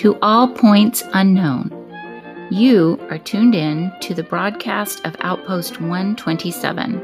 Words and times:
to 0.00 0.18
all 0.22 0.48
points 0.48 1.04
unknown. 1.12 1.70
You 2.50 2.98
are 3.10 3.18
tuned 3.18 3.54
in 3.54 3.92
to 4.00 4.14
the 4.14 4.22
broadcast 4.22 5.04
of 5.04 5.14
Outpost 5.20 5.78
127, 5.78 7.02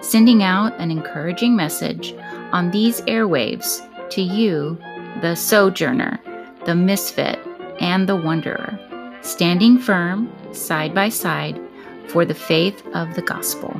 sending 0.00 0.42
out 0.42 0.72
an 0.80 0.90
encouraging 0.90 1.54
message 1.54 2.14
on 2.52 2.70
these 2.70 3.02
airwaves 3.02 3.86
to 4.08 4.22
you, 4.22 4.78
the 5.20 5.34
sojourner, 5.34 6.18
the 6.64 6.74
misfit, 6.74 7.38
and 7.78 8.08
the 8.08 8.16
wanderer, 8.16 8.78
standing 9.20 9.78
firm 9.78 10.32
side 10.54 10.94
by 10.94 11.10
side 11.10 11.60
for 12.08 12.24
the 12.24 12.34
faith 12.34 12.82
of 12.94 13.14
the 13.16 13.22
gospel. 13.22 13.78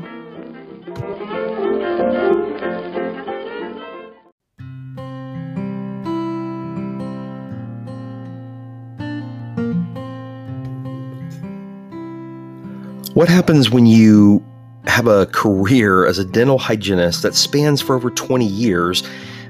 What 13.21 13.29
happens 13.29 13.69
when 13.69 13.85
you 13.85 14.43
have 14.87 15.07
a 15.07 15.27
career 15.27 16.07
as 16.07 16.19
a 16.19 16.25
dental 16.25 16.57
hygienist 16.57 17.21
that 17.21 17.35
spans 17.35 17.83
for 17.83 17.95
over 17.95 18.09
20 18.09 18.46
years, 18.46 19.03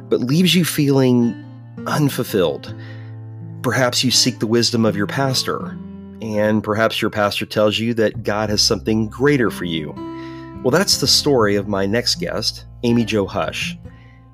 but 0.09 0.19
leaves 0.19 0.56
you 0.56 0.65
feeling 0.65 1.41
unfulfilled? 1.87 2.74
Perhaps 3.62 4.02
you 4.02 4.10
seek 4.10 4.41
the 4.41 4.46
wisdom 4.48 4.84
of 4.84 4.96
your 4.96 5.06
pastor, 5.06 5.79
and 6.20 6.65
perhaps 6.65 7.01
your 7.01 7.12
pastor 7.12 7.46
tells 7.46 7.79
you 7.79 7.95
that 7.95 8.24
God 8.24 8.51
has 8.51 8.60
something 8.60 9.09
greater 9.09 9.52
for 9.52 9.66
you. 9.66 9.93
Well, 10.65 10.73
that's 10.73 10.96
the 10.98 11.07
story 11.07 11.55
of 11.55 11.68
my 11.68 11.87
next 11.87 12.16
guest, 12.16 12.65
Amy 12.82 13.05
Jo 13.05 13.24
Hush. 13.24 13.79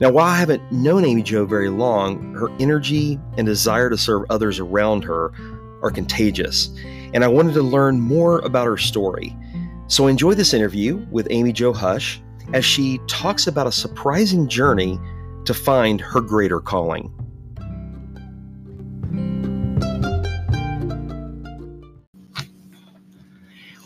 Now, 0.00 0.12
while 0.12 0.24
I 0.24 0.38
haven't 0.38 0.72
known 0.72 1.04
Amy 1.04 1.22
Jo 1.22 1.44
very 1.44 1.68
long, 1.68 2.32
her 2.32 2.48
energy 2.58 3.20
and 3.36 3.46
desire 3.46 3.90
to 3.90 3.98
serve 3.98 4.22
others 4.30 4.58
around 4.60 5.04
her 5.04 5.30
are 5.82 5.90
contagious 5.90 6.70
and 7.14 7.24
I 7.24 7.28
wanted 7.28 7.54
to 7.54 7.62
learn 7.62 8.00
more 8.00 8.40
about 8.40 8.66
her 8.66 8.76
story. 8.76 9.36
So 9.88 10.06
enjoy 10.06 10.34
this 10.34 10.52
interview 10.52 11.06
with 11.10 11.28
Amy 11.30 11.52
Jo 11.52 11.72
Hush 11.72 12.20
as 12.52 12.64
she 12.64 13.00
talks 13.06 13.46
about 13.46 13.66
a 13.66 13.72
surprising 13.72 14.48
journey 14.48 14.98
to 15.44 15.54
find 15.54 16.00
her 16.00 16.20
greater 16.20 16.60
calling. 16.60 17.12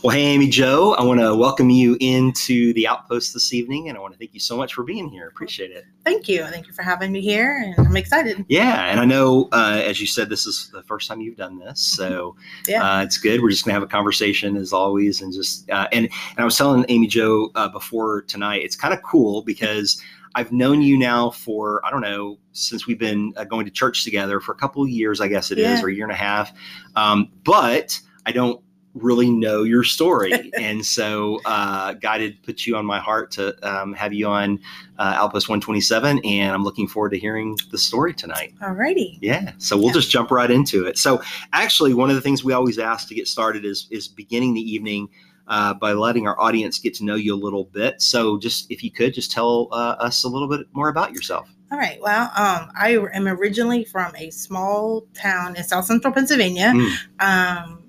Well, 0.03 0.15
hey, 0.15 0.23
Amy 0.23 0.49
Jo, 0.49 0.95
I 0.97 1.03
want 1.03 1.19
to 1.19 1.35
welcome 1.35 1.69
you 1.69 1.95
into 1.99 2.73
the 2.73 2.87
Outpost 2.87 3.35
this 3.35 3.53
evening, 3.53 3.87
and 3.87 3.95
I 3.95 4.01
want 4.01 4.13
to 4.13 4.17
thank 4.17 4.33
you 4.33 4.39
so 4.39 4.57
much 4.57 4.73
for 4.73 4.81
being 4.81 5.07
here. 5.07 5.27
Appreciate 5.27 5.69
it. 5.69 5.85
Thank 6.03 6.27
you. 6.27 6.43
Thank 6.45 6.65
you 6.65 6.73
for 6.73 6.81
having 6.81 7.11
me 7.11 7.21
here, 7.21 7.61
and 7.63 7.87
I'm 7.87 7.95
excited. 7.95 8.43
Yeah, 8.49 8.85
and 8.85 8.99
I 8.99 9.05
know, 9.05 9.47
uh, 9.51 9.79
as 9.85 10.01
you 10.01 10.07
said, 10.07 10.27
this 10.27 10.47
is 10.47 10.71
the 10.73 10.81
first 10.81 11.07
time 11.07 11.21
you've 11.21 11.37
done 11.37 11.59
this, 11.59 11.79
so 11.79 12.35
yeah. 12.67 12.83
uh, 12.83 13.03
it's 13.03 13.19
good. 13.19 13.43
We're 13.43 13.51
just 13.51 13.63
gonna 13.63 13.75
have 13.75 13.83
a 13.83 13.87
conversation 13.87 14.57
as 14.57 14.73
always, 14.73 15.21
and 15.21 15.31
just 15.31 15.69
uh, 15.69 15.87
and 15.91 16.05
and 16.05 16.39
I 16.39 16.45
was 16.45 16.57
telling 16.57 16.83
Amy 16.89 17.05
Jo 17.05 17.51
uh, 17.53 17.69
before 17.69 18.23
tonight, 18.23 18.63
it's 18.63 18.75
kind 18.75 18.95
of 18.95 19.03
cool 19.03 19.43
because. 19.43 20.01
I've 20.33 20.53
known 20.53 20.81
you 20.81 20.97
now 20.97 21.29
for 21.31 21.85
I 21.85 21.91
don't 21.91 21.99
know 21.99 22.39
since 22.53 22.87
we've 22.87 22.97
been 22.97 23.33
uh, 23.35 23.43
going 23.43 23.65
to 23.65 23.71
church 23.71 24.05
together 24.05 24.39
for 24.39 24.53
a 24.53 24.55
couple 24.55 24.81
of 24.81 24.87
years, 24.87 25.19
I 25.19 25.27
guess 25.27 25.51
it 25.51 25.57
yeah. 25.57 25.73
is, 25.73 25.83
or 25.83 25.89
a 25.89 25.93
year 25.93 26.05
and 26.05 26.13
a 26.13 26.15
half. 26.15 26.53
Um, 26.95 27.29
but 27.43 27.99
I 28.25 28.31
don't 28.31 28.63
really 28.93 29.29
know 29.29 29.63
your 29.63 29.83
story. 29.83 30.51
and 30.57 30.85
so 30.85 31.41
uh, 31.45 31.93
God 31.93 32.21
had 32.21 32.41
put 32.43 32.65
you 32.65 32.75
on 32.75 32.85
my 32.85 32.99
heart 32.99 33.31
to 33.31 33.55
um, 33.67 33.93
have 33.93 34.13
you 34.13 34.27
on 34.27 34.59
uh, 34.99 35.13
Outpost 35.15 35.49
127. 35.49 36.19
And 36.25 36.53
I'm 36.53 36.63
looking 36.63 36.87
forward 36.87 37.11
to 37.11 37.19
hearing 37.19 37.57
the 37.71 37.77
story 37.77 38.13
tonight. 38.13 38.53
Alrighty. 38.61 39.17
Yeah. 39.21 39.53
So 39.57 39.77
we'll 39.77 39.87
yeah. 39.87 39.93
just 39.93 40.11
jump 40.11 40.31
right 40.31 40.51
into 40.51 40.85
it. 40.85 40.97
So 40.97 41.21
actually, 41.53 41.93
one 41.93 42.09
of 42.09 42.15
the 42.15 42.21
things 42.21 42.43
we 42.43 42.53
always 42.53 42.79
ask 42.79 43.07
to 43.09 43.15
get 43.15 43.27
started 43.27 43.65
is, 43.65 43.87
is 43.91 44.07
beginning 44.07 44.53
the 44.53 44.61
evening 44.61 45.09
uh, 45.47 45.73
by 45.73 45.93
letting 45.93 46.27
our 46.27 46.39
audience 46.39 46.79
get 46.79 46.93
to 46.95 47.03
know 47.03 47.15
you 47.15 47.33
a 47.33 47.35
little 47.35 47.65
bit. 47.65 48.01
So 48.01 48.37
just 48.37 48.71
if 48.71 48.83
you 48.83 48.91
could 48.91 49.13
just 49.13 49.31
tell 49.31 49.67
uh, 49.71 49.95
us 49.99 50.23
a 50.23 50.29
little 50.29 50.47
bit 50.47 50.67
more 50.73 50.89
about 50.89 51.13
yourself. 51.13 51.49
All 51.71 51.77
right. 51.77 52.01
Well, 52.01 52.23
um, 52.35 52.69
I 52.77 52.97
am 53.13 53.27
originally 53.27 53.85
from 53.85 54.13
a 54.17 54.29
small 54.29 55.07
town 55.13 55.55
in 55.55 55.63
South 55.63 55.85
Central 55.85 56.13
Pennsylvania. 56.13 56.73
Mm. 56.75 56.97
Um, 57.19 57.80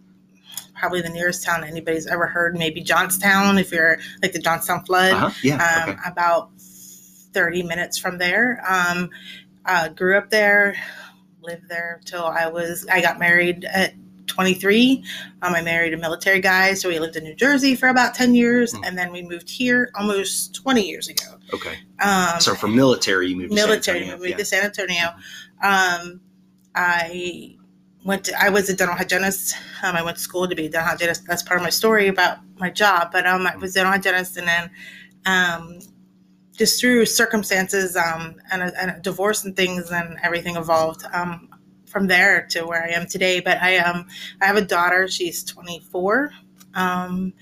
probably 0.82 1.00
the 1.00 1.08
nearest 1.08 1.44
town 1.44 1.62
anybody's 1.62 2.08
ever 2.08 2.26
heard. 2.26 2.58
Maybe 2.58 2.80
Johnstown, 2.80 3.56
if 3.56 3.70
you're 3.70 3.98
like 4.20 4.32
the 4.32 4.40
Johnstown 4.40 4.84
flood. 4.84 5.12
Uh-huh. 5.12 5.30
Yeah. 5.40 5.84
Um, 5.84 5.90
okay. 5.90 6.00
About 6.04 6.50
30 6.58 7.62
minutes 7.62 7.98
from 7.98 8.18
there. 8.18 8.60
Um, 8.68 9.08
uh, 9.64 9.90
grew 9.90 10.18
up 10.18 10.30
there, 10.30 10.74
lived 11.40 11.68
there 11.68 12.00
till 12.04 12.24
I 12.24 12.48
was, 12.48 12.84
I 12.90 13.00
got 13.00 13.20
married 13.20 13.64
at 13.64 13.94
23. 14.26 15.04
Um, 15.42 15.54
I 15.54 15.62
married 15.62 15.94
a 15.94 15.98
military 15.98 16.40
guy, 16.40 16.74
so 16.74 16.88
we 16.88 16.98
lived 16.98 17.14
in 17.14 17.22
New 17.22 17.36
Jersey 17.36 17.76
for 17.76 17.88
about 17.88 18.16
10 18.16 18.34
years, 18.34 18.74
mm. 18.74 18.84
and 18.84 18.98
then 18.98 19.12
we 19.12 19.22
moved 19.22 19.48
here 19.48 19.92
almost 19.94 20.56
20 20.56 20.84
years 20.84 21.08
ago. 21.08 21.36
Okay. 21.54 21.78
Um, 22.00 22.40
so 22.40 22.56
for 22.56 22.66
military, 22.66 23.28
you 23.28 23.36
moved 23.36 23.52
military, 23.52 24.00
to 24.00 24.06
San 24.06 24.14
Antonio. 24.14 24.16
moved 24.16 24.30
yeah. 24.30 24.36
to 24.36 24.44
San 24.44 24.64
Antonio. 24.64 25.08
Um, 25.62 26.20
I 26.74 27.56
went 28.04 28.24
to, 28.24 28.42
I 28.42 28.48
was 28.48 28.68
a 28.68 28.74
dental 28.76 28.96
hygienist. 28.96 29.54
Um, 29.82 29.96
I 29.96 30.02
went 30.02 30.16
to 30.16 30.22
school 30.22 30.48
to 30.48 30.54
be 30.54 30.66
a 30.66 30.68
dental 30.68 30.88
hygienist. 30.88 31.26
That's 31.26 31.42
part 31.42 31.58
of 31.58 31.64
my 31.64 31.70
story 31.70 32.08
about 32.08 32.38
my 32.58 32.70
job. 32.70 33.10
But 33.12 33.26
um, 33.26 33.46
I 33.46 33.56
was 33.56 33.72
a 33.72 33.74
dental 33.74 33.92
hygienist, 33.92 34.36
and 34.36 34.48
then 34.48 34.70
um, 35.26 35.78
just 36.56 36.80
through 36.80 37.06
circumstances 37.06 37.96
um, 37.96 38.36
and, 38.50 38.62
a, 38.62 38.80
and, 38.80 38.90
a, 38.90 39.00
divorce 39.00 39.44
and 39.44 39.56
things, 39.56 39.90
and 39.90 40.18
everything 40.22 40.56
evolved 40.56 41.04
um, 41.12 41.48
from 41.86 42.06
there 42.06 42.46
to 42.50 42.66
where 42.66 42.84
I 42.84 42.88
am 42.88 43.06
today. 43.06 43.40
But 43.40 43.58
I 43.62 43.78
um 43.78 44.06
I 44.40 44.46
have 44.46 44.56
a 44.56 44.62
daughter. 44.62 45.08
She's 45.08 45.44
24. 45.44 46.32
Um, 46.74 47.34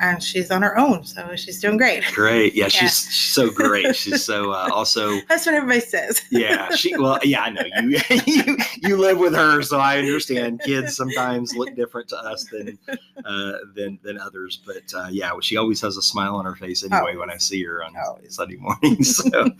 and 0.00 0.22
she's 0.22 0.50
on 0.50 0.62
her 0.62 0.76
own, 0.76 1.04
so 1.04 1.36
she's 1.36 1.60
doing 1.60 1.76
great. 1.76 2.04
Great, 2.12 2.54
yeah, 2.54 2.64
yeah. 2.64 2.68
she's 2.68 2.94
so 2.94 3.50
great. 3.50 3.94
She's 4.04 4.24
so 4.24 4.50
uh, 4.50 4.68
also. 4.72 5.20
That's 5.28 5.46
what 5.46 5.54
everybody 5.54 5.80
says. 5.80 6.20
yeah, 6.30 6.74
she. 6.74 6.96
Well, 6.96 7.18
yeah, 7.22 7.42
I 7.42 7.50
know 7.50 7.62
you. 7.82 8.00
you 8.26 8.56
you 8.82 8.96
live 8.96 9.18
with 9.18 9.34
her, 9.34 9.62
so 9.62 9.78
I 9.78 9.98
understand. 9.98 10.60
Kids 10.64 10.96
sometimes 10.96 11.54
look 11.54 11.74
different 11.76 12.08
to 12.08 12.16
us 12.18 12.44
than 12.44 12.78
uh, 13.24 13.52
than 13.74 13.98
than 14.02 14.18
others, 14.18 14.60
but 14.64 14.82
uh, 14.94 15.08
yeah, 15.10 15.32
she 15.40 15.56
always 15.56 15.80
has 15.80 15.96
a 15.96 16.02
smile 16.02 16.36
on 16.36 16.44
her 16.44 16.56
face 16.56 16.82
anyway 16.82 17.12
oh. 17.14 17.20
when 17.20 17.30
I 17.30 17.36
see 17.36 17.62
her 17.64 17.84
on 17.84 17.94
oh. 17.96 18.18
Sunday 18.28 18.56
mornings. 18.56 19.20
So. 19.34 19.50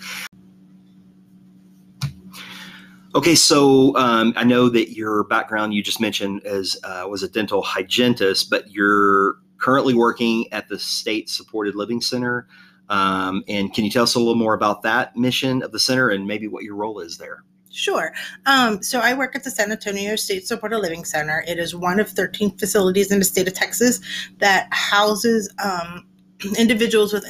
Okay, 3.15 3.37
so 3.37 3.97
um, 3.97 4.33
I 4.37 4.43
know 4.43 4.69
that 4.69 4.91
your 4.91 5.23
background 5.25 5.73
you 5.73 5.83
just 5.83 6.01
mentioned 6.01 6.45
as 6.45 6.77
uh, 6.83 7.07
was 7.09 7.23
a 7.23 7.29
dental 7.29 7.63
hygienist, 7.63 8.51
but 8.51 8.71
you're 8.73 9.37
currently 9.65 9.95
working 9.95 10.45
at 10.53 10.69
the 10.69 10.79
State 10.79 11.31
Supported 11.31 11.75
Living 11.75 12.03
Center. 12.03 12.47
Um, 12.91 13.43
and 13.49 13.73
can 13.73 13.87
you 13.87 13.91
tell 13.91 14.03
us 14.03 14.15
a 14.15 14.19
little 14.19 14.35
more 14.35 14.53
about 14.53 14.83
that 14.83 15.17
mission 15.17 15.63
of 15.63 15.73
the 15.73 15.79
center 15.79 16.11
and 16.11 16.27
maybe 16.27 16.49
what 16.49 16.65
your 16.65 16.75
role 16.75 17.01
is 17.01 17.17
there? 17.17 17.45
Sure. 17.71 18.13
Um, 18.45 18.83
so 18.83 19.01
I 19.01 19.15
work 19.15 19.35
at 19.35 19.43
the 19.43 19.51
San 19.51 19.73
Antonio 19.73 20.17
State 20.17 20.47
Supported 20.47 20.81
Living 20.81 21.07
Center. 21.07 21.43
It 21.49 21.59
is 21.59 21.75
one 21.75 21.99
of 21.99 22.11
13 22.11 22.59
facilities 22.59 23.11
in 23.11 23.21
the 23.21 23.25
state 23.25 23.49
of 23.49 23.55
Texas 23.55 24.01
that 24.37 24.69
houses 24.71 25.51
um, 25.65 26.07
individuals 26.59 27.15
with 27.15 27.25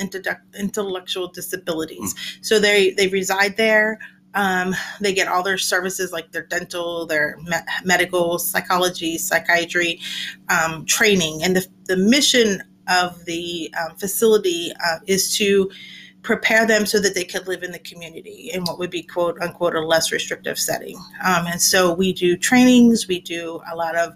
intellectual 0.59 1.29
disabilities. 1.29 2.15
Mm. 2.15 2.45
So 2.45 2.59
they 2.59 2.91
they 2.91 3.07
reside 3.07 3.57
there. 3.57 4.01
Um, 4.35 4.75
they 5.01 5.13
get 5.13 5.29
all 5.29 5.43
their 5.43 5.59
services 5.59 6.13
like 6.13 6.33
their 6.33 6.47
dental, 6.47 7.07
their 7.07 7.37
me- 7.43 7.57
medical, 7.85 8.39
psychology, 8.39 9.19
psychiatry, 9.19 10.01
um, 10.49 10.85
training. 10.87 11.43
And 11.43 11.57
the, 11.57 11.67
the 11.85 11.97
mission 11.97 12.63
of 12.89 13.25
the 13.25 13.73
um, 13.81 13.97
facility 13.97 14.73
uh, 14.85 14.99
is 15.07 15.37
to 15.39 15.71
prepare 16.23 16.67
them 16.67 16.87
so 16.87 16.99
that 16.99 17.15
they 17.15 17.25
could 17.25 17.47
live 17.47 17.63
in 17.63 17.71
the 17.71 17.79
community 17.79 18.51
in 18.53 18.63
what 18.65 18.79
would 18.79 18.91
be 18.91 19.03
quote 19.03 19.41
unquote 19.41 19.75
a 19.75 19.81
less 19.81 20.11
restrictive 20.11 20.59
setting. 20.59 20.97
Um, 21.25 21.47
and 21.47 21.61
so 21.61 21.93
we 21.93 22.13
do 22.13 22.37
trainings, 22.37 23.07
we 23.07 23.21
do 23.21 23.61
a 23.71 23.77
lot 23.77 23.95
of 23.95 24.15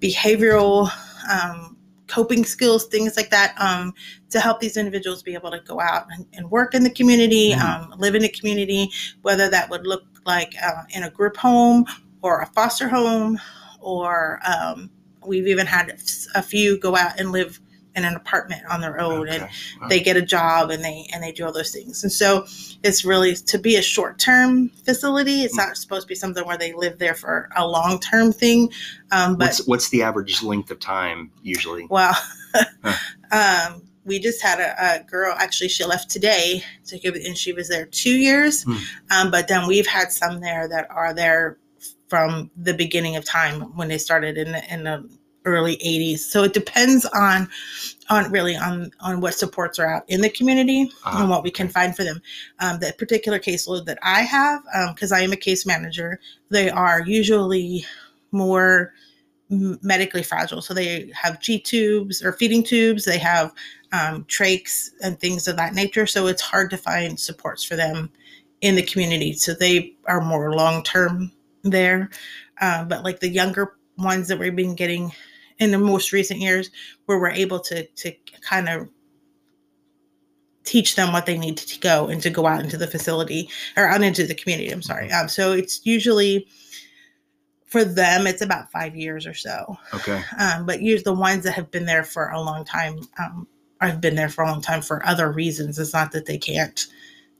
behavioral 0.00 0.90
um, 1.30 1.73
coping 2.14 2.44
skills, 2.44 2.86
things 2.86 3.16
like 3.16 3.30
that, 3.30 3.54
um, 3.60 3.92
to 4.30 4.38
help 4.38 4.60
these 4.60 4.76
individuals 4.76 5.22
be 5.22 5.34
able 5.34 5.50
to 5.50 5.60
go 5.60 5.80
out 5.80 6.06
and, 6.12 6.24
and 6.34 6.48
work 6.48 6.72
in 6.72 6.84
the 6.84 6.90
community, 6.90 7.50
mm-hmm. 7.50 7.92
um, 7.92 7.98
live 7.98 8.14
in 8.14 8.22
the 8.22 8.28
community, 8.28 8.88
whether 9.22 9.50
that 9.50 9.68
would 9.68 9.84
look 9.84 10.04
like 10.24 10.54
uh, 10.62 10.82
in 10.90 11.02
a 11.02 11.10
group 11.10 11.36
home 11.36 11.84
or 12.22 12.40
a 12.40 12.46
foster 12.46 12.88
home, 12.88 13.38
or 13.80 14.40
um, 14.46 14.88
we've 15.26 15.48
even 15.48 15.66
had 15.66 15.98
a 16.36 16.42
few 16.42 16.78
go 16.78 16.96
out 16.96 17.18
and 17.18 17.32
live 17.32 17.60
in 17.96 18.04
an 18.04 18.14
apartment 18.14 18.62
on 18.70 18.80
their 18.80 19.00
own 19.00 19.28
okay. 19.28 19.36
and 19.36 19.48
wow. 19.80 19.88
they 19.88 20.00
get 20.00 20.16
a 20.16 20.22
job 20.22 20.70
and 20.70 20.84
they 20.84 21.06
and 21.12 21.22
they 21.22 21.32
do 21.32 21.44
all 21.44 21.52
those 21.52 21.70
things 21.70 22.02
and 22.02 22.12
so 22.12 22.44
it's 22.82 23.04
really 23.04 23.34
to 23.34 23.58
be 23.58 23.76
a 23.76 23.82
short-term 23.82 24.68
facility 24.84 25.42
it's 25.42 25.54
mm. 25.54 25.58
not 25.58 25.76
supposed 25.76 26.02
to 26.02 26.08
be 26.08 26.14
something 26.14 26.44
where 26.46 26.58
they 26.58 26.72
live 26.72 26.98
there 26.98 27.14
for 27.14 27.48
a 27.56 27.66
long-term 27.66 28.32
thing 28.32 28.70
um, 29.12 29.36
but 29.36 29.46
what's, 29.46 29.66
what's 29.66 29.88
the 29.90 30.02
average 30.02 30.42
length 30.42 30.70
of 30.70 30.80
time 30.80 31.30
usually 31.42 31.86
well 31.90 32.14
um, 33.32 33.82
we 34.04 34.18
just 34.18 34.42
had 34.42 34.60
a, 34.60 35.00
a, 35.00 35.04
girl 35.04 35.34
actually 35.38 35.68
she 35.68 35.84
left 35.84 36.10
today 36.10 36.62
to 36.84 36.98
give 36.98 37.14
and 37.14 37.38
she 37.38 37.52
was 37.52 37.68
there 37.68 37.86
two 37.86 38.16
years 38.16 38.64
mm. 38.64 38.80
um, 39.10 39.30
but 39.30 39.48
then 39.48 39.66
we've 39.66 39.86
had 39.86 40.10
some 40.10 40.40
there 40.40 40.68
that 40.68 40.86
are 40.90 41.14
there 41.14 41.58
from 42.08 42.50
the 42.56 42.74
beginning 42.74 43.16
of 43.16 43.24
time 43.24 43.60
when 43.76 43.88
they 43.88 43.98
started 43.98 44.36
in 44.36 44.52
the, 44.52 44.72
in 44.72 44.84
the 44.84 45.08
early 45.44 45.76
80s. 45.76 46.18
So 46.18 46.42
it 46.42 46.52
depends 46.52 47.04
on 47.06 47.48
on 48.10 48.30
really 48.30 48.56
on 48.56 48.90
on 49.00 49.20
what 49.20 49.34
supports 49.34 49.78
are 49.78 49.86
out 49.86 50.04
in 50.08 50.20
the 50.20 50.28
community 50.28 50.90
Ah, 51.04 51.20
and 51.20 51.30
what 51.30 51.42
we 51.42 51.50
can 51.50 51.68
find 51.68 51.96
for 51.96 52.04
them. 52.04 52.20
Um, 52.60 52.78
the 52.78 52.94
particular 52.98 53.38
caseload 53.38 53.86
that 53.86 53.98
I 54.02 54.22
have, 54.22 54.62
because 54.94 55.12
I 55.12 55.20
am 55.20 55.32
a 55.32 55.36
case 55.36 55.64
manager, 55.66 56.20
they 56.50 56.68
are 56.70 57.02
usually 57.02 57.84
more 58.32 58.92
m- 59.50 59.78
medically 59.82 60.22
fragile. 60.22 60.62
So 60.62 60.74
they 60.74 61.10
have 61.14 61.40
G 61.40 61.58
tubes 61.58 62.22
or 62.22 62.32
feeding 62.32 62.62
tubes. 62.62 63.04
They 63.04 63.18
have 63.18 63.52
um, 63.92 64.24
trachs 64.24 64.90
and 65.02 65.18
things 65.18 65.46
of 65.48 65.56
that 65.56 65.74
nature. 65.74 66.06
So 66.06 66.26
it's 66.26 66.42
hard 66.42 66.70
to 66.70 66.76
find 66.76 67.18
supports 67.18 67.64
for 67.64 67.76
them 67.76 68.10
in 68.60 68.74
the 68.74 68.82
community. 68.82 69.34
So 69.34 69.54
they 69.54 69.94
are 70.06 70.20
more 70.20 70.54
long 70.54 70.82
term 70.82 71.30
there. 71.62 72.10
Uh, 72.60 72.84
but 72.84 73.04
like 73.04 73.20
the 73.20 73.28
younger 73.28 73.76
ones 73.96 74.28
that 74.28 74.38
we've 74.38 74.56
been 74.56 74.74
getting 74.74 75.12
in 75.58 75.70
the 75.70 75.78
most 75.78 76.12
recent 76.12 76.40
years, 76.40 76.70
where 77.06 77.18
we're 77.18 77.30
able 77.30 77.60
to 77.60 77.86
to 77.86 78.12
kind 78.48 78.68
of 78.68 78.88
teach 80.64 80.96
them 80.96 81.12
what 81.12 81.26
they 81.26 81.36
need 81.36 81.58
to 81.58 81.78
go 81.80 82.06
and 82.06 82.22
to 82.22 82.30
go 82.30 82.46
out 82.46 82.62
into 82.62 82.78
the 82.78 82.86
facility 82.86 83.48
or 83.76 83.86
out 83.86 84.02
into 84.02 84.26
the 84.26 84.34
community. 84.34 84.70
I'm 84.70 84.82
sorry. 84.82 85.12
Um, 85.12 85.28
so 85.28 85.52
it's 85.52 85.84
usually 85.84 86.46
for 87.66 87.84
them, 87.84 88.26
it's 88.26 88.40
about 88.40 88.70
five 88.70 88.96
years 88.96 89.26
or 89.26 89.34
so. 89.34 89.76
Okay. 89.92 90.22
Um, 90.38 90.64
but 90.64 90.80
use 90.80 91.02
the 91.02 91.12
ones 91.12 91.44
that 91.44 91.52
have 91.52 91.70
been 91.70 91.84
there 91.84 92.04
for 92.04 92.28
a 92.30 92.40
long 92.40 92.64
time. 92.64 93.00
Um, 93.18 93.46
have 93.80 94.00
been 94.00 94.14
there 94.14 94.28
for 94.28 94.44
a 94.44 94.46
long 94.46 94.60
time 94.60 94.82
for 94.82 95.04
other 95.06 95.30
reasons. 95.30 95.78
It's 95.78 95.92
not 95.92 96.12
that 96.12 96.26
they 96.26 96.38
can't 96.38 96.86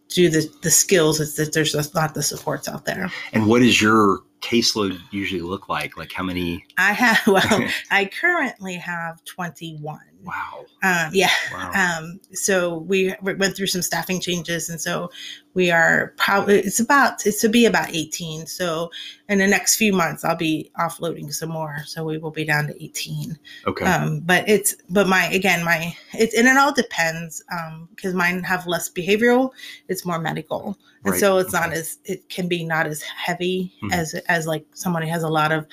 do 0.09 0.29
the 0.29 0.51
the 0.63 0.71
skills. 0.71 1.21
It's 1.21 1.35
that 1.35 1.53
there's 1.53 1.73
just 1.73 1.95
not 1.95 2.15
the 2.15 2.23
supports 2.23 2.69
out 2.69 2.85
there. 2.85 3.11
And 3.33 3.47
what 3.47 3.63
is 3.63 3.81
your 3.81 4.21
caseload 4.45 5.01
usually 5.11 5.41
look 5.41 5.69
like? 5.69 5.97
Like 5.97 6.13
how 6.13 6.23
many? 6.23 6.65
I 6.77 6.93
have 6.93 7.21
well, 7.27 7.69
I 7.91 8.05
currently 8.07 8.75
have 8.75 9.25
21. 9.25 9.99
Wow. 10.23 10.65
Um, 10.83 11.11
yeah. 11.13 11.31
Wow. 11.53 11.99
Um, 11.99 12.21
so 12.33 12.79
we 12.79 13.15
we 13.23 13.35
went 13.35 13.57
through 13.57 13.67
some 13.67 13.83
staffing 13.83 14.21
changes, 14.21 14.71
and 14.71 14.81
so 14.81 15.11
we 15.53 15.71
are 15.71 16.15
probably 16.17 16.61
it's 16.61 16.81
about 16.81 17.27
it's 17.27 17.41
to 17.43 17.49
be 17.49 17.67
about 17.67 17.95
18. 17.95 18.47
So 18.47 18.91
in 19.29 19.39
the 19.39 19.47
next 19.47 19.77
few 19.77 19.93
months, 19.93 20.25
I'll 20.25 20.37
be 20.37 20.71
offloading 20.79 21.33
some 21.33 21.51
more. 21.51 21.83
So 21.87 22.05
we 22.05 22.17
will 22.17 22.31
be 22.31 22.45
down 22.45 22.69
to 22.69 22.85
18. 22.85 23.39
Okay. 23.67 23.85
Um, 23.85 24.21
but 24.21 24.49
it's 24.49 24.75
but 24.89 25.07
my 25.07 25.27
again 25.27 25.63
my 25.63 25.95
it's 26.15 26.35
and 26.35 26.49
it 26.49 26.57
all 26.57 26.73
depends 26.73 27.43
um 27.53 27.89
because 27.95 28.15
mine 28.15 28.43
have 28.45 28.67
less 28.67 28.89
behavioral. 28.91 29.51
It's 29.89 30.07
more 30.07 30.19
medical, 30.19 30.79
and 31.05 31.13
Right. 31.13 31.21
so 31.21 31.39
it's 31.39 31.53
not 31.53 31.73
as 31.73 31.99
it 32.05 32.29
can 32.29 32.49
be 32.49 32.65
not 32.65 32.87
as 32.87 33.03
heavy 33.03 33.73
Mhm. 33.83 33.93
as 33.93 34.15
as 34.29 34.47
like 34.47 34.65
somebody 34.75 35.07
has 35.09 35.23
a 35.23 35.29
lot 35.29 35.53
of 35.53 35.67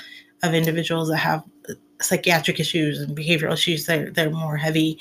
of 0.44 0.54
individuals 0.54 1.10
that 1.10 1.18
have 1.18 1.44
psychiatric 2.02 2.60
issues 2.60 3.00
and 3.00 3.16
behavioral 3.16 3.54
issues. 3.54 3.86
They're 3.86 4.10
they're 4.12 4.32
more 4.32 4.58
heavy 4.58 5.00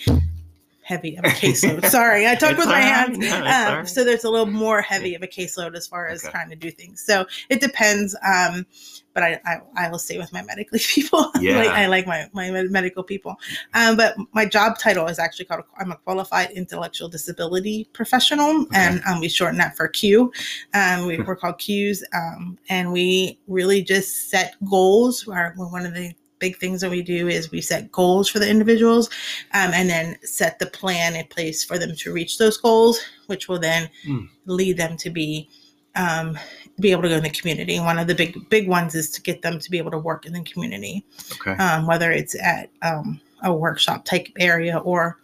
heavy 0.90 1.16
of 1.16 1.24
a 1.24 1.28
caseload. 1.28 1.86
Sorry, 1.98 2.26
I 2.26 2.34
talk 2.34 2.56
with 2.58 2.66
my 2.66 2.72
right. 2.74 2.82
hands. 2.82 3.18
No, 3.18 3.78
Um. 3.78 3.86
So 3.86 4.04
there's 4.04 4.24
a 4.24 4.30
little 4.30 4.46
more 4.46 4.82
heavy 4.82 5.14
of 5.14 5.22
a 5.22 5.26
caseload 5.28 5.74
as 5.76 5.86
far 5.86 6.06
as 6.08 6.22
Okay. 6.24 6.32
trying 6.32 6.50
to 6.50 6.56
do 6.56 6.70
things. 6.70 7.00
So 7.06 7.26
it 7.48 7.60
depends. 7.60 8.16
Um, 8.26 8.66
but 9.14 9.22
I, 9.24 9.40
I 9.44 9.60
I 9.76 9.88
will 9.90 9.98
stay 9.98 10.18
with 10.18 10.32
my 10.32 10.42
medically 10.42 10.78
people. 10.94 11.30
Yeah. 11.40 11.56
like, 11.56 11.68
I 11.70 11.86
like 11.86 12.06
my 12.06 12.28
my 12.32 12.50
medical 12.50 13.02
people. 13.02 13.36
Um, 13.74 13.96
but 13.96 14.14
my 14.32 14.44
job 14.46 14.78
title 14.78 15.06
is 15.06 15.18
actually 15.18 15.46
called 15.46 15.62
I'm 15.78 15.90
a 15.92 15.96
qualified 15.96 16.50
intellectual 16.50 17.08
disability 17.08 17.88
professional, 17.92 18.66
and 18.74 19.00
um, 19.06 19.20
we 19.20 19.28
shorten 19.28 19.58
that 19.58 19.76
for 19.76 19.88
Q. 19.88 20.32
Um, 20.74 21.06
we, 21.06 21.18
we're 21.22 21.36
called 21.36 21.58
Qs, 21.58 22.02
um, 22.14 22.58
and 22.68 22.92
we 22.92 23.38
really 23.48 23.82
just 23.82 24.28
set 24.30 24.54
goals. 24.68 25.26
Our, 25.28 25.54
one 25.56 25.86
of 25.86 25.94
the 25.94 26.12
big 26.40 26.56
things 26.58 26.80
that 26.80 26.90
we 26.90 27.02
do 27.02 27.28
is 27.28 27.50
we 27.52 27.60
set 27.60 27.92
goals 27.92 28.28
for 28.28 28.40
the 28.40 28.48
individuals, 28.50 29.08
um, 29.54 29.70
and 29.72 29.88
then 29.88 30.16
set 30.24 30.58
the 30.58 30.66
plan 30.66 31.14
in 31.14 31.26
place 31.26 31.62
for 31.62 31.78
them 31.78 31.94
to 31.94 32.12
reach 32.12 32.38
those 32.38 32.56
goals, 32.56 32.98
which 33.26 33.46
will 33.48 33.60
then 33.60 33.88
Mm. 34.06 34.28
lead 34.46 34.76
them 34.76 34.96
to 34.96 35.10
be 35.10 35.48
um, 35.96 36.38
be 36.78 36.92
able 36.92 37.02
to 37.02 37.08
go 37.08 37.16
in 37.16 37.22
the 37.24 37.30
community. 37.30 37.78
One 37.80 37.98
of 37.98 38.06
the 38.06 38.14
big 38.14 38.48
big 38.48 38.68
ones 38.68 38.94
is 38.94 39.10
to 39.10 39.20
get 39.22 39.42
them 39.42 39.58
to 39.58 39.70
be 39.70 39.78
able 39.78 39.90
to 39.90 39.98
work 39.98 40.24
in 40.24 40.32
the 40.32 40.42
community 40.44 41.04
Okay. 41.32 41.52
um, 41.62 41.86
whether 41.86 42.10
it's 42.12 42.34
at 42.40 42.70
um, 42.82 43.20
a 43.42 43.52
workshop 43.52 44.04
type 44.04 44.28
area 44.38 44.78
or 44.78 45.18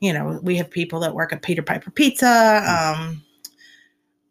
you 0.00 0.12
know 0.12 0.38
we 0.42 0.56
have 0.56 0.70
people 0.70 1.00
that 1.00 1.12
work 1.14 1.32
at 1.32 1.42
peter 1.42 1.62
piper 1.62 1.90
pizza 1.90 2.62
um, 2.72 3.20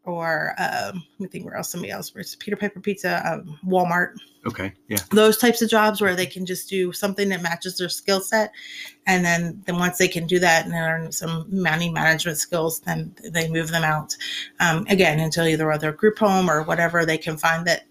or 0.04 0.54
um, 0.58 1.04
let 1.18 1.20
me 1.20 1.28
think 1.28 1.46
where 1.46 1.56
else 1.56 1.70
somebody 1.70 1.92
else 1.92 2.14
works 2.16 2.36
peter 2.40 2.56
piper 2.56 2.80
pizza 2.80 3.22
um, 3.32 3.58
walmart 3.66 4.16
Okay. 4.44 4.74
Yeah. 4.88 4.98
those 5.12 5.38
types 5.38 5.62
of 5.62 5.70
jobs 5.70 6.02
where 6.02 6.16
they 6.16 6.26
can 6.26 6.48
just 6.48 6.68
do 6.68 6.92
something 6.92 7.30
that 7.30 7.44
matches 7.44 7.78
their 7.78 7.90
skill 7.90 8.22
set 8.22 8.52
and 9.06 9.24
then 9.24 9.62
then 9.68 9.78
once 9.78 10.00
they 10.00 10.08
can 10.08 10.26
do 10.26 10.40
that 10.40 10.66
and 10.66 10.74
learn 10.74 11.12
some 11.12 11.46
money 11.50 11.92
management 11.92 12.40
skills 12.40 12.80
then 12.80 13.14
they 13.24 13.48
move 13.50 13.70
them 13.70 13.84
out 13.84 14.16
um, 14.60 14.84
again 14.90 15.20
into 15.20 15.48
either 15.48 15.72
other 15.72 15.92
group 15.92 16.18
home 16.18 16.50
or 16.50 16.64
whatever 16.64 17.06
they 17.06 17.20
can 17.20 17.38
find 17.38 17.68
that 17.68 17.84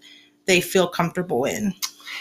they 0.45 0.59
feel 0.59 0.89
comfortable 0.89 1.45
in 1.45 1.73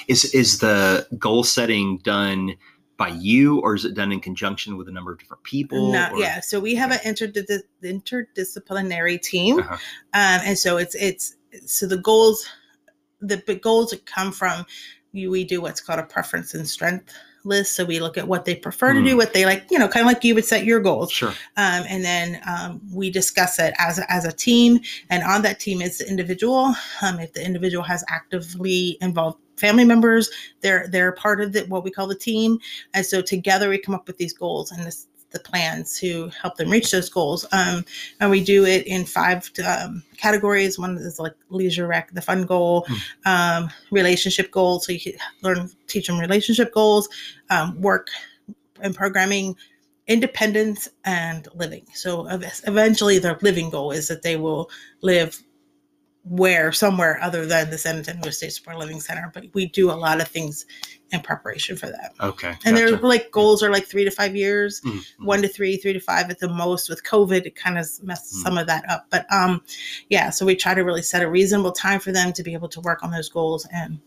Is 0.06 0.32
is 0.32 0.60
the 0.60 1.08
goal 1.18 1.42
setting 1.42 1.98
done 1.98 2.54
by 3.00 3.08
you, 3.08 3.58
or 3.60 3.74
is 3.74 3.86
it 3.86 3.94
done 3.94 4.12
in 4.12 4.20
conjunction 4.20 4.76
with 4.76 4.86
a 4.86 4.92
number 4.92 5.10
of 5.10 5.18
different 5.18 5.42
people? 5.42 5.90
No, 5.90 6.10
or- 6.12 6.18
yeah. 6.18 6.38
So 6.40 6.60
we 6.60 6.74
have 6.74 6.90
an 6.92 6.98
interdis- 6.98 7.62
interdisciplinary 7.82 9.20
team, 9.22 9.58
Uh-huh. 9.60 9.74
um, 9.74 10.40
and 10.44 10.58
so 10.58 10.76
it's 10.76 10.94
it's 10.94 11.34
so 11.66 11.86
the 11.86 11.96
goals, 11.96 12.46
the 13.20 13.38
goals 13.62 13.90
that 13.90 14.04
come 14.06 14.32
from 14.32 14.66
you. 15.12 15.30
We 15.30 15.44
do 15.44 15.60
what's 15.62 15.80
called 15.80 15.98
a 15.98 16.04
preference 16.04 16.52
and 16.54 16.68
strength 16.68 17.12
list. 17.42 17.74
So 17.74 17.86
we 17.86 18.00
look 18.00 18.18
at 18.18 18.28
what 18.28 18.44
they 18.44 18.54
prefer 18.54 18.92
to 18.92 19.02
do, 19.02 19.16
what 19.16 19.32
they 19.32 19.46
like, 19.46 19.64
you 19.70 19.78
know, 19.78 19.88
kind 19.88 20.02
of 20.06 20.12
like 20.12 20.22
you 20.22 20.34
would 20.34 20.44
set 20.44 20.66
your 20.66 20.78
goals, 20.78 21.10
Sure. 21.10 21.30
um, 21.56 21.84
and 21.88 22.04
then 22.04 22.38
um, 22.46 22.82
we 22.92 23.10
discuss 23.10 23.58
it 23.58 23.72
as 23.78 23.98
a, 23.98 24.12
as 24.12 24.26
a 24.26 24.32
team. 24.32 24.78
And 25.08 25.22
on 25.22 25.40
that 25.42 25.58
team 25.58 25.80
is 25.80 25.96
the 25.98 26.06
individual. 26.06 26.74
Um, 27.00 27.18
if 27.18 27.32
the 27.32 27.42
individual 27.42 27.82
has 27.84 28.04
actively 28.10 28.98
involved 29.00 29.38
family 29.60 29.84
members, 29.84 30.30
they're 30.62 30.88
they're 30.88 31.12
part 31.12 31.40
of 31.40 31.52
the, 31.52 31.60
what 31.66 31.84
we 31.84 31.90
call 31.90 32.08
the 32.08 32.14
team. 32.14 32.58
And 32.94 33.04
so 33.04 33.22
together 33.22 33.68
we 33.68 33.78
come 33.78 33.94
up 33.94 34.06
with 34.06 34.16
these 34.16 34.32
goals 34.32 34.72
and 34.72 34.86
this, 34.86 35.06
the 35.30 35.38
plans 35.38 35.98
to 36.00 36.28
help 36.42 36.56
them 36.56 36.70
reach 36.70 36.90
those 36.90 37.08
goals. 37.08 37.46
Um, 37.52 37.84
and 38.18 38.30
we 38.30 38.42
do 38.42 38.64
it 38.64 38.86
in 38.86 39.04
five 39.04 39.48
um, 39.64 40.02
categories. 40.16 40.78
One 40.78 40.96
is 40.96 41.20
like 41.20 41.34
leisure 41.50 41.86
rec, 41.86 42.12
the 42.12 42.22
fun 42.22 42.46
goal, 42.46 42.86
um, 43.26 43.70
relationship 43.92 44.50
goals. 44.50 44.86
So 44.86 44.92
you 44.92 45.00
can 45.00 45.12
learn, 45.42 45.70
teach 45.86 46.08
them 46.08 46.18
relationship 46.18 46.72
goals, 46.72 47.08
um, 47.50 47.80
work 47.80 48.08
and 48.80 48.94
programming, 48.94 49.56
independence, 50.06 50.88
and 51.04 51.46
living. 51.54 51.86
So 51.94 52.26
eventually, 52.66 53.20
their 53.20 53.38
living 53.42 53.70
goal 53.70 53.92
is 53.92 54.08
that 54.08 54.22
they 54.22 54.36
will 54.36 54.68
live 55.02 55.40
where 56.24 56.70
somewhere 56.70 57.18
other 57.22 57.46
than 57.46 57.70
the 57.70 57.78
San 57.78 57.96
Antonio 57.96 58.30
State 58.30 58.52
Support 58.52 58.76
Living 58.78 59.00
Center. 59.00 59.30
But 59.32 59.44
we 59.54 59.66
do 59.66 59.90
a 59.90 59.94
lot 59.94 60.20
of 60.20 60.28
things 60.28 60.66
in 61.12 61.20
preparation 61.20 61.76
for 61.76 61.86
that. 61.86 62.12
Okay. 62.20 62.54
And 62.64 62.76
their 62.76 62.90
like 62.98 63.30
goals 63.30 63.62
are 63.62 63.70
like 63.70 63.86
three 63.86 64.04
to 64.04 64.10
five 64.10 64.36
years, 64.36 64.80
Mhm, 64.82 64.92
mhm. 64.92 65.04
one 65.24 65.42
to 65.42 65.48
three, 65.48 65.76
three 65.78 65.94
to 65.94 66.00
five 66.00 66.28
at 66.30 66.38
the 66.38 66.48
most. 66.48 66.88
With 66.90 67.02
COVID, 67.04 67.46
it 67.46 67.56
kind 67.56 67.78
of 67.78 67.88
messed 68.02 68.34
Mm. 68.34 68.42
some 68.42 68.58
of 68.58 68.66
that 68.66 68.88
up. 68.88 69.06
But 69.10 69.26
um, 69.32 69.62
yeah, 70.10 70.30
so 70.30 70.44
we 70.44 70.54
try 70.54 70.74
to 70.74 70.82
really 70.82 71.02
set 71.02 71.22
a 71.22 71.28
reasonable 71.30 71.72
time 71.72 72.00
for 72.00 72.12
them 72.12 72.32
to 72.34 72.42
be 72.42 72.52
able 72.52 72.68
to 72.68 72.80
work 72.80 73.02
on 73.02 73.10
those 73.10 73.28
goals 73.28 73.66
and 73.72 73.98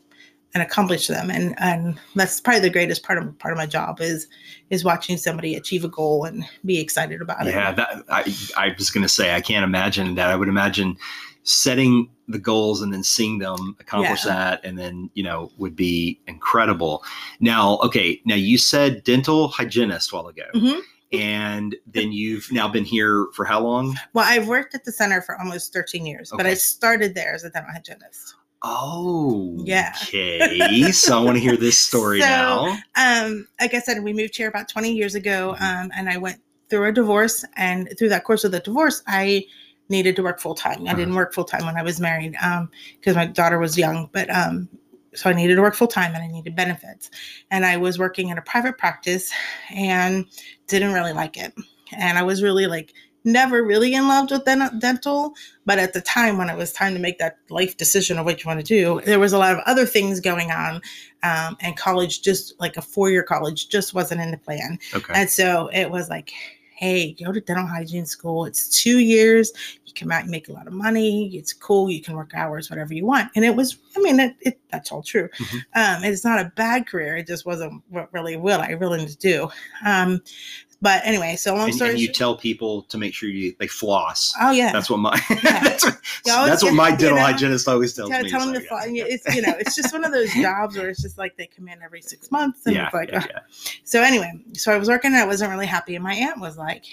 and 0.53 0.61
accomplish 0.61 1.07
them. 1.07 1.31
And 1.31 1.55
and 1.57 1.99
that's 2.13 2.39
probably 2.39 2.61
the 2.61 2.69
greatest 2.69 3.01
part 3.01 3.17
of 3.17 3.37
part 3.39 3.51
of 3.53 3.57
my 3.57 3.65
job 3.65 3.99
is 4.01 4.27
is 4.69 4.83
watching 4.83 5.17
somebody 5.17 5.55
achieve 5.55 5.83
a 5.83 5.89
goal 5.89 6.25
and 6.25 6.45
be 6.63 6.79
excited 6.79 7.21
about 7.23 7.43
Yeah, 7.45 7.49
it. 7.49 7.55
Yeah, 7.55 7.71
that 7.71 8.03
I 8.09 8.35
I 8.67 8.75
was 8.77 8.91
going 8.91 9.01
to 9.01 9.09
say 9.09 9.33
I 9.33 9.41
can't 9.41 9.63
imagine 9.63 10.13
that. 10.15 10.29
I 10.29 10.35
would 10.35 10.47
imagine 10.47 10.95
setting 11.43 12.09
the 12.27 12.39
goals 12.39 12.81
and 12.81 12.93
then 12.93 13.03
seeing 13.03 13.37
them 13.39 13.75
accomplish 13.79 14.25
Yeah. 14.25 14.33
that 14.33 14.61
and 14.63 14.77
then, 14.79 15.09
you 15.13 15.23
know, 15.23 15.51
would 15.57 15.75
be 15.75 16.19
incredible. 16.27 17.03
Now, 17.41 17.77
okay, 17.83 18.21
now 18.25 18.35
you 18.35 18.57
said 18.57 19.03
dental 19.03 19.49
hygienist 19.49 20.11
a 20.11 20.15
while 20.15 20.27
ago. 20.27 20.43
Mhm. 20.55 20.79
And 21.11 21.75
then 21.85 22.11
you've 22.11 22.51
now 22.51 22.67
been 22.67 22.85
here 22.85 23.27
for 23.35 23.45
how 23.45 23.59
long? 23.61 23.95
Well, 24.13 24.25
I've 24.27 24.47
worked 24.47 24.73
at 24.73 24.83
the 24.85 24.91
center 24.91 25.21
for 25.21 25.37
almost 25.39 25.71
13 25.73 26.05
years, 26.05 26.31
but 26.35 26.45
I 26.47 26.53
started 26.55 27.13
there 27.13 27.33
as 27.35 27.43
a 27.43 27.49
dental 27.49 27.71
hygienist. 27.71 28.35
Oh, 28.63 29.57
Yeah. 29.65 29.93
Okay. 30.03 30.91
so 30.93 31.19
I 31.19 31.23
want 31.23 31.35
to 31.35 31.41
hear 31.41 31.57
this 31.57 31.77
story 31.77 32.21
So- 32.21 32.25
now. 32.25 32.77
Um, 32.95 33.47
like 33.59 33.73
I 33.73 33.79
said, 33.79 34.01
we 34.01 34.13
moved 34.13 34.35
here 34.37 34.47
about 34.47 34.69
20 34.69 34.93
years 34.93 35.13
ago, 35.13 35.55
Mm-hmm. 35.59 35.63
um, 35.85 35.91
and 35.95 36.09
I 36.09 36.17
went 36.17 36.39
through 36.69 36.87
a 36.87 36.91
divorce. 36.93 37.43
And 37.57 37.93
through 37.99 38.09
that 38.09 38.23
course 38.23 38.43
of 38.45 38.51
the 38.53 38.61
divorce, 38.61 39.03
I 39.05 39.45
needed 39.89 40.15
to 40.15 40.23
work 40.23 40.39
full 40.39 40.55
time. 40.55 40.87
I 40.87 40.93
didn't 40.93 41.15
work 41.15 41.33
full 41.33 41.43
time 41.43 41.65
when 41.65 41.77
I 41.77 41.83
was 41.83 41.99
married 41.99 42.35
because 42.99 43.15
my 43.15 43.25
daughter 43.25 43.59
was 43.59 43.77
young, 43.77 44.09
but 44.11 44.29
um, 44.29 44.69
so 45.13 45.29
I 45.29 45.33
needed 45.33 45.55
to 45.55 45.61
work 45.61 45.75
full 45.75 45.87
time 45.87 46.13
and 46.15 46.23
I 46.23 46.27
needed 46.27 46.55
benefits. 46.55 47.09
And 47.51 47.65
I 47.65 47.77
was 47.77 47.99
working 47.99 48.29
in 48.29 48.37
a 48.37 48.41
private 48.41 48.77
practice 48.77 49.31
and 49.73 50.25
didn't 50.67 50.93
really 50.93 51.13
like 51.13 51.37
it. 51.37 51.53
And 51.95 52.17
I 52.17 52.23
was 52.23 52.41
really 52.41 52.65
like 52.65 52.93
never 53.25 53.63
really 53.63 53.93
in 53.93 54.07
love 54.07 54.29
with 54.31 54.43
dental, 54.45 55.33
but 55.65 55.79
at 55.79 55.93
the 55.93 56.01
time 56.01 56.37
when 56.37 56.49
it 56.49 56.57
was 56.57 56.73
time 56.73 56.93
to 56.93 56.99
make 56.99 57.19
that 57.19 57.37
life 57.49 57.77
decision 57.77 58.19
of 58.19 58.25
what 58.25 58.43
you 58.43 58.47
want 58.47 58.59
to 58.59 58.65
do, 58.65 58.99
there 59.05 59.19
was 59.19 59.33
a 59.33 59.37
lot 59.37 59.53
of 59.53 59.61
other 59.65 59.85
things 59.85 60.19
going 60.19 60.51
on. 60.51 60.81
Um, 61.23 61.55
and 61.61 61.77
college, 61.77 62.21
just 62.21 62.59
like 62.59 62.75
a 62.75 62.81
four 62.81 63.09
year 63.09 63.23
college, 63.23 63.69
just 63.69 63.93
wasn't 63.93 64.19
in 64.19 64.31
the 64.31 64.37
plan. 64.37 64.77
Okay. 64.93 65.13
And 65.15 65.29
so 65.29 65.69
it 65.71 65.89
was 65.89 66.09
like, 66.09 66.33
hey, 66.75 67.13
go 67.13 67.31
to 67.31 67.41
dental 67.41 67.65
hygiene 67.65 68.05
school. 68.05 68.45
It's 68.45 68.81
two 68.81 68.99
years. 68.99 69.51
You 69.85 69.93
come 69.93 70.11
out, 70.11 70.25
you 70.25 70.31
make 70.31 70.49
a 70.49 70.53
lot 70.53 70.67
of 70.67 70.73
money. 70.73 71.35
It's 71.35 71.53
cool. 71.53 71.89
You 71.89 72.01
can 72.01 72.15
work 72.15 72.33
hours, 72.33 72.69
whatever 72.69 72.93
you 72.93 73.05
want. 73.05 73.31
And 73.35 73.45
it 73.45 73.55
was, 73.55 73.77
I 73.95 74.01
mean, 74.01 74.19
it, 74.19 74.35
it 74.41 74.59
that's 74.71 74.91
all 74.91 75.03
true. 75.03 75.29
Mhm. 75.37 75.57
Um, 75.75 76.03
it's 76.03 76.23
not 76.25 76.39
a 76.39 76.51
bad 76.55 76.87
career. 76.87 77.17
It 77.17 77.27
just 77.27 77.45
wasn't 77.45 77.83
what 77.89 78.11
really 78.13 78.37
what 78.37 78.59
I 78.59 78.71
really 78.71 78.97
wanted 78.97 79.11
to 79.11 79.17
do. 79.17 79.49
Um, 79.85 80.21
but 80.83 81.01
anyway, 81.03 81.35
so 81.35 81.55
long 81.55 81.65
and, 81.69 81.73
story 81.75 81.89
and 81.91 81.99
you 81.99 82.09
tell 82.09 82.37
people 82.37 82.83
to 82.83 82.97
make 82.99 83.13
sure 83.15 83.29
you 83.29 83.55
they 83.59 83.65
floss. 83.67 84.33
oh 84.39 84.51
yeah, 84.51 84.71
That's 84.71 84.89
what 84.91 84.97
my 84.99 85.19
Yeah. 85.29 85.59
that's 85.63 85.83
what, 85.85 85.97
that's 86.23 86.63
what 86.63 86.73
my 86.75 86.91
dental 86.91 87.15
know, 87.17 87.23
hygienist 87.23 87.67
always 87.67 87.95
tells 87.95 88.09
tell, 88.11 88.21
me. 88.21 88.29
tell 88.29 88.41
them 88.41 88.53
to 88.53 88.59
like, 88.59 88.67
fly. 88.67 88.85
yeah. 88.91 89.05
It's 89.07 89.35
you 89.35 89.41
know, 89.41 89.53
it's 89.57 89.75
just 89.75 89.91
one 89.93 90.05
of 90.05 90.11
those 90.11 90.31
jobs 90.41 90.77
where 90.77 90.89
it's 90.89 91.01
just 91.01 91.17
like 91.17 91.35
they 91.37 91.47
come 91.47 91.67
in 91.69 91.81
every 91.81 92.01
six 92.01 92.29
months 92.29 92.65
and 92.67 92.75
yeah, 92.75 92.85
it's 92.85 92.93
like, 92.93 93.09
yeah, 93.11 93.25
yeah. 93.29 93.39
so 93.83 94.01
anyway, 94.03 94.31
so 94.53 94.71
I 94.71 94.77
was 94.77 94.89
working 94.89 95.11
and 95.13 95.17
I 95.21 95.25
wasn't 95.25 95.49
really 95.49 95.65
happy. 95.65 95.95
And 95.95 96.03
my 96.03 96.13
aunt 96.13 96.39
was 96.39 96.57
like, 96.57 96.85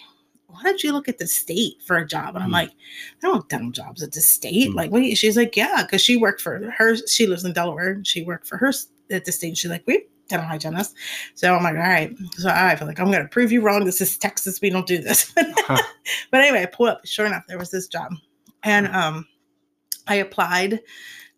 Why 0.47 0.63
don't 0.63 0.83
you 0.83 0.93
look 0.93 1.09
at 1.09 1.19
the 1.19 1.27
state 1.27 1.83
for 1.85 1.97
a 1.97 2.07
job? 2.07 2.35
And 2.37 2.45
I'm 2.45 2.51
Hmm. 2.51 2.55
like, 2.55 2.71
I 2.71 2.75
don't 3.23 3.33
want 3.33 3.49
dental 3.49 3.71
jobs 3.71 4.03
at 4.03 4.13
the 4.13 4.21
state. 4.21 4.71
Hmm. 4.71 4.77
Like, 4.77 4.91
wait, 4.91 5.17
she's 5.19 5.37
like, 5.37 5.57
Yeah, 5.57 5.83
because 5.83 6.01
she 6.01 6.17
worked 6.17 6.41
for 6.41 6.71
her, 6.79 6.97
she 7.07 7.27
lives 7.27 7.45
in 7.45 7.53
Delaware, 7.53 7.91
and 7.93 8.07
she 8.07 8.23
worked 8.23 8.47
for 8.47 8.57
her 8.59 8.73
at 9.11 9.25
the 9.25 9.33
state. 9.33 9.57
She's 9.59 9.71
like, 9.71 9.85
We 9.87 10.07
dental 10.31 10.49
hygienist. 10.49 10.95
So 11.35 11.55
I'm 11.55 11.63
like, 11.63 11.75
all 11.75 11.81
right. 11.81 12.17
So 12.33 12.49
I 12.49 12.75
feel 12.77 12.89
like 12.89 12.99
I'm 12.99 13.11
gonna 13.11 13.29
prove 13.29 13.53
you 13.53 13.61
wrong. 13.61 13.85
This 13.85 14.01
is 14.01 14.17
Texas, 14.17 14.61
we 14.61 14.71
don't 14.71 14.87
do 14.87 14.99
this. 14.99 15.33
but 15.69 16.41
anyway, 16.41 16.63
I 16.63 16.67
pulled 16.67 16.89
up, 16.89 17.05
sure 17.05 17.27
enough, 17.27 17.45
there 17.47 17.59
was 17.59 17.71
this 17.71 17.87
job. 17.87 18.13
And 18.63 18.89
um 18.89 19.27
I 20.07 20.17
applied 20.17 20.81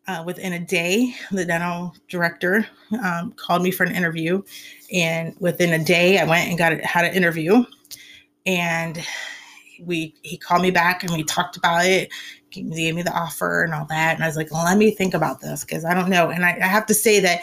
uh, 0.09 0.23
within 0.27 0.55
a 0.55 0.59
day, 0.59 1.15
the 1.31 1.45
dental 1.45 1.95
director 2.09 2.67
um, 3.05 3.33
called 3.33 3.63
me 3.63 3.71
for 3.71 3.85
an 3.85 3.95
interview, 3.95 4.43
and 4.93 5.35
within 5.39 5.81
a 5.81 5.85
day, 5.85 6.19
I 6.19 6.25
went 6.25 6.49
and 6.49 6.59
got 6.59 6.73
it, 6.73 6.85
had 6.85 7.05
an 7.05 7.15
interview, 7.15 7.65
and 8.47 9.05
we 9.85 10.15
he 10.23 10.37
called 10.37 10.63
me 10.63 10.71
back 10.71 11.03
and 11.03 11.13
we 11.13 11.23
talked 11.23 11.57
about 11.57 11.85
it, 11.85 12.11
gave 12.51 12.65
me, 12.65 12.77
gave 12.77 12.95
me 12.95 13.03
the 13.03 13.13
offer 13.13 13.63
and 13.63 13.75
all 13.75 13.87
that, 13.87 14.15
and 14.15 14.25
I 14.25 14.27
was 14.27 14.37
like, 14.37 14.51
let 14.51 14.77
me 14.77 14.91
think 14.91 15.15
about 15.15 15.41
this 15.41 15.65
because 15.65 15.85
I 15.85 15.95
don't 15.95 16.11
know, 16.11 16.31
and 16.31 16.45
I, 16.45 16.59
I 16.61 16.67
have 16.67 16.87
to 16.87 16.95
say 16.95 17.21
that 17.21 17.43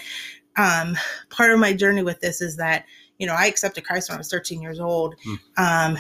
um, 0.58 0.98
part 1.30 1.52
of 1.52 1.60
my 1.60 1.74
journey 1.74 2.04
with 2.04 2.20
this 2.20 2.42
is 2.42 2.58
that 2.58 2.86
you 3.18 3.28
know 3.28 3.36
I 3.36 3.46
accepted 3.46 3.86
Christ 3.86 4.10
when 4.10 4.16
I 4.16 4.20
was 4.20 4.30
13 4.30 4.62
years 4.62 4.80
old, 4.80 5.16
um, 5.58 5.98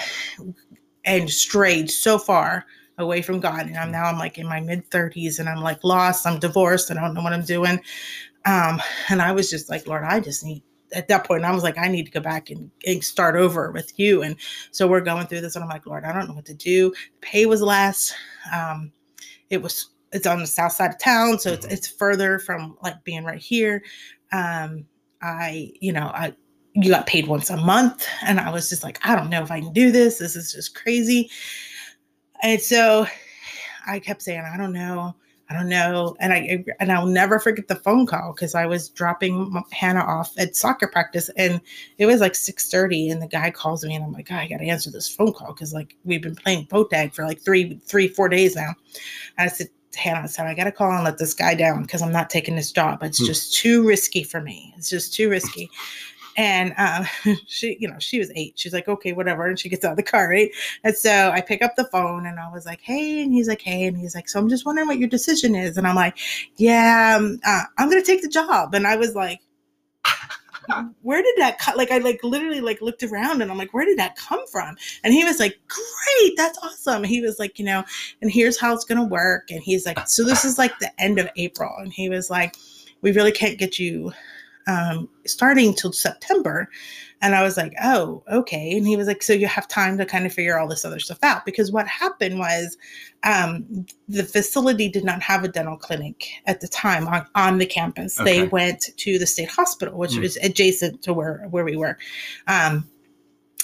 and 1.06 1.30
strayed 1.30 1.90
so 1.90 2.18
far 2.18 2.66
away 2.98 3.22
from 3.22 3.40
God. 3.40 3.66
And 3.68 3.78
I'm 3.78 3.92
now 3.92 4.06
I'm 4.06 4.18
like 4.18 4.38
in 4.38 4.48
my 4.48 4.60
mid 4.60 4.90
30s 4.90 5.40
and 5.40 5.48
I'm 5.48 5.62
like 5.62 5.84
lost. 5.84 6.28
I'm 6.28 6.40
divorced 6.40 6.90
and 6.90 7.00
I 7.00 7.04
don't 7.04 7.14
know 7.14 7.24
what 7.24 7.34
I'm 7.34 7.46
doing. 7.46 7.80
Um, 8.46 8.82
and 9.10 9.22
I 9.22 9.32
was 9.32 9.50
just 9.50 9.70
like, 9.70 9.88
Lord, 9.88 10.04
I 10.04 10.20
just 10.20 10.46
need 10.46 10.64
at 10.94 11.08
that 11.08 11.28
point, 11.28 11.46
I 11.46 11.52
was 11.52 11.64
like, 11.64 11.78
I 11.78 11.88
need 11.88 12.06
to 12.06 12.12
go 12.12 12.20
back 12.20 12.50
and, 12.50 12.72
and 12.86 13.04
start 13.04 13.36
over 13.36 13.72
with 13.72 13.98
you. 14.00 14.24
And 14.24 14.36
so 14.72 14.88
we're 14.88 15.02
going 15.02 15.28
through 15.28 15.42
this, 15.42 15.56
and 15.56 15.64
I'm 15.64 15.70
like, 15.70 15.86
Lord, 15.86 16.04
I 16.04 16.12
don't 16.12 16.28
know 16.28 16.34
what 16.34 16.46
to 16.46 16.54
do. 16.54 16.90
The 16.90 16.96
pay 17.22 17.46
was 17.46 17.62
less. 17.62 18.14
Um, 18.54 18.92
it 19.50 19.62
was 19.62 19.90
it's 20.12 20.26
on 20.26 20.40
the 20.40 20.48
south 20.48 20.72
side 20.72 20.90
of 20.92 21.00
town, 21.00 21.38
so 21.40 21.52
it's 21.52 21.66
it's 21.68 21.88
further 21.88 22.40
from 22.40 22.78
like 22.82 23.04
being 23.04 23.24
right 23.24 23.42
here. 23.42 23.84
Um, 24.32 24.86
I, 25.22 25.72
you 25.80 25.92
know, 25.92 26.12
I 26.14 26.34
you 26.74 26.92
got 26.92 27.08
paid 27.08 27.28
once 27.28 27.50
a 27.50 27.58
month, 27.58 28.06
and 28.26 28.40
I 28.40 28.52
was 28.52 28.70
just 28.70 28.84
like, 28.84 29.00
I 29.06 29.16
don't 29.16 29.30
know 29.30 29.42
if 29.42 29.52
I 29.52 29.60
can 29.60 29.74
do 29.74 29.92
this. 29.92 30.20
This 30.20 30.36
is 30.36 30.54
just 30.54 30.76
crazy. 30.76 31.30
And 32.42 32.62
so 32.62 33.06
I 33.88 34.00
kept 34.00 34.22
saying, 34.22 34.42
I 34.42 34.58
don't 34.58 34.74
know. 34.74 35.16
I 35.50 35.56
don't 35.56 35.68
know. 35.68 36.16
And 36.20 36.32
I 36.32 36.64
and 36.80 36.92
I'll 36.92 37.08
never 37.08 37.40
forget 37.40 37.68
the 37.68 37.76
phone 37.76 38.06
call 38.06 38.34
because 38.34 38.54
I 38.54 38.68
was 38.68 38.90
dropping 38.90 39.64
Hannah 39.72 40.02
off 40.02 40.32
at 40.38 40.56
soccer 40.56 40.88
practice 40.88 41.30
and 41.38 41.60
it 41.98 42.06
was 42.06 42.22
like 42.22 42.34
6:30 42.34 43.12
and 43.12 43.22
the 43.22 43.28
guy 43.28 43.50
calls 43.50 43.84
me 43.84 43.96
and 43.96 44.06
I'm 44.06 44.12
like, 44.12 44.28
"Oh, 44.32 44.36
I 44.36 44.48
gotta 44.48 44.66
answer 44.66 44.92
this 44.92 45.10
phone 45.10 45.34
call 45.34 45.54
because 45.54 45.74
like 45.74 45.96
we've 46.06 46.22
been 46.22 46.36
playing 46.36 46.66
boat 46.66 46.92
tag 46.92 47.14
for 47.16 47.26
like 47.26 47.42
three, 47.42 47.80
three, 47.84 48.08
four 48.08 48.30
days 48.30 48.56
now. 48.56 48.76
And 49.38 49.46
I 49.46 49.48
said, 49.48 49.70
Hannah, 49.96 50.28
said, 50.28 50.48
I 50.48 50.54
gotta 50.54 50.72
call 50.72 50.92
and 50.92 51.04
let 51.04 51.18
this 51.18 51.34
guy 51.34 51.56
down 51.56 51.82
because 51.84 52.02
I'm 52.02 52.12
not 52.12 52.30
taking 52.30 52.56
this 52.56 52.72
job. 52.72 53.04
It's 53.04 53.20
Hmm. 53.20 53.26
just 53.26 53.54
too 53.56 53.86
risky 53.86 54.24
for 54.24 54.42
me. 54.42 54.74
It's 54.78 54.90
just 54.90 55.14
too 55.14 55.30
risky. 55.30 55.70
And 56.38 56.74
um, 56.78 57.06
she, 57.48 57.76
you 57.80 57.88
know, 57.90 57.98
she 58.00 58.18
was 58.20 58.32
eight. 58.36 58.54
She's 58.56 58.72
like, 58.72 58.88
okay, 58.88 59.12
whatever. 59.14 59.46
And 59.48 59.60
she 59.60 59.68
gets 59.68 59.84
out 59.84 59.92
of 59.92 59.98
the 59.98 60.04
car, 60.04 60.30
right? 60.30 60.50
And 60.84 60.96
so 60.96 61.32
I 61.34 61.42
pick 61.42 61.62
up 61.62 61.76
the 61.76 61.86
phone 61.86 62.26
and 62.26 62.40
I 62.40 62.50
was 62.50 62.66
like, 62.66 62.80
hey. 62.82 63.24
And 63.24 63.34
he's 63.34 63.48
like, 63.50 63.62
hey. 63.62 63.88
And 63.88 63.98
he's 63.98 64.16
like, 64.16 64.30
so 64.30 64.40
I'm 64.40 64.48
just 64.48 64.66
wondering 64.66 64.88
what 64.88 65.00
your 65.00 65.10
decision 65.10 65.54
is. 65.56 65.76
And 65.76 65.86
I'm 65.86 65.96
like, 65.96 66.18
yeah, 66.56 67.18
um, 67.20 67.40
uh, 67.46 67.64
I'm 67.78 67.90
going 67.90 68.02
to 68.02 68.06
take 68.06 68.22
the 68.22 68.30
job. 68.30 68.74
And 68.74 68.88
I 68.88 68.96
was 68.96 69.16
like, 69.16 69.42
where 71.02 71.22
did 71.22 71.36
that 71.38 71.60
cut? 71.60 71.78
Like, 71.78 71.92
I 71.92 71.98
like 72.00 72.24
literally 72.24 72.62
like 72.62 72.82
looked 72.82 73.04
around 73.04 73.42
and 73.42 73.52
I'm 73.52 73.58
like, 73.58 73.74
where 73.74 73.86
did 73.86 73.98
that 73.98 74.16
come 74.16 74.46
from? 74.48 74.76
And 75.04 75.14
he 75.14 75.24
was 75.24 75.40
like, 75.40 75.60
great, 75.68 76.34
that's 76.38 76.58
awesome. 76.60 77.04
He 77.04 77.22
was 77.22 77.40
like, 77.40 77.60
you 77.60 77.66
know, 77.66 77.84
and 78.22 78.32
here's 78.32 78.60
how 78.60 78.74
it's 78.74 78.86
to 79.00 79.08
work. 79.08 79.52
And 79.52 79.62
he's 79.62 79.86
like, 79.86 80.08
so 80.08 80.24
this 80.24 80.46
is 80.46 80.58
like 80.58 80.78
the 80.80 80.92
end 81.02 81.20
of 81.20 81.30
April. 81.36 81.74
And 81.80 81.94
he 81.94 82.10
was 82.10 82.30
like, 82.30 82.56
we 83.02 83.12
really 83.12 83.32
can't 83.32 83.58
get 83.58 83.80
you 83.80 84.12
um, 84.70 85.10
starting 85.26 85.74
till 85.74 85.92
September. 85.92 86.70
And 87.22 87.36
I 87.36 87.44
was 87.44 87.58
like, 87.58 87.74
oh, 87.84 88.24
okay. 88.32 88.78
And 88.78 88.88
he 88.88 88.96
was 88.96 89.08
like, 89.08 89.22
so 89.22 89.34
you 89.34 89.48
have 89.48 89.68
time 89.68 89.98
to 89.98 90.06
kind 90.06 90.26
of 90.26 90.32
figure 90.32 90.58
all 90.58 90.70
this 90.70 90.86
other 90.86 91.00
stuff 91.00 91.20
out. 91.22 91.44
Because 91.46 91.70
what 91.70 91.86
happened 91.86 92.40
was 92.40 92.78
um, 93.24 93.86
the 94.08 94.24
facility 94.24 94.88
did 94.88 95.04
not 95.04 95.22
have 95.22 95.44
a 95.44 95.50
dental 95.50 95.76
clinic 95.76 96.30
at 96.46 96.62
the 96.62 96.68
time 96.70 97.08
on, 97.10 97.26
on 97.36 97.58
the 97.58 97.66
campus. 97.66 98.16
They 98.16 98.48
went 98.48 98.92
to 98.96 99.20
the 99.20 99.28
state 99.28 99.50
hospital, 99.50 99.98
which 99.98 100.14
Hmm. 100.14 100.22
was 100.22 100.38
adjacent 100.38 101.02
to 101.04 101.14
where, 101.14 101.46
where 101.50 101.66
we 101.66 101.76
were. 101.76 101.98
Um, 102.48 102.88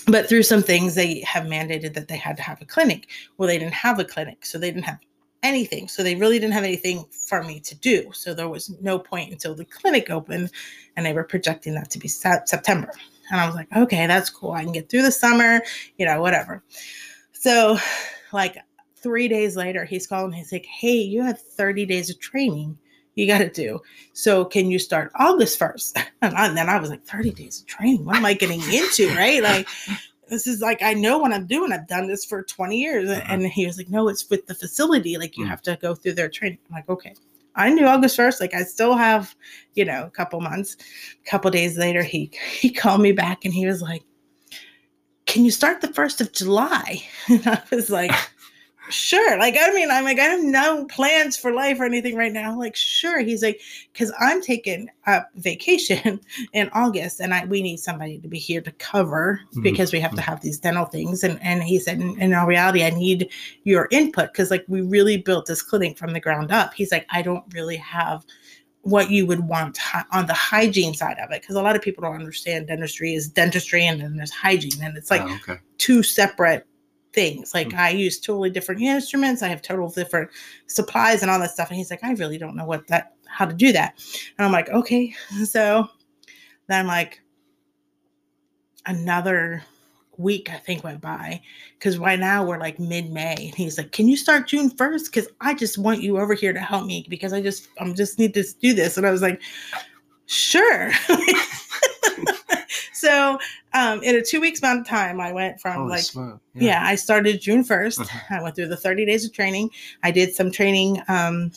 but 0.07 0.27
through 0.27 0.43
some 0.43 0.61
things, 0.61 0.93
they 0.95 1.21
have 1.21 1.45
mandated 1.45 1.93
that 1.93 2.09
they 2.09 2.17
had 2.17 2.35
to 2.37 2.43
have 2.43 2.61
a 2.61 2.65
clinic. 2.65 3.07
Well, 3.37 3.47
they 3.47 3.57
didn't 3.57 3.73
have 3.73 3.99
a 3.99 4.05
clinic, 4.05 4.45
so 4.45 4.57
they 4.57 4.69
didn't 4.69 4.83
have 4.83 4.99
anything. 5.45 5.87
So 5.87 6.03
they 6.03 6.15
really 6.15 6.39
didn't 6.39 6.53
have 6.53 6.63
anything 6.63 7.05
for 7.27 7.43
me 7.43 7.59
to 7.61 7.75
do. 7.75 8.11
So 8.13 8.33
there 8.33 8.49
was 8.49 8.69
no 8.81 8.99
point 8.99 9.31
until 9.31 9.55
the 9.55 9.65
clinic 9.65 10.09
opened, 10.09 10.51
and 10.95 11.05
they 11.05 11.13
were 11.13 11.23
projecting 11.23 11.73
that 11.75 11.89
to 11.91 11.99
be 11.99 12.07
Sep- 12.07 12.47
September. 12.47 12.91
And 13.31 13.39
I 13.41 13.45
was 13.47 13.55
like, 13.55 13.67
okay, 13.75 14.05
that's 14.07 14.29
cool. 14.29 14.51
I 14.51 14.63
can 14.63 14.73
get 14.73 14.89
through 14.89 15.01
the 15.03 15.11
summer, 15.11 15.61
you 15.97 16.05
know, 16.05 16.21
whatever. 16.21 16.63
So, 17.33 17.77
like 18.33 18.57
three 18.97 19.27
days 19.27 19.55
later, 19.55 19.85
he's 19.85 20.07
calling. 20.07 20.31
He's 20.33 20.51
like, 20.51 20.65
hey, 20.65 20.97
you 20.97 21.23
have 21.23 21.39
30 21.39 21.85
days 21.85 22.09
of 22.09 22.19
training 22.19 22.77
you 23.15 23.27
got 23.27 23.37
to 23.37 23.49
do. 23.49 23.79
So, 24.11 24.43
can 24.43 24.69
you 24.69 24.77
start 24.77 25.11
August 25.15 25.57
1st? 25.59 26.05
And, 26.21 26.35
I- 26.35 26.47
and 26.47 26.57
then 26.57 26.69
I 26.69 26.79
was 26.79 26.89
like, 26.89 27.03
30 27.05 27.31
days 27.31 27.61
of 27.61 27.67
training? 27.67 28.03
What 28.03 28.17
am 28.17 28.25
I 28.25 28.33
getting 28.33 28.61
into? 28.61 29.07
Right? 29.15 29.41
Like, 29.41 29.67
this 30.29 30.47
is 30.47 30.61
like, 30.61 30.81
I 30.81 30.93
know 30.93 31.17
what 31.17 31.31
I'm 31.33 31.45
doing. 31.47 31.71
I've 31.71 31.87
done 31.87 32.07
this 32.07 32.25
for 32.25 32.43
20 32.43 32.77
years. 32.77 33.09
Uh-huh. 33.09 33.21
And 33.27 33.45
he 33.47 33.65
was 33.65 33.77
like, 33.77 33.89
no, 33.89 34.07
it's 34.09 34.29
with 34.29 34.45
the 34.47 34.55
facility. 34.55 35.17
Like, 35.17 35.37
you 35.37 35.45
Mm. 35.45 35.49
have 35.49 35.61
to 35.63 35.77
go 35.81 35.95
through 35.95 36.13
their 36.13 36.29
training. 36.29 36.59
I'm 36.69 36.75
like, 36.75 36.89
okay. 36.89 37.13
I 37.55 37.69
knew 37.69 37.85
August 37.85 38.17
1st. 38.17 38.41
Like, 38.41 38.53
I 38.53 38.63
still 38.63 38.95
have, 38.95 39.33
you 39.75 39.85
know, 39.85 40.03
a 40.05 40.09
couple 40.09 40.41
months. 40.41 40.75
A 41.25 41.29
couple 41.29 41.49
days 41.51 41.77
later, 41.77 42.03
he 42.03 42.31
he 42.59 42.69
called 42.69 43.01
me 43.01 43.11
back 43.13 43.45
and 43.45 43.53
he 43.53 43.65
was 43.65 43.81
like, 43.81 44.03
can 45.25 45.45
you 45.45 45.51
start 45.51 45.81
the 45.81 45.87
1st 45.87 46.21
of 46.21 46.31
July? 46.33 47.03
And 47.29 47.47
I 47.47 47.61
was 47.71 47.89
like, 47.89 48.11
sure. 48.89 49.37
Like, 49.37 49.55
I 49.59 49.71
mean, 49.73 49.89
I'm 49.91 50.03
like, 50.03 50.19
I 50.19 50.23
have 50.25 50.43
no 50.43 50.85
plans 50.85 51.37
for 51.37 51.51
life 51.51 51.79
or 51.79 51.85
anything 51.85 52.15
right 52.15 52.31
now. 52.31 52.57
Like, 52.57 52.75
sure. 52.75 53.19
He's 53.19 53.41
like, 53.43 53.59
because 53.91 54.11
I'm 54.19 54.41
taking 54.41 54.89
a 55.07 55.23
vacation 55.35 56.19
in 56.53 56.69
August 56.73 57.19
and 57.19 57.33
I 57.33 57.45
we 57.45 57.61
need 57.61 57.77
somebody 57.77 58.19
to 58.19 58.27
be 58.27 58.39
here 58.39 58.61
to 58.61 58.71
cover 58.73 59.39
Mhm. 59.55 59.63
because 59.63 59.91
we 59.93 59.99
have 59.99 60.15
to 60.15 60.21
have 60.21 60.41
these 60.41 60.59
dental 60.59 60.85
things. 60.85 61.23
And 61.23 61.41
and 61.41 61.63
he 61.63 61.79
said, 61.79 61.99
in, 61.99 62.19
in 62.21 62.33
all 62.33 62.47
reality, 62.47 62.83
I 62.83 62.89
need 62.91 63.29
your 63.63 63.87
input 63.91 64.31
because 64.33 64.51
like 64.51 64.65
we 64.67 64.81
really 64.81 65.17
built 65.17 65.45
this 65.47 65.61
clinic 65.61 65.97
from 65.97 66.13
the 66.13 66.19
ground 66.19 66.51
up. 66.51 66.73
He's 66.73 66.91
like, 66.91 67.05
I 67.09 67.21
don't 67.21 67.43
really 67.53 67.77
have 67.77 68.25
what 68.81 69.09
you 69.09 69.25
would 69.25 69.47
want 69.47 69.79
on 70.11 70.27
the 70.27 70.33
hygiene 70.33 70.93
side 70.93 71.17
of 71.17 71.31
it 71.31 71.41
because 71.41 71.55
a 71.55 71.61
lot 71.61 71.75
of 71.75 71.81
people 71.81 72.03
don't 72.03 72.13
understand 72.19 72.67
dentistry 72.67 73.15
is 73.15 73.27
dentistry 73.27 73.83
and 73.83 73.99
then 73.99 74.15
there's 74.15 74.29
hygiene 74.29 74.83
and 74.83 74.95
it's 74.95 75.09
like 75.09 75.23
Oh, 75.23 75.33
okay. 75.41 75.59
two 75.79 76.03
separate 76.03 76.67
things. 77.15 77.53
Like 77.53 77.71
Hmm. 77.71 77.79
I 77.79 77.89
use 77.89 78.19
totally 78.19 78.49
different 78.51 78.81
instruments. 78.81 79.41
I 79.41 79.47
have 79.47 79.61
total 79.61 79.89
different 79.89 80.29
supplies 80.67 81.21
and 81.21 81.31
all 81.31 81.39
that 81.39 81.51
stuff. 81.51 81.69
And 81.69 81.77
he's 81.77 81.89
like, 81.89 82.03
I 82.03 82.11
really 82.13 82.37
don't 82.37 82.55
know 82.55 82.65
what 82.65 82.87
that 82.87 83.13
how 83.27 83.45
to 83.45 83.53
do 83.53 83.71
that. 83.71 83.95
And 84.37 84.45
I'm 84.45 84.51
like, 84.51 84.69
okay. 84.69 85.13
So 85.45 85.87
then 86.67 86.87
like 86.87 87.21
another 88.85 89.63
week 90.17 90.49
I 90.49 90.57
think 90.57 90.83
went 90.83 91.01
by 91.01 91.41
because 91.77 91.97
right 91.97 92.19
now 92.19 92.45
we're 92.45 92.59
like 92.59 92.79
mid-May 92.79 93.35
and 93.37 93.55
he's 93.55 93.77
like, 93.77 93.91
Can 93.91 94.07
you 94.07 94.17
start 94.17 94.47
June 94.47 94.69
1st? 94.69 95.05
Because 95.05 95.27
I 95.41 95.53
just 95.53 95.77
want 95.77 96.01
you 96.01 96.19
over 96.19 96.33
here 96.33 96.53
to 96.53 96.59
help 96.59 96.85
me 96.85 97.05
because 97.09 97.33
I 97.33 97.41
just 97.41 97.67
I'm 97.79 97.95
just 97.95 98.19
need 98.19 98.33
to 98.35 98.43
do 98.61 98.73
this. 98.73 98.97
And 98.97 99.05
I 99.07 99.11
was 99.11 99.21
like, 99.21 99.41
sure. 100.25 100.91
so 102.93 103.37
um, 103.75 104.01
in 104.03 104.15
a 104.15 104.21
two 104.23 104.39
weeks 104.39 104.59
amount 104.61 104.79
of 104.81 104.87
time, 104.87 105.19
I 105.19 105.31
went 105.33 105.59
from 105.59 105.75
Holy 105.75 105.89
like 105.89 106.03
smoke. 106.03 106.39
yeah. 106.53 106.81
I 106.85 106.95
started 106.95 107.41
June 107.41 107.63
1st. 107.63 107.99
Uh-huh. 108.01 108.35
I 108.37 108.41
went 108.41 108.55
through 108.55 108.69
the 108.69 108.77
30 108.77 109.05
days 109.05 109.25
of 109.25 109.33
training. 109.33 109.69
I 110.03 110.11
did 110.11 110.33
some 110.33 110.49
training 110.51 111.01
um, 111.07 111.51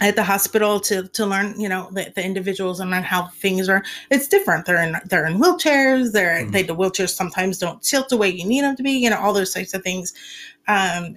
at 0.00 0.16
the 0.16 0.22
hospital 0.24 0.80
to 0.80 1.08
to 1.08 1.26
learn, 1.26 1.60
you 1.60 1.68
know, 1.68 1.90
the, 1.92 2.10
the 2.14 2.24
individuals 2.24 2.80
and 2.80 2.90
learn 2.90 3.02
how 3.02 3.26
things 3.26 3.68
are. 3.68 3.82
It's 4.10 4.28
different. 4.28 4.64
They're 4.64 4.82
in 4.82 4.96
they're 5.06 5.26
in 5.26 5.38
wheelchairs. 5.38 6.12
They're 6.12 6.44
Mhm. 6.46 6.52
they 6.52 6.62
the 6.62 6.74
wheelchairs 6.76 7.10
sometimes 7.14 7.58
don't 7.58 7.82
tilt 7.82 8.08
the 8.08 8.16
way 8.16 8.28
you 8.30 8.46
need 8.46 8.62
them 8.62 8.76
to 8.76 8.82
be. 8.82 8.92
You 8.92 9.10
know, 9.10 9.18
all 9.18 9.32
those 9.34 9.52
types 9.52 9.74
of 9.74 9.82
things. 9.82 10.14
Um, 10.68 11.16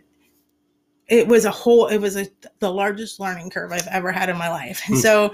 it 1.08 1.28
was 1.28 1.46
a 1.46 1.52
whole. 1.52 1.88
It 1.88 2.00
was 2.00 2.16
a 2.18 2.28
the 2.60 2.72
largest 2.72 3.20
learning 3.20 3.52
curve 3.52 3.72
I've 3.72 3.88
ever 3.88 4.12
had 4.12 4.30
in 4.30 4.38
my 4.38 4.50
life. 4.50 4.82
And 4.88 4.96
Hmm. 4.96 5.02
so 5.02 5.34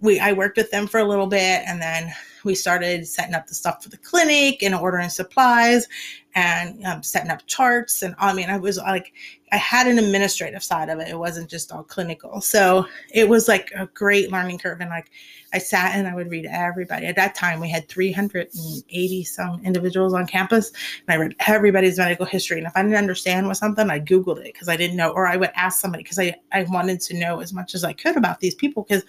we 0.00 0.18
I 0.18 0.32
worked 0.32 0.56
with 0.56 0.70
them 0.70 0.86
for 0.86 0.98
a 1.00 1.04
little 1.04 1.26
bit, 1.26 1.62
and 1.66 1.80
then 1.80 2.12
we 2.44 2.54
started 2.54 3.06
setting 3.06 3.34
up 3.34 3.46
the 3.46 3.54
stuff 3.54 3.82
for 3.82 3.88
the 3.88 3.96
clinic 3.96 4.62
and 4.62 4.74
ordering 4.74 5.08
supplies 5.08 5.86
and 6.34 6.84
um, 6.84 7.02
setting 7.02 7.30
up 7.30 7.46
charts. 7.46 8.02
And 8.02 8.14
I 8.18 8.32
mean, 8.32 8.50
I 8.50 8.58
was 8.58 8.78
like, 8.78 9.12
I 9.52 9.56
had 9.56 9.86
an 9.88 9.98
administrative 9.98 10.62
side 10.62 10.88
of 10.88 11.00
it. 11.00 11.08
It 11.08 11.18
wasn't 11.18 11.50
just 11.50 11.72
all 11.72 11.82
clinical. 11.82 12.40
So 12.40 12.86
it 13.12 13.28
was 13.28 13.48
like 13.48 13.72
a 13.76 13.86
great 13.86 14.30
learning 14.30 14.58
curve. 14.58 14.80
And 14.80 14.90
like, 14.90 15.10
I 15.52 15.58
sat 15.58 15.96
and 15.96 16.06
I 16.06 16.14
would 16.14 16.30
read 16.30 16.46
everybody. 16.46 17.06
At 17.06 17.16
that 17.16 17.34
time, 17.34 17.58
we 17.58 17.68
had 17.68 17.88
380 17.88 19.24
some 19.24 19.60
individuals 19.64 20.14
on 20.14 20.26
campus, 20.26 20.70
and 21.06 21.14
I 21.14 21.16
read 21.16 21.34
everybody's 21.46 21.98
medical 21.98 22.26
history. 22.26 22.58
And 22.58 22.66
if 22.66 22.72
I 22.76 22.82
didn't 22.82 22.98
understand 22.98 23.48
what 23.48 23.56
something, 23.56 23.90
I 23.90 23.98
Googled 23.98 24.38
it 24.38 24.52
because 24.52 24.68
I 24.68 24.76
didn't 24.76 24.96
know, 24.96 25.10
or 25.10 25.26
I 25.26 25.36
would 25.36 25.50
ask 25.54 25.80
somebody 25.80 26.04
because 26.04 26.18
I, 26.18 26.36
I 26.52 26.62
wanted 26.64 27.00
to 27.00 27.18
know 27.18 27.40
as 27.40 27.52
much 27.52 27.74
as 27.74 27.82
I 27.82 27.92
could 27.92 28.16
about 28.16 28.40
these 28.40 28.54
people 28.54 28.84
because 28.84 29.04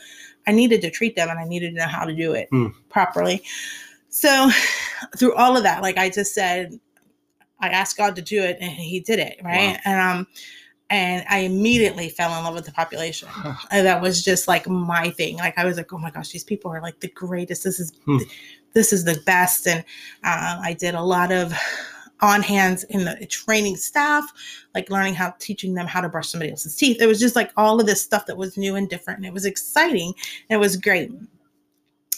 I 0.48 0.52
needed 0.52 0.82
to 0.82 0.90
treat 0.90 1.16
them 1.16 1.30
and 1.30 1.40
I 1.40 1.46
needed 1.46 1.72
to 1.72 1.78
know 1.78 1.88
how 1.88 2.06
to 2.06 2.16
do 2.16 2.34
it 2.34 2.48
Hmm. 2.50 2.68
properly. 2.90 3.44
So 4.10 4.50
through 5.18 5.36
all 5.36 5.56
of 5.58 5.64
that, 5.64 5.82
like 5.82 5.98
I 5.98 6.10
just 6.10 6.34
said, 6.34 6.80
I 7.60 7.70
asked 7.70 7.98
God 7.98 8.16
to 8.16 8.22
do 8.22 8.42
it 8.42 8.58
and 8.60 8.72
he 8.72 9.00
did 9.00 9.20
it, 9.20 9.40
right? 9.44 9.74
Wow. 9.74 9.78
And 9.86 10.02
um 10.02 10.28
and 10.90 11.26
I 11.30 11.38
immediately 11.40 12.10
fell 12.10 12.38
in 12.38 12.44
love 12.44 12.54
with 12.56 12.66
the 12.66 12.72
population. 12.74 13.30
And 13.72 13.86
that 13.88 14.02
was 14.02 14.24
just 14.24 14.48
like 14.48 14.68
my 14.68 15.10
thing. 15.12 15.38
Like 15.38 15.58
I 15.58 15.64
was 15.66 15.78
like, 15.78 15.94
oh 15.94 15.98
my 15.98 16.12
gosh, 16.12 16.30
these 16.32 16.44
people 16.44 16.72
are 16.72 16.82
like 16.82 17.00
the 17.00 17.08
greatest. 17.10 17.64
This 17.64 17.80
is 17.80 17.94
Hmm. 18.06 18.18
this 18.74 18.92
is 18.94 19.06
the 19.06 19.22
best. 19.26 19.68
And 19.68 19.80
um, 20.24 20.60
I 20.64 20.76
did 20.78 20.96
a 20.96 21.02
lot 21.02 21.32
of 21.32 21.54
on 22.22 22.42
hands 22.42 22.84
in 22.86 23.06
the 23.06 23.26
training 23.28 23.76
staff, 23.76 24.32
like 24.76 24.90
learning 24.90 25.16
how 25.16 25.34
teaching 25.40 25.74
them 25.74 25.88
how 25.88 26.02
to 26.02 26.10
brush 26.10 26.30
somebody 26.30 26.52
else's 26.52 26.76
teeth. 26.76 27.02
It 27.02 27.08
was 27.08 27.20
just 27.20 27.36
like 27.36 27.52
all 27.58 27.80
of 27.80 27.88
this 27.88 28.02
stuff 28.02 28.26
that 28.28 28.38
was 28.38 28.58
new 28.58 28.76
and 28.76 28.90
different. 28.90 29.18
And 29.18 29.26
it 29.26 29.34
was 29.34 29.46
exciting. 29.46 30.14
And 30.50 30.58
it 30.58 30.60
was 30.60 30.78
great. 30.78 31.12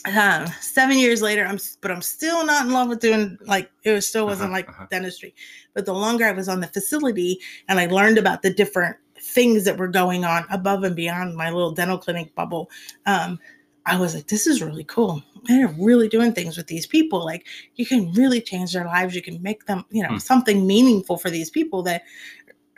Um, 0.05 0.47
seven 0.59 0.97
years 0.97 1.21
later, 1.21 1.45
I'm 1.45 1.57
but 1.79 1.89
I'm 1.89 2.01
still 2.01 2.45
not 2.45 2.65
in 2.65 2.73
love 2.73 2.89
with 2.89 2.99
doing 2.99 3.37
like 3.45 3.71
it 3.83 3.93
was 3.93 4.05
still 4.05 4.25
wasn't 4.25 4.49
Uh-huh, 4.51 4.57
like 4.57 4.69
uh-huh. 4.69 4.87
dentistry. 4.91 5.33
But 5.73 5.85
the 5.85 5.93
longer 5.93 6.25
I 6.25 6.33
was 6.33 6.49
on 6.49 6.59
the 6.59 6.67
facility 6.67 7.39
and 7.69 7.79
I 7.79 7.85
learned 7.85 8.17
about 8.17 8.41
the 8.41 8.53
different 8.53 8.97
things 9.17 9.63
that 9.63 9.77
were 9.77 9.87
going 9.87 10.25
on 10.25 10.43
above 10.51 10.83
and 10.83 10.95
beyond 10.97 11.37
my 11.37 11.49
little 11.49 11.71
dental 11.71 11.97
clinic 11.97 12.35
bubble, 12.35 12.69
um, 13.05 13.39
I 13.85 13.99
was 13.99 14.15
like, 14.15 14.27
this 14.27 14.47
is 14.47 14.61
really 14.61 14.85
cool. 14.85 15.21
They're 15.43 15.67
really 15.79 16.07
doing 16.07 16.31
things 16.33 16.55
with 16.55 16.67
these 16.67 16.87
people. 16.87 17.25
Like 17.25 17.45
you 17.75 17.85
can 17.85 18.11
really 18.13 18.39
change 18.41 18.71
their 18.73 18.85
lives. 18.85 19.13
You 19.15 19.21
can 19.21 19.41
make 19.43 19.65
them, 19.65 19.83
you 19.89 20.01
know, 20.03 20.09
Hmm. 20.11 20.17
something 20.17 20.65
meaningful 20.65 21.17
for 21.17 21.29
these 21.29 21.49
people 21.49 21.83
that 21.83 22.03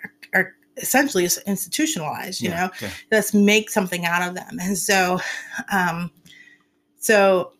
are, 0.03 0.11
are 0.33 0.55
essentially 0.77 1.23
institutionalized, 1.45 2.41
you 2.41 2.49
Yeah, 2.49 2.65
know 2.67 2.71
yeah. 2.81 2.89
let's 3.11 3.33
make 3.33 3.69
something 3.69 4.05
out 4.05 4.27
of 4.27 4.35
them 4.35 4.59
and 4.59 4.77
so 4.77 5.19
um 5.71 6.11
so 6.97 7.53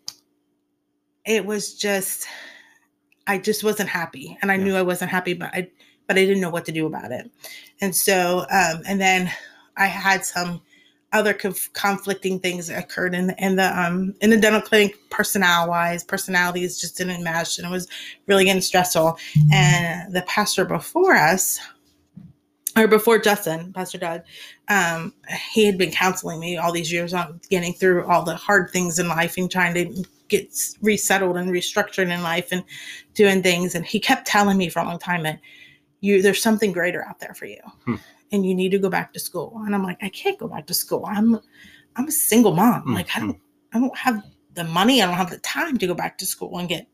it 1.25 1.46
was 1.46 1.75
just 1.75 2.28
i 3.28 3.38
just 3.38 3.64
wasn't 3.64 3.88
happy 3.90 4.38
and 4.42 4.52
i 4.52 4.56
Yeah. 4.58 4.64
knew 4.64 4.75
i 4.75 4.82
wasn't 4.82 5.10
happy 5.12 5.34
but 5.34 5.50
i 5.54 5.70
but 6.08 6.18
i 6.18 6.25
didn't 6.25 6.42
know 6.42 6.50
what 6.50 6.66
to 6.66 6.72
do 6.74 6.86
about 6.86 7.12
it 7.12 7.32
and 7.82 7.96
so 7.96 8.40
um 8.52 8.82
and 8.86 9.00
then 9.00 9.32
i 9.78 9.86
had 9.86 10.25
some 10.25 10.62
other 11.15 11.34
conf- 11.34 11.71
conflicting 11.73 12.39
things 12.39 12.67
that 12.67 12.78
occurred 12.78 13.15
in 13.15 13.28
the 13.28 13.43
in 13.43 13.56
the 13.56 13.80
um 13.80 14.13
in 14.21 14.30
the 14.30 14.38
dental 14.38 14.62
clinic 14.62 14.97
personnel 15.10 15.69
wise 15.69 16.04
personalities 16.04 16.80
just 16.80 16.97
didn't 16.97 17.23
match 17.23 17.58
and 17.58 17.65
it 17.65 17.71
was 17.71 17.88
really 18.28 18.43
getting 18.45 18.62
stressful 18.62 19.17
and 19.51 20.13
the 20.13 20.21
pastor 20.23 20.65
before 20.65 21.15
us 21.15 21.60
or 22.78 22.88
before 22.88 23.17
Justin, 23.19 23.71
Pastor 23.71 23.97
Doug, 23.97 24.21
um, 24.67 25.13
he 25.54 25.65
had 25.65 25.78
been 25.78 25.91
counseling 25.91 26.39
me 26.41 26.58
all 26.58 26.73
these 26.73 26.91
years 26.91 27.13
on 27.13 27.39
getting 27.49 27.73
through 27.73 28.06
all 28.06 28.23
the 28.23 28.36
hard 28.36 28.69
things 28.69 28.99
in 28.99 29.08
life 29.08 29.38
and 29.38 29.49
trying 29.49 29.73
to 29.75 30.04
get 30.28 30.54
resettled 30.82 31.38
and 31.38 31.51
restructured 31.51 32.13
in 32.13 32.21
life 32.21 32.49
and 32.51 32.63
doing 33.13 33.41
things. 33.41 33.75
And 33.75 33.86
he 33.86 33.99
kept 33.99 34.28
telling 34.28 34.58
me 34.58 34.67
for 34.67 34.80
a 34.80 34.84
long 34.84 34.99
time 34.99 35.23
that 35.23 35.39
you 36.01 36.21
there's 36.21 36.41
something 36.41 36.73
greater 36.73 37.06
out 37.06 37.19
there 37.19 37.34
for 37.34 37.45
you, 37.45 37.62
Hmm. 37.86 37.95
And 38.32 38.46
you 38.46 38.56
need 38.56 38.70
to 38.70 38.80
go 38.80 38.90
back 38.90 39.14
to 39.14 39.20
school. 39.20 39.62
And 39.66 39.76
I'm 39.76 39.84
like, 39.84 39.98
I 40.02 40.10
can't 40.10 40.38
go 40.40 40.48
back 40.48 40.66
to 40.68 40.74
school. 40.74 41.06
I'm 41.08 41.40
I'm 41.96 42.08
a 42.08 42.12
single 42.12 42.54
mom. 42.54 42.82
Hmm, 42.84 42.94
Like 42.94 43.08
I 43.16 43.20
don't 43.20 43.40
I 43.74 43.80
don't 43.80 43.98
have 43.98 44.24
the 44.54 44.64
money. 44.64 45.02
I 45.02 45.06
don't 45.06 45.16
have 45.16 45.30
the 45.30 45.38
time 45.40 45.78
to 45.78 45.88
go 45.88 45.94
back 45.94 46.18
to 46.20 46.26
school 46.26 46.58
and 46.58 46.68
get 46.70 46.88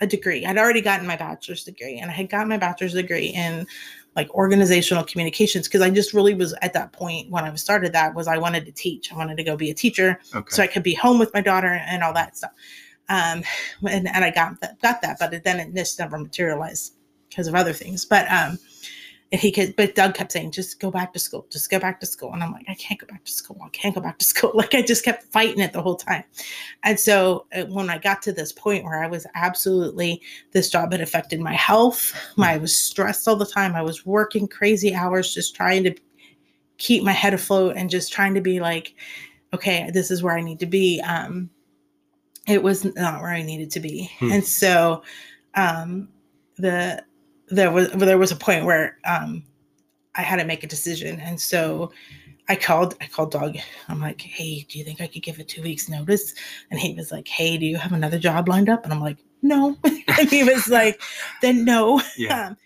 a 0.00 0.06
degree. 0.06 0.46
I'd 0.46 0.58
already 0.58 0.80
gotten 0.80 1.06
my 1.06 1.16
bachelor's 1.16 1.64
degree, 1.64 1.98
and 1.98 2.10
I 2.10 2.14
had 2.14 2.30
gotten 2.30 2.48
my 2.48 2.56
bachelor's 2.58 2.94
degree 2.94 3.28
in 3.28 3.66
like 4.14 4.32
organizational 4.34 5.04
communications 5.04 5.68
because 5.68 5.80
I 5.80 5.90
just 5.90 6.12
really 6.14 6.34
was 6.34 6.54
at 6.62 6.72
that 6.72 6.92
point 6.92 7.30
when 7.30 7.44
I 7.44 7.54
started 7.56 7.92
that 7.92 8.14
was 8.14 8.26
I 8.28 8.38
wanted 8.38 8.64
to 8.66 8.72
teach. 8.72 9.12
I 9.12 9.16
wanted 9.16 9.36
to 9.36 9.44
go 9.44 9.56
be 9.56 9.70
a 9.70 9.74
teacher 9.74 10.18
Okay. 10.34 10.50
so 10.50 10.62
I 10.62 10.66
could 10.66 10.82
be 10.82 10.94
home 10.94 11.18
with 11.18 11.32
my 11.34 11.40
daughter 11.40 11.80
and 11.86 12.02
all 12.02 12.12
that 12.14 12.36
stuff. 12.36 12.50
Um, 13.08 13.42
and, 13.88 14.08
and 14.08 14.24
I 14.24 14.30
got 14.30 14.60
that, 14.60 14.80
got 14.82 15.00
that, 15.02 15.18
but 15.18 15.32
it, 15.32 15.44
then 15.44 15.60
it 15.60 15.74
just 15.74 15.98
never 15.98 16.18
materialized 16.18 16.94
because 17.28 17.46
of 17.46 17.54
other 17.54 17.72
things. 17.72 18.04
But 18.04 18.30
um, 18.30 18.58
he 19.30 19.52
could, 19.52 19.76
but 19.76 19.94
Doug 19.94 20.14
kept 20.14 20.32
saying, 20.32 20.52
just 20.52 20.80
go 20.80 20.90
back 20.90 21.12
to 21.12 21.18
school, 21.18 21.46
just 21.50 21.70
go 21.70 21.78
back 21.78 22.00
to 22.00 22.06
school. 22.06 22.32
And 22.32 22.42
I'm 22.42 22.50
like, 22.50 22.64
I 22.66 22.74
can't 22.74 22.98
go 22.98 23.06
back 23.06 23.24
to 23.24 23.30
school. 23.32 23.58
I 23.62 23.68
can't 23.68 23.94
go 23.94 24.00
back 24.00 24.18
to 24.18 24.24
school. 24.24 24.52
Like 24.58 24.74
I 24.74 24.80
just 24.80 25.04
kept 25.04 25.24
fighting 25.24 25.60
it 25.60 25.72
the 25.72 25.82
whole 25.82 25.96
time. 25.96 26.24
And 26.82 26.98
so 26.98 27.46
uh, 27.54 27.64
when 27.64 27.90
I 27.90 27.98
got 27.98 28.22
to 28.22 28.32
this 28.32 28.52
point 28.52 28.84
where 28.84 29.02
I 29.02 29.06
was 29.06 29.26
absolutely, 29.34 30.22
this 30.52 30.70
job 30.70 30.92
had 30.92 31.02
affected 31.02 31.40
my 31.40 31.52
health. 31.52 32.12
My, 32.36 32.54
I 32.54 32.56
was 32.56 32.74
stressed 32.74 33.28
all 33.28 33.36
the 33.36 33.44
time. 33.44 33.74
I 33.74 33.82
was 33.82 34.06
working 34.06 34.48
crazy 34.48 34.94
hours, 34.94 35.34
just 35.34 35.54
trying 35.54 35.84
to 35.84 35.94
keep 36.78 37.02
my 37.02 37.12
head 37.12 37.34
afloat 37.34 37.76
and 37.76 37.90
just 37.90 38.12
trying 38.12 38.34
to 38.34 38.40
be 38.40 38.60
like, 38.60 38.94
okay, 39.52 39.90
this 39.92 40.10
is 40.10 40.22
where 40.22 40.36
I 40.36 40.40
need 40.40 40.60
to 40.60 40.66
be. 40.66 41.00
Um, 41.02 41.50
it 42.46 42.62
was 42.62 42.84
not 42.96 43.20
where 43.20 43.30
I 43.30 43.42
needed 43.42 43.70
to 43.72 43.80
be. 43.80 44.10
Hmm. 44.18 44.32
And 44.32 44.44
so, 44.44 45.02
um, 45.54 46.08
the, 46.56 47.04
there 47.50 47.70
was, 47.70 47.90
there 47.92 48.18
was 48.18 48.32
a 48.32 48.36
point 48.36 48.64
where, 48.64 48.98
um, 49.04 49.42
I 50.14 50.22
had 50.22 50.36
to 50.36 50.44
make 50.44 50.64
a 50.64 50.66
decision. 50.66 51.20
And 51.20 51.40
so 51.40 51.92
I 52.48 52.56
called, 52.56 52.96
I 53.00 53.06
called 53.06 53.30
Doug. 53.30 53.56
I'm 53.88 54.00
like, 54.00 54.20
Hey, 54.20 54.66
do 54.68 54.78
you 54.78 54.84
think 54.84 55.00
I 55.00 55.06
could 55.06 55.22
give 55.22 55.38
it 55.38 55.48
two 55.48 55.62
weeks 55.62 55.88
notice? 55.88 56.34
And 56.70 56.80
he 56.80 56.94
was 56.94 57.12
like, 57.12 57.28
Hey, 57.28 57.56
do 57.56 57.66
you 57.66 57.76
have 57.76 57.92
another 57.92 58.18
job 58.18 58.48
lined 58.48 58.68
up? 58.68 58.84
And 58.84 58.92
I'm 58.92 59.00
like, 59.00 59.18
no. 59.42 59.76
and 59.84 60.28
he 60.28 60.44
was 60.44 60.68
like, 60.68 61.00
then 61.42 61.64
no. 61.64 62.02
Yeah. 62.16 62.48
Um, 62.48 62.56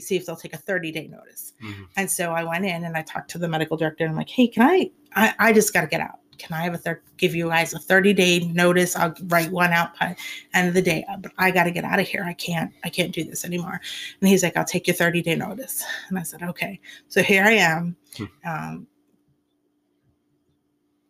see 0.00 0.16
if 0.16 0.26
they'll 0.26 0.36
take 0.36 0.54
a 0.54 0.58
30 0.58 0.92
day 0.92 1.06
notice. 1.06 1.52
Mhm. 1.62 1.86
And 1.96 2.10
so 2.10 2.32
I 2.32 2.44
went 2.44 2.64
in 2.64 2.84
and 2.84 2.96
I 2.96 3.02
talked 3.02 3.30
to 3.32 3.38
the 3.38 3.48
medical 3.48 3.76
director. 3.76 4.04
And 4.04 4.12
I'm 4.12 4.16
like, 4.16 4.28
hey, 4.28 4.48
can 4.48 4.62
I, 4.62 4.90
I, 5.14 5.34
I 5.38 5.52
just 5.52 5.72
got 5.72 5.82
to 5.82 5.86
get 5.86 6.00
out. 6.00 6.20
Can 6.38 6.54
I 6.54 6.62
have 6.64 6.74
a 6.74 6.78
third, 6.78 7.00
give 7.16 7.34
you 7.34 7.48
guys 7.48 7.72
a 7.72 7.78
30 7.78 8.12
day 8.12 8.40
notice? 8.40 8.94
I'll 8.94 9.14
write 9.24 9.50
one 9.50 9.72
out 9.72 9.98
by 9.98 10.16
end 10.52 10.68
of 10.68 10.74
the 10.74 10.82
day, 10.82 11.04
but 11.20 11.32
I 11.38 11.50
got 11.50 11.64
to 11.64 11.70
get 11.70 11.84
out 11.84 11.98
of 11.98 12.06
here. 12.06 12.24
I 12.24 12.34
can't, 12.34 12.72
I 12.84 12.90
can't 12.90 13.12
do 13.12 13.24
this 13.24 13.44
anymore. 13.44 13.80
And 14.20 14.28
he's 14.28 14.42
like, 14.42 14.56
I'll 14.56 14.64
take 14.64 14.86
your 14.86 14.96
30 14.96 15.22
day 15.22 15.34
notice. 15.34 15.82
And 16.08 16.18
I 16.18 16.22
said, 16.22 16.42
okay. 16.42 16.78
So 17.08 17.22
here 17.22 17.44
I 17.44 17.52
am. 17.52 17.96
Hmm. 18.16 18.24
Um, 18.44 18.86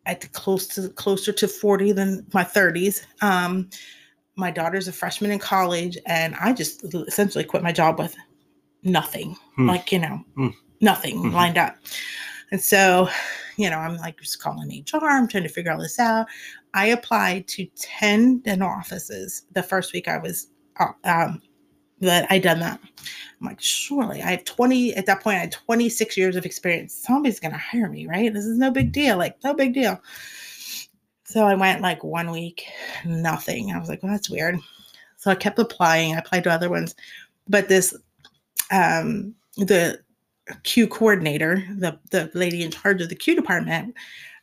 at 0.07 0.21
the 0.21 0.27
close 0.29 0.67
to 0.67 0.89
closer 0.89 1.31
to 1.33 1.47
40 1.47 1.91
than 1.91 2.25
my 2.33 2.43
30s. 2.43 3.03
Um, 3.21 3.69
my 4.35 4.49
daughter's 4.49 4.87
a 4.87 4.91
freshman 4.91 5.31
in 5.31 5.39
college, 5.39 5.97
and 6.05 6.35
I 6.35 6.53
just 6.53 6.83
essentially 6.93 7.43
quit 7.43 7.61
my 7.61 7.71
job 7.71 7.99
with 7.99 8.15
nothing, 8.83 9.35
Hmm. 9.55 9.67
like 9.67 9.91
you 9.91 9.99
know, 9.99 10.23
Hmm. 10.35 10.49
nothing 10.81 11.17
Mhm. 11.17 11.33
lined 11.33 11.57
up. 11.57 11.75
And 12.51 12.61
so, 12.61 13.09
you 13.57 13.69
know, 13.69 13.77
I'm 13.77 13.97
like 13.97 14.19
just 14.21 14.39
calling 14.39 14.71
HR. 14.71 15.03
I'm 15.09 15.27
trying 15.27 15.43
to 15.43 15.49
figure 15.49 15.71
all 15.71 15.79
this 15.81 15.99
out. 15.99 16.27
I 16.73 16.87
applied 16.87 17.47
to 17.49 17.65
10 17.75 18.39
dental 18.39 18.69
offices 18.69 19.43
the 19.53 19.63
first 19.63 19.93
week 19.93 20.07
I 20.07 20.17
was 20.17 20.47
uh, 20.79 20.91
um, 21.03 21.41
that 21.99 22.27
I 22.29 22.37
done 22.37 22.59
that. 22.59 22.79
I'm 23.41 23.47
like, 23.47 23.59
surely 23.59 24.21
I 24.21 24.31
have 24.31 24.43
20 24.45 24.95
at 24.95 25.07
that 25.07 25.21
point. 25.21 25.37
I 25.37 25.39
had 25.41 25.51
26 25.51 26.15
years 26.15 26.35
of 26.35 26.45
experience. 26.45 26.93
Somebody's 26.93 27.39
gonna 27.39 27.57
hire 27.57 27.89
me, 27.89 28.05
right? 28.07 28.31
This 28.33 28.45
is 28.45 28.57
no 28.59 28.69
big 28.71 28.91
deal. 28.91 29.17
Like, 29.17 29.35
no 29.43 29.53
big 29.55 29.73
deal. 29.73 29.99
So 31.25 31.43
I 31.45 31.55
went 31.55 31.81
like 31.81 32.03
one 32.03 32.31
week, 32.31 32.63
nothing. 33.03 33.71
I 33.71 33.79
was 33.79 33.89
like, 33.89 34.01
well, 34.03 34.11
that's 34.11 34.29
weird. 34.29 34.59
So 35.17 35.31
I 35.31 35.35
kept 35.35 35.59
applying. 35.59 36.15
I 36.15 36.19
applied 36.19 36.43
to 36.45 36.51
other 36.51 36.69
ones, 36.69 36.95
but 37.49 37.67
this, 37.67 37.93
um, 38.71 39.33
the 39.57 39.99
Q 40.63 40.87
coordinator, 40.87 41.63
the 41.77 41.99
the 42.11 42.29
lady 42.33 42.63
in 42.63 42.71
charge 42.71 43.01
of 43.01 43.09
the 43.09 43.15
Q 43.15 43.35
department, 43.35 43.95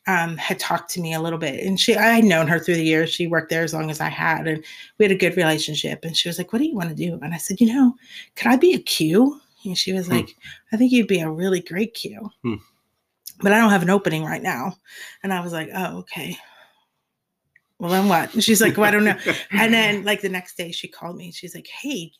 um, 0.06 0.36
had 0.36 0.58
talked 0.58 0.90
to 0.92 1.00
me 1.00 1.14
a 1.14 1.20
little 1.20 1.38
bit, 1.38 1.64
and 1.64 1.78
she 1.80 1.96
I 1.96 2.12
had 2.12 2.24
known 2.24 2.46
her 2.48 2.58
through 2.58 2.76
the 2.76 2.84
years. 2.84 3.10
She 3.10 3.26
worked 3.26 3.50
there 3.50 3.62
as 3.64 3.72
long 3.74 3.90
as 3.90 4.00
I 4.00 4.08
had, 4.08 4.46
and 4.46 4.62
we 4.98 5.04
had 5.04 5.12
a 5.12 5.18
good 5.18 5.36
relationship. 5.36 6.04
And 6.04 6.16
she 6.16 6.28
was 6.28 6.38
like, 6.38 6.52
"What 6.52 6.58
do 6.60 6.66
you 6.66 6.74
want 6.74 6.90
to 6.90 6.94
do?" 6.94 7.18
And 7.22 7.32
I 7.34 7.38
said, 7.38 7.60
"You 7.60 7.72
know, 7.72 7.94
could 8.36 8.48
I 8.48 8.56
be 8.56 8.74
a 8.74 8.78
Q?" 8.78 9.40
And 9.64 9.78
she 9.78 9.92
was 9.94 10.06
Hmm. 10.06 10.14
like, 10.14 10.36
"I 10.72 10.76
think 10.76 10.92
you'd 10.92 11.06
be 11.08 11.20
a 11.20 11.30
really 11.30 11.60
great 11.60 11.94
Q." 11.94 12.30
Hmm. 12.42 12.54
But 13.40 13.52
I 13.52 13.58
don't 13.58 13.70
have 13.70 13.82
an 13.82 13.90
opening 13.90 14.24
right 14.24 14.42
now. 14.42 14.76
And 15.22 15.32
I 15.32 15.40
was 15.40 15.52
like, 15.52 15.68
oh, 15.74 15.98
okay. 15.98 16.36
Well, 17.80 17.90
then 17.90 18.08
what? 18.08 18.32
And 18.32 18.44
she's 18.44 18.60
like, 18.60 18.76
well, 18.76 18.86
I 18.86 18.92
don't 18.92 19.04
know. 19.04 19.18
And 19.50 19.74
then, 19.74 20.04
like, 20.04 20.20
the 20.20 20.28
next 20.28 20.56
day 20.56 20.70
she 20.70 20.86
called 20.86 21.16
me. 21.16 21.32
She's 21.32 21.52
like, 21.54 21.66
hey, 21.66 22.12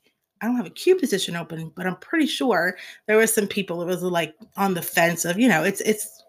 I 0.45 0.47
don't 0.47 0.57
have 0.57 0.67
a 0.67 0.71
Q 0.71 0.97
position 0.97 1.37
open, 1.37 1.73
but 1.75 1.87
I'm 1.87 1.97
pretty 1.97 2.27
sure 2.27 2.77
there 3.07 3.17
was 3.17 3.33
some 3.33 3.47
people 3.49 3.79
that 3.79 3.87
was 3.87 4.03
like 4.03 4.35
on 4.59 4.75
the 4.75 4.83
fence 4.83 5.25
of, 5.25 5.39
you 5.39 5.49
know, 5.49 5.65
it's, 5.65 5.81
it's, 5.81 6.23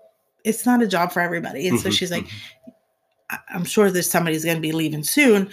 it's 0.45 0.65
not 0.65 0.81
a 0.81 0.87
job 0.87 1.11
for 1.11 1.19
everybody. 1.19 1.67
And 1.67 1.77
so 1.79 1.89
Mhm, 1.89 1.91
she's 1.91 2.11
like, 2.11 2.23
mhm. 2.25 2.31
I- 3.31 3.39
I'm 3.49 3.65
sure 3.65 3.91
there's 3.91 4.09
somebody's 4.09 4.45
going 4.45 4.55
to 4.55 4.61
be 4.61 4.71
leaving 4.71 5.03
soon, 5.03 5.49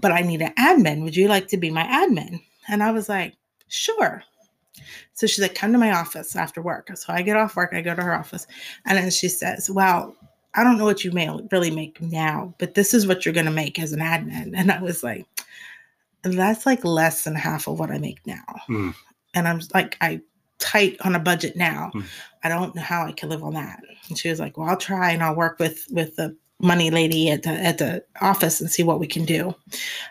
but 0.00 0.12
I 0.12 0.20
need 0.20 0.42
an 0.42 0.52
admin. 0.58 1.04
Would 1.04 1.16
you 1.16 1.28
like 1.28 1.48
to 1.48 1.56
be 1.56 1.70
my 1.70 1.84
admin? 1.84 2.42
And 2.68 2.82
I 2.82 2.90
was 2.90 3.08
like, 3.08 3.34
sure. 3.68 4.22
So 5.14 5.26
she's 5.26 5.40
like, 5.40 5.54
come 5.54 5.72
to 5.72 5.78
my 5.78 5.92
office 5.92 6.36
after 6.36 6.60
work. 6.60 6.90
So 6.96 7.12
I 7.12 7.22
get 7.22 7.36
off 7.38 7.56
work, 7.56 7.72
I 7.72 7.80
go 7.80 7.94
to 7.94 8.02
her 8.02 8.14
office, 8.14 8.46
and 8.84 8.98
then 8.98 9.10
she 9.10 9.28
says, 9.28 9.70
Well, 9.70 10.14
I 10.54 10.62
don't 10.64 10.76
know 10.76 10.84
what 10.84 11.04
you 11.04 11.12
may 11.12 11.30
really 11.50 11.70
make 11.70 12.00
now, 12.02 12.54
but 12.58 12.74
this 12.74 12.92
is 12.92 13.06
what 13.06 13.24
you're 13.24 13.32
going 13.34 13.46
to 13.46 13.52
make 13.52 13.78
as 13.78 13.92
an 13.92 14.00
admin. 14.00 14.52
And 14.54 14.70
I 14.70 14.82
was 14.82 15.02
like, 15.02 15.26
That's 16.32 16.66
like 16.66 16.84
less 16.84 17.24
than 17.24 17.34
half 17.34 17.68
of 17.68 17.78
what 17.78 17.90
I 17.90 17.98
make 17.98 18.26
now. 18.26 18.44
Mm. 18.68 18.94
And 19.34 19.48
I'm 19.48 19.60
like, 19.74 19.96
I 20.00 20.20
tight 20.58 20.96
on 21.02 21.14
a 21.14 21.20
budget 21.20 21.56
now. 21.56 21.90
Mm. 21.94 22.04
I 22.42 22.48
don't 22.48 22.74
know 22.74 22.82
how 22.82 23.06
I 23.06 23.12
can 23.12 23.28
live 23.28 23.42
on 23.42 23.54
that. 23.54 23.80
And 24.08 24.18
she 24.18 24.30
was 24.30 24.40
like, 24.40 24.56
Well, 24.56 24.68
I'll 24.68 24.76
try 24.76 25.10
and 25.10 25.22
I'll 25.22 25.34
work 25.36 25.58
with 25.58 25.86
with 25.90 26.16
the 26.16 26.36
money 26.58 26.90
lady 26.90 27.30
at 27.30 27.42
the 27.42 27.50
at 27.50 27.78
the 27.78 28.04
office 28.20 28.60
and 28.60 28.70
see 28.70 28.82
what 28.82 29.00
we 29.00 29.06
can 29.06 29.24
do. 29.24 29.54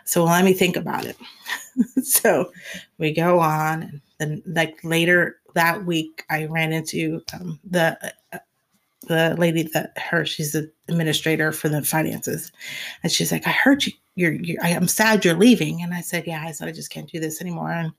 So 0.04 0.24
let 0.24 0.44
me 0.44 0.52
think 0.52 0.76
about 0.76 1.04
it. 1.04 1.16
so 2.04 2.52
we 2.98 3.12
go 3.12 3.40
on 3.40 3.82
and 3.82 4.00
then 4.18 4.42
like 4.46 4.78
later 4.84 5.40
that 5.54 5.84
week 5.84 6.24
I 6.30 6.44
ran 6.46 6.72
into 6.72 7.22
um, 7.32 7.58
the 7.64 7.98
uh, 8.32 8.38
the 9.06 9.34
lady 9.38 9.62
that 9.74 9.96
her 9.98 10.24
she's 10.24 10.52
the 10.52 10.70
administrator 10.88 11.52
for 11.52 11.68
the 11.68 11.82
finances 11.82 12.52
and 13.02 13.10
she's 13.12 13.32
like 13.32 13.46
I 13.46 13.50
heard 13.50 13.84
you 13.86 13.92
you're, 14.14 14.32
you're 14.32 14.62
I'm 14.62 14.88
sad 14.88 15.24
you're 15.24 15.34
leaving 15.34 15.82
and 15.82 15.94
I 15.94 16.00
said 16.00 16.26
yeah 16.26 16.42
I 16.44 16.52
said 16.52 16.68
I 16.68 16.72
just 16.72 16.90
can't 16.90 17.10
do 17.10 17.20
this 17.20 17.40
anymore 17.40 17.70
and 17.70 17.92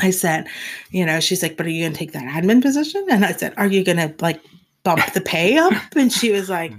I 0.00 0.10
said 0.10 0.46
you 0.90 1.04
know 1.06 1.20
she's 1.20 1.42
like 1.42 1.56
but 1.56 1.66
are 1.66 1.70
you 1.70 1.84
gonna 1.84 1.94
take 1.94 2.12
that 2.12 2.24
admin 2.24 2.62
position 2.62 3.04
and 3.10 3.24
I 3.24 3.32
said 3.32 3.54
are 3.56 3.66
you 3.66 3.84
gonna 3.84 4.14
like 4.20 4.40
bump 4.82 5.12
the 5.12 5.20
pay 5.20 5.56
up 5.58 5.72
and 5.96 6.12
she 6.12 6.30
was 6.32 6.48
like 6.48 6.72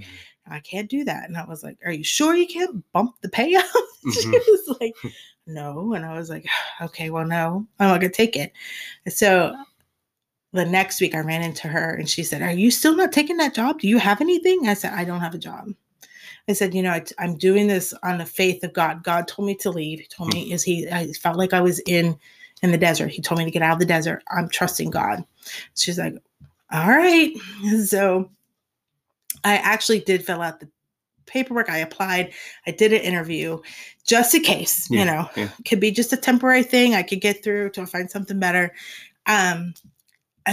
I 0.48 0.60
can't 0.60 0.88
do 0.88 1.02
that. 1.02 1.26
And 1.26 1.36
I 1.36 1.44
was 1.44 1.64
like, 1.64 1.76
Are 1.84 1.90
you 1.90 2.04
sure 2.04 2.32
you 2.36 2.46
can't 2.46 2.84
bump 2.92 3.16
the 3.20 3.28
pay 3.28 3.52
up? 3.56 3.64
she 4.12 4.28
Mhm. 4.28 4.32
was 4.32 4.76
like, 4.80 4.94
No. 5.44 5.92
And 5.92 6.04
I 6.06 6.16
was 6.16 6.30
like, 6.30 6.46
Okay, 6.80 7.10
well, 7.10 7.26
no, 7.26 7.66
I'm 7.80 7.88
not 7.88 8.00
going 8.00 8.12
to 8.12 8.16
take 8.16 8.36
it. 8.36 8.52
So 9.08 9.56
the 10.56 10.64
next 10.64 11.00
week 11.00 11.14
I 11.14 11.20
ran 11.20 11.42
into 11.42 11.68
her 11.68 11.94
and 11.94 12.08
she 12.08 12.22
said, 12.24 12.42
Are 12.42 12.50
you 12.52 12.70
still 12.70 12.96
not 12.96 13.12
taking 13.12 13.36
that 13.36 13.54
job? 13.54 13.80
Do 13.80 13.88
you 13.88 13.98
have 13.98 14.20
anything? 14.20 14.68
I 14.68 14.74
said, 14.74 14.92
I 14.92 15.04
don't 15.04 15.20
have 15.20 15.34
a 15.34 15.38
job. 15.38 15.68
I 16.48 16.52
said, 16.52 16.74
You 16.74 16.82
know, 16.82 16.90
I, 16.90 17.04
am 17.18 17.36
doing 17.36 17.66
this 17.68 17.94
on 18.02 18.18
the 18.18 18.26
faith 18.26 18.64
of 18.64 18.72
God. 18.72 19.04
God 19.04 19.28
told 19.28 19.46
me 19.46 19.54
to 19.56 19.70
leave. 19.70 20.00
He 20.00 20.06
told 20.06 20.34
me, 20.34 20.52
Is 20.52 20.62
he, 20.64 20.88
I 20.88 21.06
felt 21.12 21.36
like 21.36 21.52
I 21.52 21.60
was 21.60 21.80
in. 21.86 22.18
In 22.62 22.72
the 22.72 22.78
desert, 22.78 23.08
he 23.08 23.20
told 23.20 23.38
me 23.38 23.44
to 23.44 23.50
get 23.50 23.60
out 23.60 23.74
of 23.74 23.80
the 23.80 23.84
desert. 23.84 24.22
I'm 24.30 24.48
trusting 24.48 24.88
God. 24.88 25.22
She's 25.74 25.98
like, 25.98 26.14
all 26.72 26.88
right. 26.88 27.32
So 27.84 28.30
I 29.44 29.56
actually 29.56 30.00
did 30.00 30.24
fill 30.24 30.42
out 30.42 30.60
the 30.60 30.68
paperwork. 31.26 31.68
I 31.68 31.78
applied. 31.78 32.32
I 32.66 32.70
did 32.70 32.92
an 32.92 33.00
interview 33.00 33.58
just 34.06 34.34
in 34.34 34.42
case, 34.42 34.88
Yeah, 34.90 35.00
you 35.00 35.04
know, 35.04 35.28
yeah. 35.36 35.48
could 35.66 35.80
be 35.80 35.90
just 35.90 36.12
a 36.12 36.16
temporary 36.16 36.62
thing. 36.62 36.94
I 36.94 37.02
could 37.02 37.20
get 37.20 37.42
through 37.42 37.70
to 37.70 37.86
find 37.86 38.10
something 38.10 38.38
better. 38.38 38.72
Um, 39.26 39.74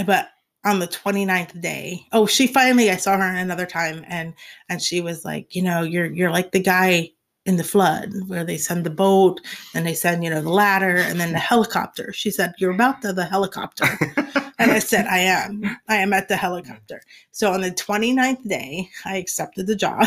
but 0.02 0.28
on 0.64 0.78
the 0.78 0.88
29th 0.88 1.60
day, 1.60 2.06
oh, 2.12 2.26
she 2.26 2.46
finally, 2.46 2.90
I 2.90 2.96
saw 2.96 3.16
her 3.16 3.22
another 3.22 3.66
time 3.66 4.04
and, 4.08 4.34
and 4.68 4.80
she 4.82 5.00
was 5.00 5.24
like, 5.24 5.54
you 5.54 5.62
know, 5.62 5.82
you're, 5.82 6.06
you're 6.06 6.30
like 6.30 6.52
the 6.52 6.60
guy 6.62 7.10
in 7.46 7.56
the 7.56 7.64
flood 7.64 8.10
where 8.26 8.44
they 8.44 8.56
send 8.56 8.84
the 8.84 8.90
boat 8.90 9.38
and 9.74 9.86
they 9.86 9.92
send, 9.92 10.24
you 10.24 10.30
know, 10.30 10.40
the 10.40 10.48
ladder 10.48 10.96
and 10.96 11.20
then 11.20 11.32
the 11.32 11.38
helicopter. 11.38 12.12
She 12.14 12.30
said, 12.30 12.54
you're 12.58 12.70
about 12.70 13.02
to 13.02 13.12
the 13.12 13.24
helicopter. 13.26 13.86
And 14.56 14.70
I 14.70 14.78
said, 14.78 15.06
I 15.06 15.18
am. 15.18 15.64
I 15.88 15.96
am 15.96 16.12
at 16.12 16.28
the 16.28 16.36
helicopter. 16.36 17.02
So 17.32 17.52
on 17.52 17.60
the 17.60 17.72
29th 17.72 18.48
day, 18.48 18.88
I 19.04 19.16
accepted 19.16 19.66
the 19.66 19.74
job 19.74 20.06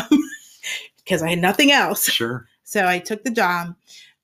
because 0.96 1.22
I 1.22 1.28
had 1.28 1.38
nothing 1.38 1.70
else. 1.70 2.10
Sure. 2.10 2.46
So 2.64 2.86
I 2.88 2.98
took 2.98 3.24
the 3.24 3.30
job. 3.30 3.74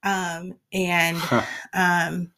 Um, 0.03 0.55
and 0.73 1.19
Huh. 1.19 1.43
um, 1.75 2.33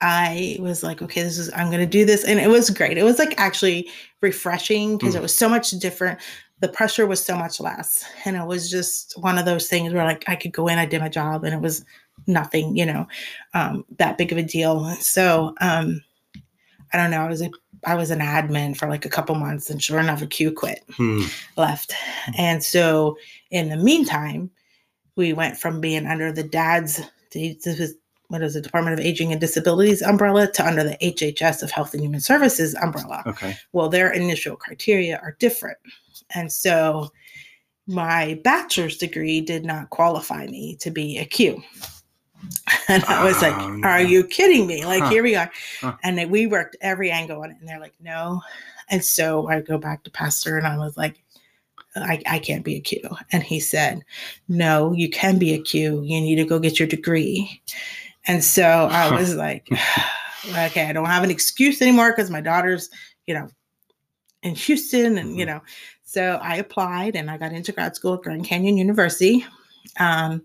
I 0.00 0.56
was 0.60 0.82
like, 0.82 1.00
okay, 1.02 1.22
this 1.22 1.38
is, 1.38 1.50
I'm 1.54 1.68
going 1.68 1.80
to 1.80 1.86
do 1.86 2.04
this. 2.04 2.24
And 2.24 2.38
it 2.38 2.48
was 2.48 2.70
great. 2.70 2.98
It 2.98 3.04
was 3.04 3.18
like 3.18 3.34
actually 3.38 3.88
refreshing 4.20 4.98
because 4.98 5.14
Mm. 5.14 5.18
it 5.18 5.22
was 5.22 5.36
so 5.36 5.48
much 5.48 5.70
different. 5.72 6.18
The 6.60 6.68
pressure 6.68 7.06
was 7.06 7.24
so 7.24 7.36
much 7.36 7.60
less. 7.60 8.04
And 8.24 8.36
it 8.36 8.46
was 8.46 8.70
just 8.70 9.14
one 9.18 9.38
of 9.38 9.44
those 9.44 9.68
things 9.68 9.92
where 9.92 10.04
like 10.04 10.24
I 10.28 10.36
could 10.36 10.52
go 10.52 10.68
in, 10.68 10.78
I 10.78 10.86
did 10.86 11.00
my 11.00 11.08
job, 11.08 11.44
and 11.44 11.54
it 11.54 11.60
was 11.60 11.84
nothing, 12.26 12.76
you 12.76 12.86
know, 12.86 13.06
um, 13.54 13.84
that 13.98 14.18
big 14.18 14.32
of 14.32 14.38
a 14.38 14.42
deal. 14.42 14.84
So, 15.00 15.54
um, 15.60 16.02
I 16.92 16.96
don't 16.96 17.10
know. 17.10 17.22
I 17.22 17.28
was 17.28 17.42
a, 17.42 17.50
I 17.84 17.94
was 17.96 18.10
an 18.10 18.20
admin 18.20 18.76
for 18.76 18.88
like 18.88 19.04
a 19.04 19.10
couple 19.10 19.34
months, 19.34 19.68
and 19.68 19.82
sure 19.82 19.98
enough, 19.98 20.22
a 20.22 20.26
Q 20.26 20.52
quit 20.52 20.84
Hmm. 20.96 21.22
left. 21.56 21.92
And 22.38 22.62
so, 22.62 23.16
in 23.50 23.68
the 23.68 23.76
meantime, 23.76 24.50
we 25.16 25.32
went 25.32 25.56
from 25.56 25.80
being 25.80 26.06
under 26.06 26.30
the 26.32 26.42
DADS 26.44 27.00
this 27.32 27.78
was 27.80 27.94
what 28.34 28.42
is 28.42 28.54
the 28.54 28.60
Department 28.60 28.98
of 28.98 29.06
Aging 29.06 29.30
and 29.30 29.40
Disabilities 29.40 30.02
umbrella 30.02 30.50
to 30.50 30.66
under 30.66 30.82
the 30.82 30.96
HHS 31.00 31.62
of 31.62 31.70
Health 31.70 31.94
and 31.94 32.02
Human 32.02 32.20
Services 32.20 32.74
umbrella. 32.74 33.22
Okay. 33.28 33.56
Well, 33.72 33.88
their 33.88 34.10
initial 34.10 34.56
criteria 34.56 35.20
are 35.22 35.36
different, 35.38 35.78
and 36.34 36.50
so 36.50 37.12
my 37.86 38.40
bachelor's 38.42 38.96
degree 38.96 39.40
did 39.40 39.64
not 39.64 39.90
qualify 39.90 40.46
me 40.46 40.74
to 40.80 40.90
be 40.90 41.16
a 41.18 41.24
Q. 41.24 41.62
And 42.88 43.02
I 43.04 43.24
was 43.24 43.40
like, 43.40 43.54
oh, 43.54 43.70
no. 43.70 43.88
"Are 43.88 44.02
you 44.02 44.24
kidding 44.24 44.66
me? 44.66 44.84
Like, 44.84 45.02
Huh. 45.04 45.08
here 45.10 45.22
we 45.22 45.34
are." 45.36 45.50
Huh. 45.80 45.94
And 46.02 46.30
we 46.30 46.46
worked 46.46 46.76
every 46.82 47.10
angle 47.10 47.40
on 47.42 47.50
it, 47.52 47.56
and 47.60 47.68
they're 47.68 47.80
like, 47.80 47.94
"No." 48.00 48.42
And 48.90 49.02
so 49.02 49.48
I 49.48 49.60
go 49.60 49.78
back 49.78 50.02
to 50.02 50.10
Pastor, 50.10 50.58
and 50.58 50.66
I 50.66 50.76
was 50.76 50.96
like, 50.96 51.24
I, 51.96 52.20
I 52.26 52.38
can't 52.38 52.64
be 52.64 52.76
a 52.76 52.80
Q. 52.80 53.00
And 53.32 53.42
he 53.42 53.60
said, 53.60 54.04
No, 54.48 54.92
you 54.92 55.08
can 55.08 55.38
be 55.38 55.54
a 55.54 55.60
Q. 55.60 56.02
You 56.02 56.20
need 56.20 56.36
to 56.36 56.44
go 56.44 56.58
get 56.58 56.78
your 56.78 56.88
degree. 56.88 57.62
And 58.26 58.42
so 58.42 58.88
I 58.90 59.10
was 59.18 59.34
like, 59.34 59.68
Okay, 60.46 60.86
I 60.88 60.92
don't 60.92 61.06
have 61.06 61.24
an 61.24 61.30
excuse 61.30 61.80
anymore 61.80 62.10
because 62.12 62.30
my 62.30 62.42
daughter's, 62.42 62.90
you 63.26 63.32
know, 63.32 63.48
in 64.42 64.54
Houston. 64.54 65.16
And, 65.16 65.38
you 65.38 65.44
Mhm. 65.44 65.48
know, 65.48 65.60
so 66.02 66.38
I 66.42 66.56
applied 66.56 67.16
and 67.16 67.30
I 67.30 67.38
got 67.38 67.52
into 67.52 67.72
grad 67.72 67.96
school 67.96 68.14
at 68.14 68.22
Grand 68.22 68.44
Canyon 68.44 68.76
University. 68.76 69.46
Um, 69.98 70.42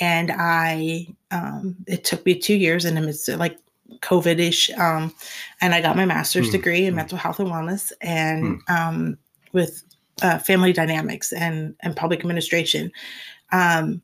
and 0.00 0.32
I, 0.32 1.06
um, 1.30 1.76
it 1.86 2.02
took 2.02 2.26
me 2.26 2.34
two 2.34 2.54
years 2.56 2.84
in 2.84 2.96
the 2.96 3.00
midst 3.00 3.28
of 3.28 3.38
like 3.38 3.58
COVID 4.00 4.40
ish. 4.40 4.70
Um, 4.70 5.14
and 5.60 5.72
I 5.72 5.80
got 5.80 5.94
my 5.96 6.04
master's 6.04 6.46
Hmm, 6.46 6.52
degree 6.52 6.86
in 6.86 6.94
hmm. 6.94 6.96
mental 6.96 7.18
health 7.18 7.38
and 7.38 7.48
wellness 7.48 7.92
and 8.00 8.60
um, 8.68 9.18
with 9.52 9.84
uh, 10.22 10.38
family 10.40 10.72
dynamics 10.72 11.32
and, 11.32 11.76
and 11.80 11.94
public 11.94 12.20
administration. 12.20 12.90
Um, 13.52 14.02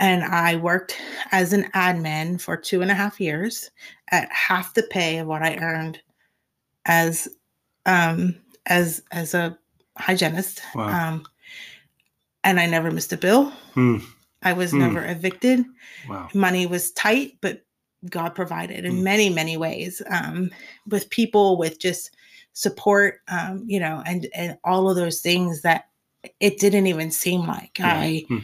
and 0.00 0.24
I 0.24 0.56
worked 0.56 0.96
as 1.30 1.52
an 1.52 1.64
admin 1.74 2.40
for 2.40 2.56
two 2.56 2.82
and 2.82 2.90
a 2.90 2.94
half 2.94 3.20
years 3.20 3.70
at 4.10 4.28
half 4.32 4.74
the 4.74 4.82
pay 4.82 5.18
of 5.18 5.26
what 5.28 5.42
I 5.42 5.56
earned 5.56 6.00
as 6.86 7.28
um, 7.86 8.34
as 8.66 9.02
as 9.12 9.34
a 9.34 9.56
hygienist. 9.98 10.62
Wow. 10.74 10.88
Um, 11.08 11.26
and 12.42 12.58
I 12.58 12.66
never 12.66 12.90
missed 12.90 13.12
a 13.12 13.16
bill. 13.18 13.50
Hmm. 13.74 13.98
I 14.42 14.54
was 14.54 14.70
Hmm. 14.72 14.78
never 14.78 15.04
evicted 15.04 15.64
Wow. 16.08 16.28
money 16.34 16.66
was 16.66 16.90
tight, 16.92 17.36
but 17.42 17.64
God 18.08 18.34
provided 18.34 18.86
in 18.86 18.94
Mm. 18.94 19.02
many, 19.02 19.28
many 19.28 19.56
ways. 19.58 20.00
Um, 20.08 20.50
with 20.86 21.10
people, 21.10 21.58
with 21.58 21.78
just 21.78 22.16
support, 22.54 23.20
um, 23.28 23.62
you 23.66 23.78
know, 23.78 24.02
and 24.06 24.26
and 24.34 24.56
all 24.64 24.88
of 24.88 24.96
those 24.96 25.20
things 25.20 25.60
that 25.62 25.88
it 26.40 26.58
didn't 26.58 26.86
even 26.86 27.10
seem 27.10 27.46
like 27.46 27.78
Yeah. 27.78 27.94
I 27.94 28.24
Hmm. 28.28 28.38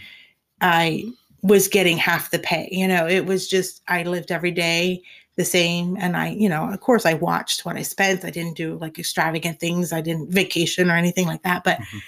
I 0.61 1.05
was 1.47 1.69
getting 1.69 1.97
half 1.99 2.31
the 2.31 2.39
pay. 2.39 2.69
You 2.71 2.89
know, 2.89 3.07
it 3.07 3.27
was 3.27 3.49
just 3.49 3.83
I 3.89 4.03
lived 4.03 4.31
every 4.33 4.51
day 4.53 5.03
the 5.37 5.45
same, 5.45 5.97
and 6.01 6.17
I, 6.17 6.29
you 6.31 6.49
know, 6.49 6.71
of 6.73 6.81
course, 6.81 7.05
I 7.07 7.15
watched 7.15 7.65
what 7.67 7.77
I 7.77 7.83
spent. 7.83 8.25
I 8.25 8.31
didn't 8.31 8.57
do 8.57 8.79
like 8.79 8.99
extravagant 8.99 9.61
things. 9.61 9.93
I 9.93 10.01
didn't 10.01 10.31
vacation 10.31 10.91
or 10.91 10.97
anything 10.97 11.27
like 11.27 11.43
that, 11.43 11.65
but. 11.65 11.79
Mhm. 11.79 12.01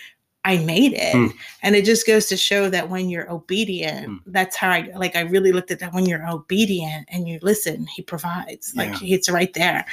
I 0.44 0.56
made 0.58 0.94
it. 0.94 1.12
Hmm. 1.12 1.26
And 1.62 1.76
it 1.76 1.84
just 1.84 2.06
goes 2.06 2.26
to 2.26 2.36
show 2.36 2.70
that 2.70 2.88
when 2.88 3.10
you're 3.10 3.30
obedient, 3.30 4.06
Hmm. 4.06 4.16
that's 4.26 4.56
how 4.56 4.70
I 4.70 4.88
like 4.96 5.14
I 5.14 5.22
really 5.22 5.52
looked 5.52 5.70
at 5.72 5.80
that 5.80 5.92
when 5.92 6.06
you're 6.06 6.26
obedient 6.26 7.06
and 7.10 7.28
you 7.28 7.38
listen, 7.42 7.86
he 7.88 8.02
provides. 8.02 8.72
Like 8.74 8.98
Yeah. 9.02 9.16
it's 9.16 9.28
right 9.28 9.52
there. 9.52 9.84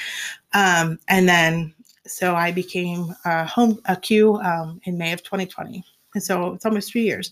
Um, 0.54 1.00
and 1.10 1.28
then 1.28 1.74
so 2.08 2.36
I 2.36 2.52
became 2.52 3.14
a 3.26 3.44
home 3.46 3.82
a 3.86 3.98
Q 3.98 4.36
um, 4.36 4.80
in 4.86 4.98
May 4.98 5.12
of 5.12 5.24
2020, 5.24 5.84
and 6.14 6.24
so 6.24 6.54
it's 6.54 6.66
almost 6.66 6.92
three 6.92 7.04
years, 7.04 7.32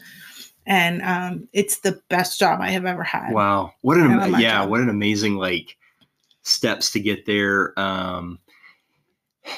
and 0.66 1.02
um, 1.02 1.48
it's 1.54 1.80
the 1.80 2.02
best 2.10 2.40
job 2.40 2.60
I 2.62 2.70
have 2.72 2.86
ever 2.86 3.04
had. 3.04 3.34
Wow, 3.34 3.74
what 3.82 3.98
an 3.98 4.16
my 4.16 4.40
yeah, 4.40 4.62
job. 4.62 4.70
what 4.70 4.80
an 4.82 4.90
amazing 4.90 5.36
like 5.36 5.76
steps 6.44 6.92
to 6.92 7.00
get 7.00 7.26
there. 7.26 7.78
Um, 7.80 8.40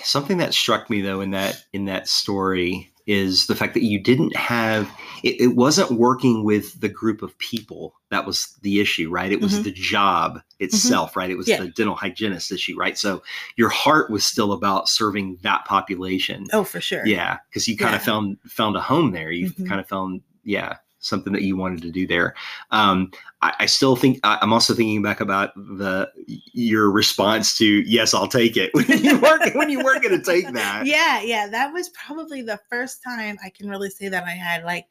something 0.04 0.38
that 0.40 0.54
struck 0.54 0.90
me 0.90 1.02
though 1.02 1.22
in 1.22 1.32
that 1.32 1.64
in 1.74 1.86
that 1.86 2.08
story 2.08 2.92
is 3.08 3.46
the 3.46 3.54
fact 3.56 3.76
that 3.76 3.84
you 3.84 4.00
didn't 4.02 4.36
have 4.36 4.90
it, 5.24 5.40
it 5.40 5.56
wasn't 5.56 5.92
working 5.92 6.44
with 6.44 6.80
the 6.82 6.90
group 6.90 7.22
of 7.22 7.38
people 7.38 7.94
that 8.10 8.26
was 8.26 8.56
the 8.64 8.80
issue 8.80 9.12
right 9.12 9.32
it 9.32 9.40
was 9.42 9.60
Mhm. 9.60 9.64
the 9.66 9.72
job 9.72 10.42
itself 10.60 11.16
right 11.16 11.30
it 11.30 11.38
was 11.38 11.48
Yeah. 11.48 11.62
the 11.62 11.68
dental 11.68 11.94
hygienist 11.94 12.52
issue 12.52 12.76
right 12.76 12.98
so 12.98 13.22
your 13.58 13.70
heart 13.70 14.10
was 14.10 14.26
still 14.26 14.52
about 14.54 14.90
serving 14.90 15.38
that 15.44 15.66
population 15.66 16.48
Oh, 16.52 16.64
for 16.64 16.82
sure. 16.82 17.06
yeah 17.06 17.38
because 17.48 17.68
you 17.68 17.78
kind 17.78 17.94
of 17.94 18.02
Yeah. 18.02 18.06
found 18.06 18.38
found 18.48 18.76
a 18.76 18.82
home 18.82 19.12
there 19.12 19.30
you 19.30 19.52
Mhm. 19.52 19.68
kind 19.68 19.80
of 19.80 19.88
found 19.88 20.22
yeah 20.44 20.78
something 21.06 21.34
that 21.34 21.44
you 21.44 21.56
wanted 21.56 21.82
to 21.84 21.92
do 21.92 22.08
there. 22.08 22.34
Um 22.72 23.12
I, 23.42 23.54
I 23.60 23.66
still 23.68 23.96
think 23.96 24.20
I, 24.24 24.40
i'm 24.42 24.52
also 24.52 24.74
thinking 24.74 25.02
back 25.02 25.22
about 25.22 25.54
the 25.56 26.10
your 26.26 26.90
response 26.90 27.58
to 27.60 27.66
yes 27.66 28.14
i'll 28.14 28.28
take 28.28 28.58
it. 28.58 28.72
When 28.88 29.04
you 29.04 29.20
weren't 29.20 29.56
when 29.56 29.70
you 29.70 29.84
weren't 29.84 30.04
going 30.04 30.20
to 30.20 30.26
take 30.26 30.52
that. 30.54 30.86
Yeah 30.86 31.22
yeah 31.22 31.48
that 31.48 31.72
was 31.72 31.90
probably 31.90 32.42
the 32.42 32.60
first 32.70 33.04
time 33.04 33.38
i 33.44 33.50
can 33.50 33.70
really 33.70 33.90
say 33.90 34.08
that 34.10 34.24
i 34.24 34.32
had 34.32 34.64
like 34.64 34.88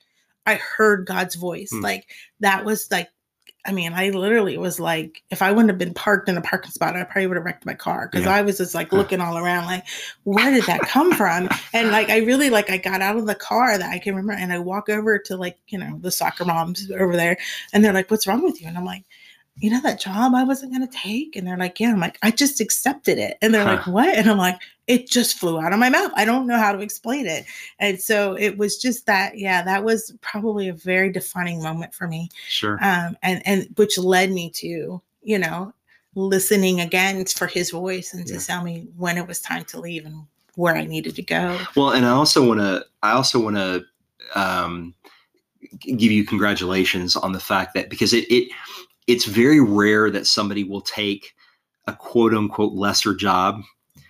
i 0.46 0.54
heard 0.54 1.06
god's 1.06 1.34
voice. 1.34 1.70
Hmm. 1.72 1.80
like 1.80 2.06
that 2.40 2.64
was 2.64 2.90
like 2.90 3.08
i 3.66 3.72
mean 3.72 3.92
i 3.94 4.10
literally 4.10 4.56
was 4.58 4.78
like 4.78 5.22
if 5.30 5.42
i 5.42 5.50
wouldn't 5.50 5.68
have 5.70 5.78
been 5.78 5.94
parked 5.94 6.28
in 6.28 6.36
a 6.36 6.40
parking 6.42 6.70
spot 6.70 6.96
i 6.96 7.04
probably 7.04 7.26
would 7.26 7.36
have 7.36 7.44
wrecked 7.44 7.64
my 7.66 7.74
car 7.74 8.08
because 8.10 8.26
Yeah. 8.26 8.34
i 8.34 8.42
was 8.42 8.58
just 8.58 8.74
like 8.74 8.92
looking 8.92 9.20
all 9.20 9.38
around 9.38 9.66
like 9.66 9.84
where 10.24 10.50
did 10.50 10.64
that 10.64 10.82
come 10.82 11.12
from 11.12 11.48
and 11.72 11.90
like 11.90 12.10
i 12.10 12.18
really 12.18 12.50
like 12.50 12.70
i 12.70 12.76
got 12.76 13.00
out 13.00 13.16
of 13.16 13.26
the 13.26 13.34
car 13.34 13.76
that 13.78 13.90
i 13.90 13.98
can 13.98 14.14
remember 14.14 14.40
and 14.40 14.52
i 14.52 14.58
walk 14.58 14.88
over 14.88 15.18
to 15.18 15.36
like 15.36 15.58
you 15.68 15.78
know 15.78 15.98
the 16.00 16.10
soccer 16.10 16.44
moms 16.44 16.90
over 16.92 17.16
there 17.16 17.36
and 17.72 17.84
they're 17.84 17.92
like 17.92 18.10
what's 18.10 18.26
wrong 18.26 18.42
with 18.42 18.60
you 18.60 18.68
and 18.68 18.76
i'm 18.76 18.84
like 18.84 19.04
you 19.58 19.70
know 19.70 19.80
that 19.82 20.00
job 20.00 20.34
I 20.34 20.42
wasn't 20.42 20.72
going 20.72 20.84
to 20.84 20.92
take? 20.92 21.36
And 21.36 21.46
they're 21.46 21.56
like, 21.56 21.78
yeah. 21.78 21.92
I'm 21.92 22.00
like, 22.00 22.18
I 22.24 22.32
just 22.32 22.60
accepted 22.60 23.18
it. 23.18 23.38
And 23.40 23.54
they're 23.54 23.64
like, 23.64 23.86
what? 23.86 24.12
And 24.16 24.28
I'm 24.28 24.36
like, 24.36 24.58
it 24.86 25.08
just 25.08 25.38
flew 25.38 25.60
out 25.60 25.72
of 25.72 25.78
my 25.78 25.88
mouth. 25.88 26.12
I 26.14 26.24
don't 26.24 26.46
know 26.46 26.58
how 26.58 26.72
to 26.72 26.80
explain 26.80 27.26
it. 27.26 27.46
And 27.78 28.00
so 28.00 28.34
it 28.34 28.58
was 28.58 28.76
just 28.76 29.06
that, 29.06 29.38
yeah, 29.38 29.62
that 29.62 29.84
was 29.84 30.14
probably 30.20 30.68
a 30.68 30.74
very 30.74 31.10
defining 31.10 31.62
moment 31.62 31.94
for 31.94 32.06
me. 32.06 32.28
sure 32.48 32.78
Um, 32.82 33.16
and, 33.22 33.42
and 33.46 33.68
which 33.76 33.96
led 33.96 34.30
me 34.30 34.50
to, 34.50 35.00
you 35.22 35.38
know, 35.38 35.72
listening 36.14 36.80
again 36.80 37.24
for 37.26 37.46
his 37.46 37.70
voice 37.70 38.14
and 38.14 38.26
to 38.26 38.38
tell 38.38 38.62
me 38.62 38.86
when 38.96 39.18
it 39.18 39.26
was 39.26 39.40
time 39.40 39.64
to 39.64 39.80
leave 39.80 40.06
and 40.06 40.26
where 40.54 40.76
I 40.76 40.84
needed 40.84 41.16
to 41.16 41.22
go. 41.22 41.58
well 41.74 41.90
and 41.90 42.06
i 42.06 42.10
also 42.10 42.46
want 42.46 42.60
to 42.60 42.84
i 43.02 43.10
also 43.10 43.40
want 43.40 43.56
to 43.56 43.84
um 44.36 44.94
give 45.80 46.12
you 46.12 46.24
congratulations 46.24 47.16
on 47.16 47.32
the 47.32 47.40
fact 47.40 47.74
that 47.74 47.90
because 47.90 48.12
it 48.12 48.30
it 48.30 48.48
it's 49.06 49.24
very 49.24 49.60
rare 49.60 50.10
that 50.10 50.26
somebody 50.26 50.62
will 50.62 50.80
take 50.80 51.34
a 51.88 51.92
quote 51.92 52.32
unquote 52.32 52.72
lesser 52.72 53.14
job 53.14 53.60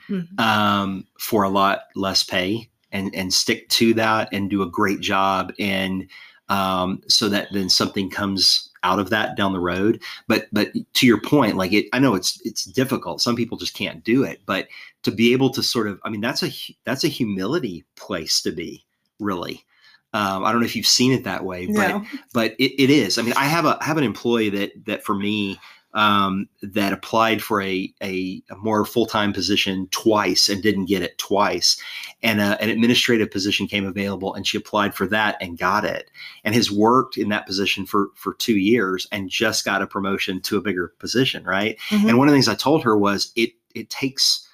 Mhm. 0.09 0.39
um, 0.41 1.07
for 1.19 1.43
a 1.45 1.49
lot 1.49 1.83
less 1.95 2.23
pay 2.25 2.69
and 2.93 3.15
and 3.15 3.33
stick 3.33 3.69
to 3.71 3.95
that 3.95 4.29
and 4.33 4.51
do 4.51 4.63
a 4.63 4.67
great 4.71 5.01
job 5.01 5.53
and 5.59 6.07
um, 6.51 7.03
so 7.09 7.29
that 7.31 7.49
then 7.53 7.69
something 7.71 8.11
comes 8.11 8.69
out 8.83 8.99
of 8.99 9.09
that 9.09 9.35
down 9.35 9.55
the 9.55 9.61
road 9.61 10.01
but 10.29 10.47
but 10.53 10.69
to 10.93 11.07
your 11.07 11.19
point 11.19 11.57
like 11.57 11.73
it 11.73 11.87
i 11.95 11.99
know 11.99 12.15
it's 12.15 12.39
it's 12.45 12.65
difficult 12.65 13.19
some 13.23 13.35
people 13.35 13.57
just 13.57 13.73
can't 13.75 14.05
do 14.05 14.23
it 14.23 14.41
but 14.45 14.69
to 15.03 15.11
be 15.11 15.33
able 15.33 15.49
to 15.49 15.63
sort 15.63 15.89
of 15.89 15.99
i 16.05 16.11
mean 16.11 16.21
that's 16.21 16.43
a 16.43 16.51
that's 16.85 17.03
a 17.03 17.09
humility 17.09 17.83
place 17.97 18.43
to 18.43 18.53
be 18.53 18.85
really 19.21 19.65
um, 20.13 20.45
i 20.45 20.53
don't 20.53 20.61
know 20.61 20.67
if 20.67 20.77
you've 20.77 20.87
seen 20.87 21.13
it 21.13 21.25
that 21.25 21.45
way 21.45 21.65
but 21.67 21.89
No. 21.89 22.05
but 22.35 22.53
it, 22.59 22.73
it 22.79 22.91
is. 22.91 23.17
I 23.19 23.23
mean, 23.23 23.33
I 23.39 23.45
have 23.45 23.65
a 23.65 23.79
I 23.81 23.85
have 23.85 23.97
an 23.97 24.05
employee 24.05 24.51
that 24.51 24.73
that 24.85 25.03
for 25.03 25.15
me 25.15 25.59
um, 25.95 26.49
that 26.63 26.93
applied 26.93 27.43
for 27.43 27.63
a 27.63 27.93
a, 28.03 28.43
a 28.51 28.57
more 28.57 28.85
full 28.85 29.07
time 29.07 29.33
position 29.33 29.89
twice 29.91 30.49
and 30.49 30.63
didn't 30.63 30.87
get 30.87 31.03
it 31.03 31.17
twice, 31.19 31.81
and 32.23 32.41
a, 32.41 32.61
an 32.61 32.69
administrative 32.69 33.31
position 33.31 33.67
came 33.67 33.87
available 33.87 34.35
and 34.35 34.47
she 34.47 34.59
applied 34.59 34.95
for 34.95 35.07
that 35.07 35.37
and 35.41 35.59
got 35.59 35.85
it, 35.85 36.11
and 36.45 36.55
has 36.55 36.71
worked 36.71 37.17
in 37.17 37.29
that 37.29 37.47
position 37.47 37.87
for 37.87 38.09
for 38.15 38.35
two 38.35 38.59
years 38.59 39.07
and 39.13 39.31
just 39.31 39.65
got 39.65 39.83
a 39.83 39.87
promotion 39.87 40.41
to 40.43 40.57
a 40.57 40.63
bigger 40.63 40.93
position, 40.99 41.45
right? 41.45 41.79
Mhm. 41.91 42.09
And 42.09 42.19
one 42.19 42.29
of 42.29 42.33
the 42.33 42.37
things 42.37 42.49
I 42.49 42.55
told 42.55 42.83
her 42.83 42.99
was 42.99 43.33
it 43.37 43.53
it 43.75 43.89
takes 43.91 44.49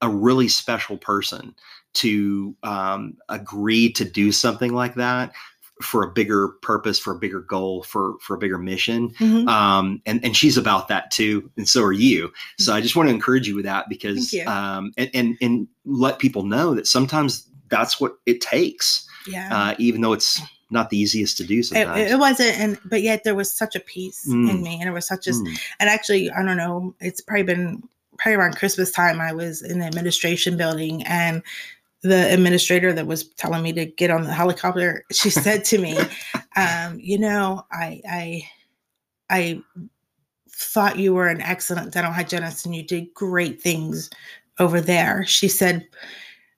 a 0.00 0.08
really 0.08 0.48
special 0.48 0.96
person 0.96 1.54
to 1.94 2.54
um, 2.62 3.16
agree 3.28 3.90
to 3.92 4.04
do 4.04 4.32
something 4.32 4.74
like 4.74 4.94
that 4.96 5.32
for 5.82 6.04
a 6.04 6.10
bigger 6.12 6.48
purpose, 6.62 6.98
for 6.98 7.14
a 7.14 7.18
bigger 7.18 7.40
goal, 7.40 7.82
for 7.82 8.14
for 8.20 8.34
a 8.34 8.38
bigger 8.38 8.58
mission. 8.58 9.10
Mhm. 9.18 9.48
Um, 9.48 10.00
and 10.06 10.24
and 10.24 10.36
she's 10.36 10.56
about 10.56 10.88
that 10.88 11.10
too, 11.10 11.50
and 11.56 11.68
so 11.68 11.82
are 11.82 11.92
you. 11.92 12.32
So 12.58 12.72
I 12.74 12.80
just 12.80 12.94
want 12.96 13.08
to 13.08 13.14
encourage 13.14 13.48
you 13.48 13.56
with 13.56 13.64
that 13.64 13.88
because 13.88 14.34
um, 14.46 14.92
and, 14.96 15.10
and 15.14 15.36
and 15.40 15.68
let 15.84 16.18
people 16.18 16.44
know 16.44 16.74
that 16.74 16.86
sometimes 16.86 17.46
that's 17.70 18.00
what 18.00 18.16
it 18.26 18.40
takes, 18.40 19.06
yeah. 19.26 19.48
uh, 19.50 19.74
even 19.78 20.00
though 20.00 20.12
it's 20.12 20.40
not 20.70 20.90
the 20.90 20.98
easiest 20.98 21.36
to 21.38 21.44
do 21.44 21.58
it, 21.58 21.64
sometimes. 21.64 22.10
it 22.10 22.18
wasn't, 22.18 22.58
and 22.58 22.78
but 22.84 23.02
yet 23.02 23.22
there 23.24 23.34
was 23.34 23.52
such 23.54 23.74
a 23.76 23.80
peace 23.80 24.26
in 24.26 24.46
Mm. 24.48 24.62
me, 24.62 24.78
and 24.80 24.88
it 24.88 24.92
was 24.92 25.06
such 25.06 25.24
just 25.24 25.42
Mm, 25.44 25.58
and 25.80 25.90
actually 25.90 26.30
i 26.30 26.42
don't 26.42 26.56
know 26.56 26.94
it's 27.00 27.20
probably 27.20 27.42
been 27.44 27.82
probably 28.18 28.36
around 28.36 28.56
christmas 28.56 28.90
time 28.90 29.20
i 29.20 29.32
was 29.32 29.60
in 29.62 29.78
the 29.80 29.84
administration 29.86 30.56
building 30.56 31.02
and 31.04 31.42
the 32.04 32.32
administrator 32.32 32.92
that 32.92 33.06
was 33.06 33.28
telling 33.30 33.62
me 33.62 33.72
to 33.72 33.86
get 33.86 34.10
on 34.10 34.22
the 34.22 34.32
helicopter 34.32 35.04
she 35.10 35.30
said 35.44 35.64
to 35.64 35.78
me 35.78 35.98
um, 36.56 36.98
you 37.00 37.18
know 37.18 37.64
i 37.72 38.00
i 38.08 38.48
i 39.30 39.62
thought 40.54 40.98
you 40.98 41.12
were 41.12 41.26
an 41.26 41.40
excellent 41.40 41.92
dental 41.92 42.12
hygienist 42.12 42.64
and 42.64 42.74
you 42.74 42.82
did 42.82 43.12
great 43.14 43.60
things 43.60 44.10
over 44.58 44.80
there. 44.80 45.24
She 45.26 45.48
said 45.48 45.86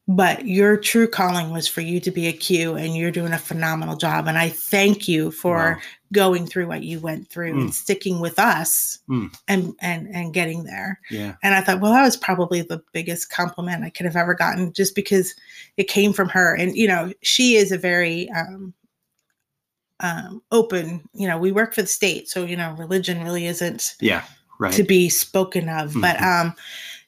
but 0.09 0.47
your 0.47 0.77
true 0.77 1.09
calling 1.09 1.51
was 1.51 1.67
for 1.67 1.81
you 1.81 1.99
to 2.01 2.11
be 2.13 2.29
a 2.29 2.33
Q 2.33 2.77
and 2.77 2.97
you're 2.97 3.11
doing 3.11 3.33
a 3.33 3.39
phenomenal 3.39 3.97
job. 3.97 4.29
And 4.29 4.39
I 4.39 4.49
thank 4.49 5.09
you 5.09 5.33
for 5.33 5.57
Wow. 5.57 5.77
going 6.13 6.47
through 6.47 6.69
what 6.69 6.85
you 6.85 7.01
went 7.01 7.29
through 7.29 7.55
Mm. 7.55 7.61
and 7.63 7.75
sticking 7.75 8.21
with 8.21 8.39
us 8.39 9.01
Mm. 9.09 9.37
and, 9.49 9.75
and, 9.81 10.07
and 10.15 10.33
getting 10.33 10.63
there. 10.63 11.01
yeah. 11.11 11.35
And 11.43 11.55
I 11.57 11.61
thought, 11.61 11.81
well, 11.81 11.93
that 11.93 12.05
was 12.05 12.17
probably 12.17 12.63
the 12.63 12.81
biggest 12.93 13.31
compliment 13.31 13.83
I 13.83 13.91
could 13.91 14.07
have 14.07 14.15
ever 14.15 14.35
gotten 14.35 14.73
just 14.73 14.95
because 14.95 15.35
it 15.77 15.89
came 15.89 16.13
from 16.13 16.29
her. 16.29 16.55
And, 16.55 16.77
you 16.77 16.87
know, 16.87 17.13
she 17.23 17.57
is 17.57 17.73
a 17.73 17.79
very, 17.79 18.31
um, 18.31 18.73
um, 20.01 20.43
open, 20.53 21.03
you 21.15 21.27
know, 21.27 21.39
we 21.39 21.51
work 21.53 21.75
for 21.75 21.83
the 21.83 21.89
state. 21.89 22.29
So, 22.29 22.45
you 22.45 22.57
know, 22.57 22.75
religion 22.79 23.25
really 23.25 23.47
isn't 23.47 23.95
Yeah. 24.01 24.23
Right. 24.59 24.73
to 24.73 24.83
be 24.85 25.09
spoken 25.11 25.69
of 25.69 25.93
but 26.01 26.17
Mhm. 26.17 26.23
um 26.23 26.55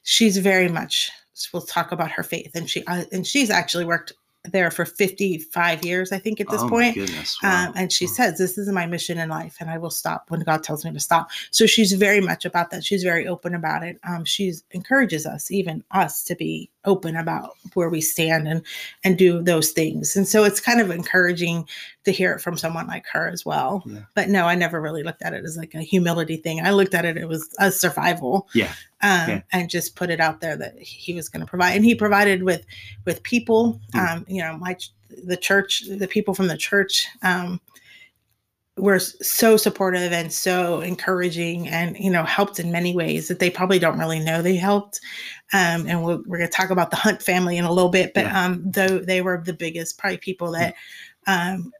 she's 0.03 0.37
very 0.37 0.67
much 0.69 1.11
we'll 1.53 1.61
talk 1.61 1.91
about 1.91 2.11
her 2.11 2.23
faith 2.23 2.51
and 2.55 2.69
she 2.69 2.85
uh, 2.87 3.03
and 3.11 3.25
she's 3.25 3.49
actually 3.49 3.85
worked 3.85 4.13
there 4.45 4.71
for 4.71 4.85
55 4.85 5.83
years 5.83 6.11
i 6.13 6.17
think 6.17 6.39
at 6.39 6.47
this 6.49 6.61
oh 6.61 6.69
point 6.69 6.95
goodness. 6.95 7.37
Wow. 7.43 7.67
um, 7.67 7.73
and 7.75 7.91
she 7.91 8.05
Wow. 8.05 8.11
says 8.13 8.37
this 8.37 8.57
is 8.57 8.69
my 8.69 8.85
mission 8.85 9.17
in 9.17 9.27
life 9.29 9.57
and 9.59 9.69
i 9.69 9.77
will 9.77 9.89
stop 9.89 10.25
when 10.29 10.39
god 10.41 10.63
tells 10.63 10.85
me 10.85 10.93
to 10.93 10.99
stop 10.99 11.29
so 11.51 11.65
she's 11.65 11.91
very 11.93 12.21
much 12.21 12.45
about 12.45 12.71
that 12.71 12.83
she's 12.85 13.03
very 13.03 13.27
open 13.27 13.53
about 13.53 13.83
it 13.83 13.99
um, 14.07 14.23
she's 14.23 14.63
encourages 14.71 15.25
us 15.25 15.51
even 15.51 15.83
us 15.91 16.23
to 16.23 16.35
be 16.35 16.69
open 16.85 17.15
about 17.15 17.51
where 17.73 17.89
we 17.89 17.99
stand 18.01 18.47
and 18.47 18.61
and 19.03 19.17
do 19.17 19.41
those 19.41 19.71
things 19.71 20.15
and 20.15 20.27
so 20.27 20.43
it's 20.45 20.61
kind 20.61 20.79
of 20.79 20.89
encouraging 20.89 21.67
to 22.05 22.11
hear 22.11 22.31
it 22.33 22.39
from 22.39 22.57
someone 22.57 22.87
like 22.87 23.05
her 23.11 23.27
as 23.27 23.45
well 23.45 23.83
Yeah. 23.85 23.99
but 24.15 24.29
no 24.29 24.45
i 24.45 24.55
never 24.55 24.79
really 24.79 25.03
looked 25.03 25.21
at 25.21 25.33
it 25.33 25.43
as 25.43 25.57
like 25.57 25.75
a 25.75 25.81
humility 25.81 26.37
thing 26.37 26.65
i 26.65 26.71
looked 26.71 26.93
at 26.93 27.03
it 27.03 27.17
it 27.17 27.27
was 27.27 27.49
a 27.59 27.69
survival 27.71 28.47
Yeah. 28.53 28.71
um, 29.01 29.29
Yeah. 29.29 29.41
and 29.51 29.69
just 29.69 29.95
put 29.95 30.09
it 30.09 30.21
out 30.21 30.39
there 30.39 30.55
that 30.55 30.79
he 30.79 31.13
was 31.13 31.27
going 31.27 31.41
to 31.41 31.49
provide 31.49 31.71
and 31.75 31.83
he 31.83 31.95
provided 31.95 32.43
with 32.43 32.65
with 33.05 33.23
people 33.23 33.79
Mm. 33.93 33.99
um, 34.17 34.25
you 34.29 34.41
know 34.41 34.57
my 34.57 34.77
the 35.25 35.37
church 35.37 35.83
the 35.89 36.07
people 36.07 36.33
from 36.33 36.47
the 36.47 36.57
church 36.57 37.07
um, 37.23 37.59
were 38.79 38.99
so 38.99 39.57
supportive 39.57 40.11
and 40.11 40.31
so 40.31 40.81
encouraging 40.81 41.67
and 41.67 41.97
you 41.97 42.09
know 42.09 42.23
helped 42.23 42.59
in 42.59 42.71
many 42.71 42.95
ways 42.95 43.27
that 43.27 43.39
they 43.39 43.49
probably 43.49 43.79
don't 43.79 43.99
really 43.99 44.19
know 44.19 44.41
they 44.41 44.55
helped 44.55 44.99
um, 45.53 45.85
and 45.87 46.03
we'll, 46.03 46.21
we're 46.27 46.37
going 46.37 46.49
to 46.49 46.55
talk 46.55 46.69
about 46.69 46.89
the 46.91 46.95
hunt 46.97 47.21
family 47.21 47.57
in 47.57 47.65
a 47.65 47.71
little 47.71 47.89
bit 47.91 48.13
but 48.13 48.25
Yeah. 48.25 48.45
um, 48.45 48.61
though 48.65 48.99
they 48.99 49.21
were 49.21 49.41
the 49.45 49.53
biggest 49.53 49.97
probably 49.97 50.17
people 50.17 50.51
that 50.51 50.75
um, 51.27 51.71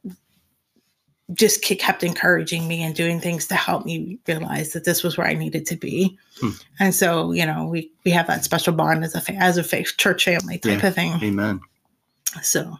just 1.33 1.61
kept 1.63 2.03
encouraging 2.03 2.67
me 2.67 2.81
and 2.81 2.95
doing 2.95 3.19
things 3.19 3.47
to 3.47 3.55
help 3.55 3.85
me 3.85 4.17
realize 4.27 4.73
that 4.73 4.83
this 4.85 5.03
was 5.03 5.15
where 5.17 5.27
I 5.27 5.33
needed 5.35 5.65
to 5.67 5.75
be. 5.75 6.17
Hmm. 6.39 6.49
And 6.79 6.95
so, 6.95 7.31
you 7.33 7.45
know, 7.45 7.65
we 7.67 7.91
we 8.03 8.09
have 8.11 8.25
that 8.27 8.43
special 8.43 8.73
bond 8.73 9.03
as 9.03 9.13
a 9.13 9.33
as 9.33 9.57
a 9.57 9.63
faith 9.63 9.93
church 9.97 10.25
family 10.25 10.57
type 10.57 10.81
Yeah. 10.81 10.87
of 10.87 10.95
thing. 10.95 11.13
Amen. 11.21 11.59
So, 12.41 12.77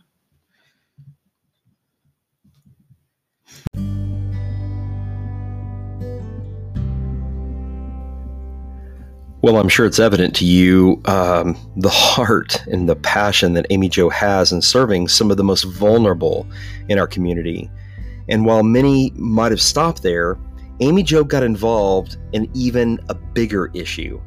Well, 9.42 9.56
I'm 9.56 9.70
sure 9.70 9.86
it's 9.86 10.00
evident 10.00 10.36
to 10.38 10.46
you 10.46 11.02
um, 11.06 11.56
the 11.78 11.88
heart 11.88 12.62
and 12.68 12.90
the 12.90 12.96
passion 12.98 13.54
that 13.54 13.68
Amy 13.70 13.88
Jo 13.88 14.10
has 14.10 14.52
in 14.52 14.62
serving 14.62 15.08
some 15.08 15.32
of 15.32 15.38
the 15.38 15.46
most 15.46 15.64
vulnerable 15.64 16.46
in 16.90 17.00
our 17.00 17.08
community. 17.08 17.72
And 18.28 18.46
while 18.46 18.64
many 18.64 19.14
might 19.16 19.54
have 19.54 19.62
stopped 19.62 20.04
there, 20.04 20.38
Amy 20.82 21.04
Jo 21.04 21.24
got 21.24 21.44
involved 21.44 22.18
in 22.34 22.52
even 22.54 23.00
a 23.08 23.16
bigger 23.16 23.72
issue 23.74 24.22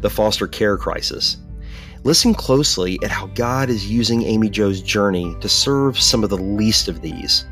the 0.00 0.08
foster 0.08 0.46
care 0.46 0.78
crisis. 0.78 1.38
Listen 2.04 2.34
closely 2.34 2.98
at 3.02 3.10
how 3.10 3.26
God 3.28 3.68
is 3.68 3.90
using 3.90 4.22
Amy 4.22 4.48
Jo's 4.48 4.80
journey 4.80 5.34
to 5.40 5.48
serve 5.48 5.98
some 5.98 6.24
of 6.24 6.30
the 6.30 6.38
least 6.38 6.88
of 6.88 7.02
these. 7.02 7.44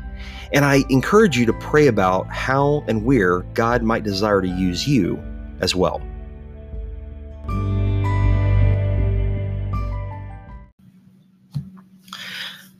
And 0.51 0.65
I 0.65 0.83
encourage 0.89 1.37
you 1.37 1.45
to 1.45 1.53
pray 1.53 1.87
about 1.87 2.27
how 2.31 2.83
and 2.87 3.03
where 3.03 3.39
God 3.53 3.83
might 3.83 4.03
desire 4.03 4.41
to 4.41 4.47
use 4.47 4.87
you 4.87 5.21
as 5.61 5.75
well. 5.75 6.01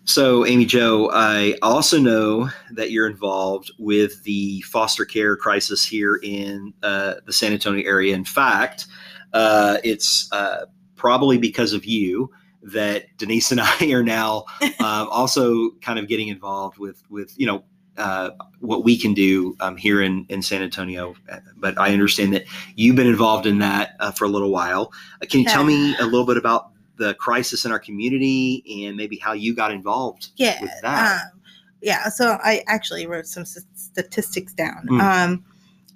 So, 0.06 0.46
Amy 0.46 0.66
Jo, 0.66 1.10
I 1.14 1.56
also 1.62 1.98
know 1.98 2.50
that 2.72 2.92
you're 2.92 3.08
involved 3.08 3.72
with 3.80 4.22
the 4.24 4.62
foster 4.62 5.06
care 5.06 5.38
crisis 5.38 5.86
here 5.86 6.20
in 6.22 6.74
uh, 6.84 7.16
the 7.26 7.32
San 7.32 7.54
Antonio 7.54 7.88
area. 7.88 8.14
In 8.14 8.26
fact, 8.26 8.88
uh, 9.32 9.78
it's 9.84 10.28
uh, 10.34 10.66
probably 10.96 11.38
because 11.38 11.72
of 11.72 11.86
you 11.86 12.30
that 12.64 13.06
Denise 13.18 13.52
and 13.52 13.62
I 13.64 13.92
are 13.92 14.04
now 14.04 14.44
um, 14.62 15.08
also 15.10 15.72
kind 15.82 15.98
of 15.98 16.08
getting 16.08 16.28
involved 16.28 16.78
with 16.78 17.02
with 17.10 17.34
you 17.38 17.46
know 17.46 17.64
uh, 17.98 18.32
what 18.60 18.84
we 18.84 18.98
can 18.98 19.14
do 19.14 19.56
um, 19.60 19.78
here 19.78 20.02
in, 20.02 20.26
in 20.30 20.42
San 20.42 20.62
Antonio. 20.62 21.16
But 21.58 21.78
I 21.78 21.94
understand 21.94 22.34
that 22.34 22.46
you've 22.76 22.96
been 22.96 23.08
involved 23.08 23.46
in 23.46 23.60
that 23.60 23.92
uh, 24.00 24.12
for 24.12 24.26
a 24.26 24.30
little 24.30 24.50
while. 24.50 24.92
Uh, 25.22 25.28
can 25.30 25.42
you 25.42 25.46
yeah. 25.46 25.54
tell 25.54 25.64
me 25.64 25.96
a 26.00 26.06
little 26.06 26.26
bit 26.26 26.38
about 26.38 26.72
the 26.98 27.14
crisis 27.16 27.66
in 27.66 27.72
our 27.72 27.80
community 27.80 28.86
and 28.86 28.96
maybe 28.96 29.18
how 29.18 29.34
you 29.34 29.56
got 29.56 29.72
involved 29.72 30.30
yeah, 30.36 30.62
with 30.62 30.72
that? 30.82 31.22
Um, 31.22 31.42
yeah, 31.82 32.10
so 32.10 32.38
I 32.44 32.64
actually 32.68 33.08
wrote 33.08 33.28
some 33.28 33.46
statistics 33.46 34.54
down. 34.54 34.88
Mm. 34.90 35.02
Um, 35.02 35.46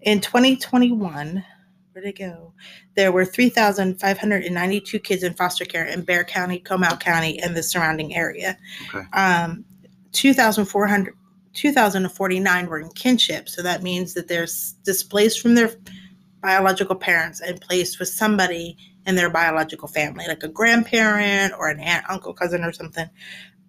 in 0.02 0.22
2021, 0.22 1.44
where 1.92 2.04
did 2.04 2.10
it 2.10 2.20
go? 2.20 2.54
There 2.96 3.12
were 3.12 3.26
3,592 3.26 5.00
kids 5.00 5.24
in 5.24 5.34
foster 5.34 5.66
care 5.66 5.86
in 5.86 6.02
Bexar 6.02 6.26
County, 6.26 6.60
Comal 6.60 7.00
County, 7.00 7.40
and 7.40 7.56
the 7.56 7.64
surrounding 7.64 8.16
area. 8.16 8.58
Okay. 8.94 9.06
Um, 9.14 9.66
2,400 10.12 11.14
2,049 11.58 12.68
were 12.68 12.80
in 12.80 12.90
kinship. 12.92 13.50
So 13.50 13.64
that 13.64 13.82
means 13.82 14.14
that 14.14 14.28
they're 14.28 14.48
displaced 14.84 15.42
from 15.42 15.56
their 15.56 15.72
biological 16.42 16.96
parents 16.96 17.42
and 17.42 17.60
placed 17.60 17.98
with 17.98 18.10
somebody 18.10 18.78
in 19.08 19.16
their 19.16 19.30
biological 19.30 19.88
family, 19.88 20.26
like 20.28 20.44
a 20.44 20.50
grandparent 20.50 21.54
or 21.58 21.70
an 21.70 21.80
aunt, 21.80 22.06
uncle, 22.10 22.34
cousin, 22.34 22.64
or 22.64 22.74
something. 22.74 23.10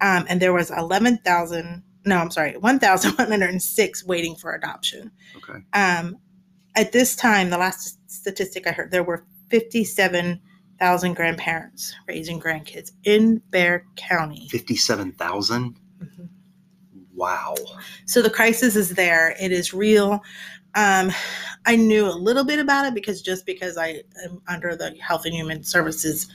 Um, 0.01 0.27
and 0.29 0.43
there 0.43 0.53
was 0.53 0.71
11,000, 0.71 1.83
no, 2.05 2.17
I'm 2.17 2.31
sorry, 2.31 2.57
1,106 2.57 4.05
waiting 4.05 4.35
for 4.35 4.53
adoption. 4.53 5.13
Okay. 5.37 5.61
Um, 5.73 6.17
at 6.75 6.93
this 6.93 7.17
time, 7.17 7.51
the 7.51 7.59
last 7.59 7.99
statistic 8.11 8.67
I 8.67 8.73
heard, 8.73 8.91
there 8.91 9.05
were 9.05 9.25
57,000 9.51 11.15
grandparents 11.15 11.95
raising 12.09 12.41
grandkids 12.41 12.91
in 13.05 13.41
Bexar 13.51 13.85
County. 13.97 14.49
57,000? 14.51 15.77
Mm-hmm. 16.03 16.25
Wow. 17.15 17.55
So 18.07 18.23
the 18.23 18.31
crisis 18.31 18.77
is 18.77 18.91
there. 18.91 19.35
It 19.41 19.51
is 19.51 19.73
real. 19.73 20.23
Um, 20.79 21.11
I 21.67 21.75
knew 21.75 22.07
a 22.07 22.15
little 22.15 22.45
bit 22.45 22.61
about 22.61 22.87
it 22.87 22.95
because 22.95 23.21
just 23.21 23.45
because 23.45 23.77
I 23.77 24.03
am 24.25 24.41
under 24.47 24.77
the 24.77 24.95
Health 25.01 25.25
and 25.25 25.35
Human 25.35 25.65
Services 25.65 26.29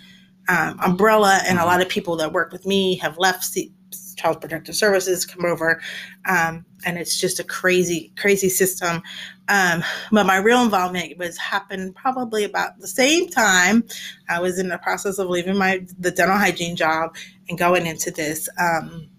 um, 0.49 0.77
umbrella, 0.83 1.39
and 1.45 1.57
a 1.57 1.61
mm-hmm. 1.61 1.69
lot 1.69 1.81
of 1.81 1.87
people 1.87 2.17
that 2.17 2.33
work 2.33 2.51
with 2.51 2.65
me 2.65 2.97
have 2.97 3.17
left 3.17 3.45
C- 3.45 3.71
Child 4.17 4.41
Protective 4.41 4.75
Services, 4.75 5.25
come 5.25 5.45
over, 5.45 5.81
um, 6.25 6.65
and 6.85 6.97
it's 6.97 7.17
just 7.17 7.39
a 7.39 7.45
crazy, 7.45 8.11
crazy 8.17 8.49
system. 8.49 9.01
Um, 9.47 9.81
but 10.11 10.25
my 10.25 10.35
real 10.35 10.61
involvement 10.61 11.17
was 11.17 11.37
happened 11.37 11.95
probably 11.95 12.43
about 12.43 12.77
the 12.79 12.87
same 12.87 13.29
time 13.29 13.85
I 14.27 14.41
was 14.41 14.59
in 14.59 14.67
the 14.67 14.77
process 14.77 15.19
of 15.19 15.29
leaving 15.29 15.57
my 15.57 15.85
the 15.97 16.11
dental 16.11 16.37
hygiene 16.37 16.75
job 16.75 17.15
and 17.47 17.57
going 17.57 17.85
into 17.85 18.11
this. 18.11 18.49
Um, 18.59 19.09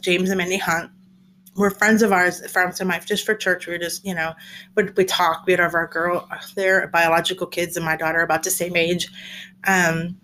James 0.00 0.28
and 0.28 0.38
Mindy 0.38 0.58
Hunt 0.58 0.90
were 1.56 1.70
friends 1.70 2.02
of 2.02 2.12
ours, 2.12 2.48
friends 2.50 2.80
of 2.80 2.86
mine, 2.86 3.02
just 3.06 3.24
for 3.24 3.34
church. 3.34 3.66
We 3.66 3.72
were 3.72 3.78
just, 3.78 4.04
you 4.04 4.14
know, 4.14 4.34
we 4.74 4.84
we 4.96 5.04
talk. 5.04 5.44
We 5.46 5.52
had 5.52 5.60
our 5.60 5.86
girl, 5.86 6.28
their 6.54 6.88
biological 6.88 7.46
kids, 7.46 7.76
and 7.76 7.84
my 7.84 7.96
daughter 7.96 8.20
about 8.20 8.42
the 8.42 8.50
same 8.50 8.76
age. 8.76 9.08
Um, 9.66 10.16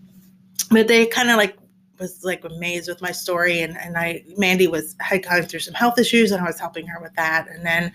but 0.71 0.88
they 0.88 1.07
kind 1.07 1.31
of 1.31 1.37
like 1.37 1.57
was 1.99 2.25
like 2.25 2.45
amazed 2.45 2.88
with 2.88 3.01
my 3.01 3.12
story, 3.12 3.61
and 3.61 3.77
and 3.79 3.97
I 3.97 4.25
Mandy 4.37 4.66
was 4.66 4.95
had 5.01 5.25
gone 5.25 5.45
through 5.45 5.61
some 5.61 5.75
health 5.75 5.99
issues, 5.99 6.31
and 6.33 6.42
I 6.42 6.47
was 6.47 6.61
helping 6.61 6.87
her 6.87 7.01
with 7.01 7.14
that, 7.14 7.49
and 7.49 7.64
then 7.64 7.92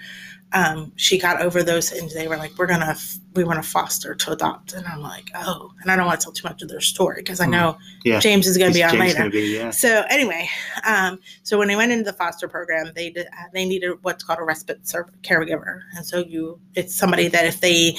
um, 0.54 0.94
she 0.96 1.18
got 1.18 1.42
over 1.42 1.62
those 1.62 1.92
and 1.92 2.10
they 2.12 2.28
were 2.28 2.38
like, 2.38 2.58
we're 2.58 2.68
going 2.68 2.80
to, 2.80 2.98
we 3.34 3.44
want 3.44 3.62
to 3.62 3.70
foster 3.70 4.16
to 4.16 4.32
adopt. 4.32 4.74
And 4.74 4.86
I'm 4.88 5.02
like, 5.02 5.30
oh, 5.36 5.72
and 5.82 5.92
I 5.92 5.96
don't 5.96 6.06
want 6.06 6.20
to 6.20 6.24
tell 6.24 6.32
too 6.32 6.48
much 6.48 6.62
of 6.62 6.70
their 6.70 6.80
story 6.80 7.22
because 7.22 7.40
I 7.40 7.46
hmm. 7.46 7.52
know 7.52 7.78
yeah. 8.06 8.20
James 8.20 8.48
is 8.48 8.58
going 8.58 8.72
to 8.72 8.78
be 8.78 8.84
on 8.84 8.92
James 8.92 9.18
later. 9.18 9.30
Be, 9.30 9.56
yeah. 9.56 9.72
So 9.72 10.06
anyway, 10.10 10.50
um, 10.86 11.20
so 11.44 11.58
when 11.58 11.68
they 11.68 11.76
went 11.76 11.92
into 11.92 12.06
the 12.06 12.14
foster 12.14 12.48
program, 12.48 12.92
they 12.96 13.10
did, 13.10 13.28
they 13.54 13.66
needed 13.66 13.98
what's 14.04 14.24
called 14.24 14.40
a 14.40 14.44
respite 14.44 14.84
caregiver. 15.24 15.82
And 15.96 16.06
so 16.06 16.20
you, 16.20 16.60
it's 16.76 16.96
somebody 16.96 17.28
that 17.28 17.46
if 17.46 17.60
they 17.60 17.98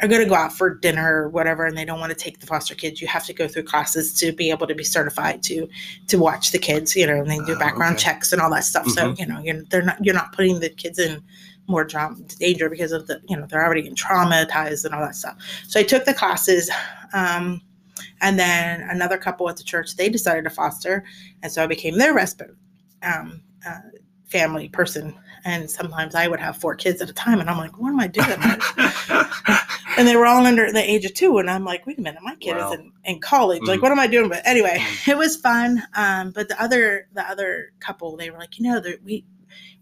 are 0.00 0.08
going 0.08 0.22
to 0.22 0.28
go 0.28 0.34
out 0.34 0.52
for 0.52 0.74
dinner 0.74 1.24
or 1.24 1.28
whatever 1.28 1.66
and 1.66 1.76
they 1.76 1.84
don't 1.84 1.98
want 1.98 2.10
to 2.10 2.16
take 2.16 2.38
the 2.38 2.46
foster 2.46 2.74
kids 2.74 3.02
you 3.02 3.08
have 3.08 3.24
to 3.26 3.32
go 3.32 3.48
through 3.48 3.62
classes 3.64 4.12
to 4.12 4.32
be 4.32 4.50
able 4.50 4.66
to 4.66 4.74
be 4.74 4.84
certified 4.84 5.42
to 5.42 5.68
to 6.06 6.18
watch 6.18 6.52
the 6.52 6.58
kids 6.58 6.94
you 6.94 7.06
know 7.06 7.20
and 7.20 7.30
they 7.30 7.38
do 7.38 7.54
ah, 7.56 7.58
background 7.58 7.96
okay. 7.96 8.04
checks 8.04 8.32
and 8.32 8.40
all 8.40 8.50
that 8.50 8.64
stuff 8.64 8.86
mm-hmm. 8.86 9.14
so 9.14 9.14
you 9.18 9.26
know 9.26 9.40
you're 9.40 9.62
they're 9.70 9.82
not 9.82 9.96
you're 10.04 10.14
not 10.14 10.32
putting 10.32 10.60
the 10.60 10.68
kids 10.68 10.98
in 10.98 11.22
more 11.68 11.84
danger 12.38 12.68
because 12.68 12.92
of 12.92 13.06
the 13.06 13.20
you 13.28 13.36
know 13.36 13.46
they're 13.46 13.64
already 13.64 13.88
traumatized 13.90 14.84
and 14.84 14.94
all 14.94 15.02
that 15.02 15.14
stuff 15.14 15.36
so 15.68 15.78
i 15.78 15.82
took 15.82 16.04
the 16.04 16.14
classes 16.14 16.70
um, 17.12 17.60
and 18.20 18.38
then 18.38 18.80
another 18.90 19.18
couple 19.18 19.48
at 19.48 19.56
the 19.56 19.62
church 19.62 19.96
they 19.96 20.08
decided 20.08 20.42
to 20.42 20.50
foster 20.50 21.04
and 21.42 21.52
so 21.52 21.62
i 21.62 21.66
became 21.66 21.98
their 21.98 22.14
respite 22.14 22.54
um, 23.02 23.42
uh, 23.66 23.80
family 24.26 24.68
person 24.68 25.14
and 25.44 25.70
sometimes 25.70 26.14
i 26.14 26.26
would 26.26 26.40
have 26.40 26.56
four 26.56 26.74
kids 26.74 27.02
at 27.02 27.10
a 27.10 27.12
time 27.12 27.38
and 27.38 27.50
i'm 27.50 27.58
like 27.58 27.78
what 27.78 27.90
am 27.90 28.00
i 28.00 28.06
doing 28.06 28.28
and 29.98 30.08
they 30.08 30.16
were 30.16 30.26
all 30.26 30.46
under 30.46 30.72
the 30.72 30.90
age 30.90 31.04
of 31.04 31.12
two 31.12 31.36
and 31.38 31.50
i'm 31.50 31.64
like 31.64 31.86
wait 31.86 31.98
a 31.98 32.00
minute 32.00 32.22
my 32.22 32.34
kid 32.36 32.56
wow. 32.56 32.72
is 32.72 32.78
in, 32.78 32.92
in 33.04 33.20
college 33.20 33.60
mm. 33.62 33.68
like 33.68 33.82
what 33.82 33.92
am 33.92 34.00
i 34.00 34.06
doing 34.06 34.28
but 34.28 34.40
anyway 34.46 34.76
mm. 34.78 35.08
it 35.08 35.18
was 35.18 35.36
fun 35.36 35.82
um, 35.94 36.30
but 36.30 36.48
the 36.48 36.62
other 36.62 37.08
the 37.12 37.30
other 37.30 37.72
couple 37.78 38.16
they 38.16 38.30
were 38.30 38.38
like 38.38 38.58
you 38.58 38.64
know 38.64 38.82
we 39.04 39.24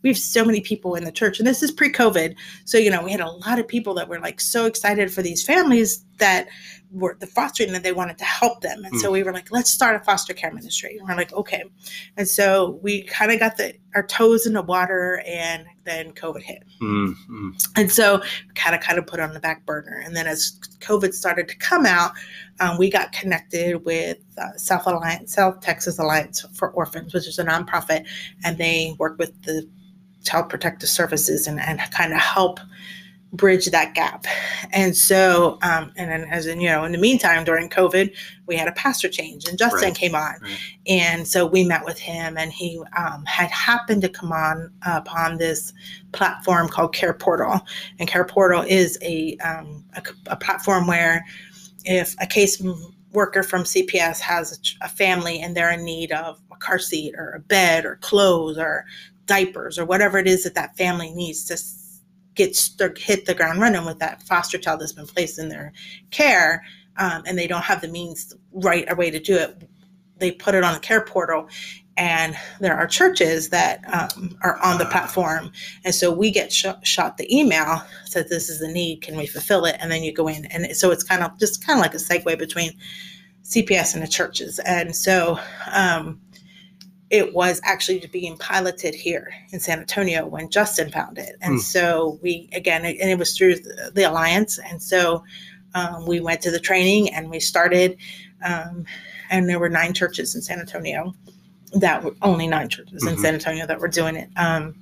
we 0.07 0.11
have 0.11 0.19
so 0.19 0.45
many 0.45 0.61
people 0.61 0.95
in 0.95 1.03
the 1.03 1.11
church 1.11 1.41
and 1.41 1.47
this 1.49 1.65
is 1.65 1.73
pre-covid. 1.73 2.37
So 2.65 2.79
you 2.79 2.91
know 2.91 3.03
we 3.03 3.11
had 3.11 3.21
a 3.21 3.29
lot 3.29 3.59
of 3.59 3.67
people 3.67 3.93
that 3.95 4.09
were 4.09 4.21
like 4.21 4.41
so 4.41 4.65
excited 4.65 5.13
for 5.13 5.21
these 5.21 5.43
families 5.43 6.05
that 6.19 6.47
were 6.93 7.17
the 7.19 7.27
fostering 7.27 7.73
that 7.73 7.83
they 7.83 7.91
wanted 7.93 8.17
to 8.19 8.25
help 8.25 8.61
them. 8.61 8.85
And 8.85 8.95
mm. 8.95 9.01
so 9.01 9.11
we 9.11 9.25
were 9.25 9.33
like 9.33 9.51
let's 9.51 9.69
start 9.69 9.97
a 9.97 10.05
foster 10.05 10.33
care 10.33 10.53
ministry. 10.53 10.97
And 10.97 11.09
we're 11.09 11.17
like 11.17 11.33
okay. 11.33 11.65
And 12.17 12.29
so 12.29 12.79
we 12.83 13.03
kind 13.03 13.33
of 13.33 13.41
got 13.41 13.57
the 13.57 13.75
our 13.97 14.07
toes 14.07 14.47
in 14.47 14.53
the 14.53 14.63
water 14.63 15.25
and 15.27 15.67
then 15.83 16.13
covid 16.13 16.43
hit. 16.43 16.63
Mm, 16.81 17.15
mm. 17.29 17.69
and 17.75 17.91
so 17.91 18.23
kind 18.55 18.77
of 18.77 18.81
kind 18.81 19.01
of 19.01 19.09
put 19.09 19.19
on 19.19 19.35
the 19.35 19.41
back 19.41 19.67
burner. 19.67 20.01
And 20.05 20.15
then 20.15 20.29
as 20.29 20.57
covid 20.79 21.15
started 21.15 21.49
to 21.49 21.57
come 21.57 21.85
out 21.85 22.13
um, 22.61 22.79
we 22.79 22.91
got 22.91 23.13
connected 23.13 23.85
with 23.85 24.19
uh, 24.39 24.57
south 24.57 24.87
alliance 24.87 25.35
south 25.35 25.61
texas 25.61 25.99
alliance 25.99 26.45
for 26.55 26.71
orphans 26.71 27.13
which 27.13 27.27
is 27.27 27.39
a 27.39 27.45
nonprofit 27.45 28.07
and 28.45 28.59
they 28.59 28.95
work 28.99 29.19
with 29.19 29.43
the 29.43 29.69
child 30.27 30.49
protective 30.49 30.89
services 30.89 31.47
and, 31.47 31.61
and 31.61 31.81
kind 31.93 32.13
of 32.13 32.21
help 32.21 32.61
bridge 33.33 33.67
that 33.67 33.95
gap. 33.95 34.25
And 34.73 34.97
so, 34.97 35.59
um, 35.63 35.93
and 35.97 36.11
then 36.11 36.25
as 36.25 36.47
in, 36.47 36.61
you 36.61 36.69
know, 36.69 36.85
in 36.85 36.93
the 36.93 36.99
meantime, 36.99 37.45
during 37.45 37.69
COVID, 37.69 38.15
we 38.47 38.57
had 38.57 38.69
a 38.69 38.73
pastor 38.73 39.09
change 39.09 39.47
and 39.47 39.59
Justin 39.59 39.89
right. 39.89 39.95
came 39.95 40.15
on. 40.15 40.35
Right. 40.41 40.59
And 40.87 41.29
so 41.29 41.47
we 41.47 41.65
met 41.65 41.85
with 41.85 41.99
him 41.99 42.39
and 42.39 42.53
he 42.53 42.81
um, 42.97 43.25
had 43.27 43.51
happened 43.51 44.03
to 44.03 44.09
come 44.09 44.33
on 44.33 44.71
uh, 44.87 45.01
upon 45.05 45.39
this 45.39 45.73
platform 46.13 46.69
called 46.69 46.95
Care 46.95 47.15
Portal. 47.15 47.61
And 47.99 48.09
Care 48.09 48.25
Portal 48.25 48.63
is 48.63 48.99
a, 49.03 49.37
um, 49.39 49.85
a, 49.95 50.03
a, 50.29 50.37
platform 50.37 50.87
where 50.87 51.25
if 51.85 52.15
a 52.21 52.27
case 52.27 52.63
worker 53.13 53.43
from 53.43 53.63
CPS 53.63 54.21
has 54.21 54.77
a, 54.83 54.85
a 54.85 54.89
family 54.89 55.41
and 55.41 55.57
they're 55.57 55.73
in 55.73 55.85
need 55.85 56.13
of 56.13 56.41
a 56.53 56.57
car 56.57 56.79
seat 56.79 57.15
or 57.17 57.33
a 57.33 57.41
bed 57.41 57.85
or 57.85 57.97
clothes 57.97 58.59
or 58.59 58.85
diapers 59.27 59.79
or 59.79 59.85
whatever 59.85 60.19
it 60.19 60.27
is 60.27 60.45
that 60.45 60.55
that 60.55 60.77
family 60.77 61.13
needs 61.13 61.45
to 61.45 61.57
get 62.35 62.57
hit 62.99 63.27
the 63.27 63.35
ground 63.35 63.61
running 63.61 63.85
with 63.85 63.99
that 63.99 64.23
foster 64.23 64.59
child 64.59 64.81
that's 64.81 64.93
been 64.93 65.07
placed 65.07 65.39
in 65.39 65.49
their 65.49 65.73
care 66.11 66.65
um, 66.99 67.23
and 67.27 67.39
they 67.39 67.47
don't 67.47 67.65
have 67.65 67.81
the 67.81 67.89
means 67.89 68.35
right 68.53 68.91
away 68.91 69.11
to 69.11 69.19
do 69.19 69.37
it 69.37 69.69
they 70.19 70.31
put 70.31 70.55
it 70.55 70.65
on 70.65 70.75
the 70.75 70.81
care 70.81 71.03
portal 71.03 71.49
and 71.99 72.37
there 72.61 72.77
are 72.77 72.87
churches 72.87 73.49
that 73.49 73.81
um, 73.93 74.37
are 74.43 74.59
on 74.63 74.79
the 74.79 74.85
platform 74.87 75.51
and 75.85 75.95
so 75.95 76.13
we 76.13 76.31
get 76.31 76.53
sh- 76.53 76.67
shot 76.83 77.17
the 77.17 77.37
email 77.37 77.83
says 78.05 78.29
this 78.29 78.49
is 78.49 78.61
the 78.61 78.69
need 78.69 79.03
can 79.03 79.17
we 79.17 79.27
fulfill 79.27 79.65
it? 79.65 79.77
And 79.81 79.91
then 79.91 80.03
you 80.03 80.13
go 80.13 80.29
in 80.29 80.45
and 80.47 80.77
so 80.77 80.91
it's 80.91 81.03
kind 81.03 81.23
of 81.23 81.39
just 81.39 81.67
kind 81.67 81.79
of 81.79 81.83
like 81.83 81.95
a 81.95 81.99
segue 81.99 82.39
between 82.39 82.73
cps 83.45 83.95
and 83.95 84.03
the 84.03 84.09
churches 84.09 84.59
and 84.61 84.95
so 84.95 85.39
um, 85.73 86.21
it 87.11 87.33
was 87.33 87.61
actually 87.63 88.05
being 88.13 88.37
piloted 88.39 88.95
here 88.95 89.33
in 89.53 89.61
san 89.61 89.79
antonio 89.79 90.27
when 90.27 90.51
justin 90.51 90.91
found 90.91 91.19
it 91.19 91.37
and 91.41 91.59
mm. 91.59 91.61
so 91.61 92.19
we 92.23 92.49
again 92.53 92.85
and 92.85 93.11
it 93.11 93.19
was 93.19 93.37
through 93.37 93.55
the, 93.55 94.09
alliance 94.09 94.59
and 94.59 94.83
so 94.83 95.23
um, 95.75 96.07
we 96.07 96.21
went 96.21 96.41
to 96.41 96.51
the 96.51 96.61
training 96.61 97.13
and 97.13 97.31
we 97.31 97.39
started 97.39 97.97
um, 98.45 98.85
and 99.31 99.49
there 99.49 99.59
were 99.59 99.69
nine 99.69 99.93
churches 99.93 100.35
in 100.35 100.43
san 100.43 100.59
antonio 100.59 101.15
that 101.73 102.03
were 102.03 102.15
only 102.23 102.47
nine 102.47 102.69
churches 102.69 103.03
mm-hmm. 103.03 103.15
in 103.15 103.19
San 103.19 103.35
Antonio 103.35 103.67
that 103.67 103.81
were 103.81 103.89
doing 103.89 104.17
it. 104.17 104.31
Um, 104.37 104.75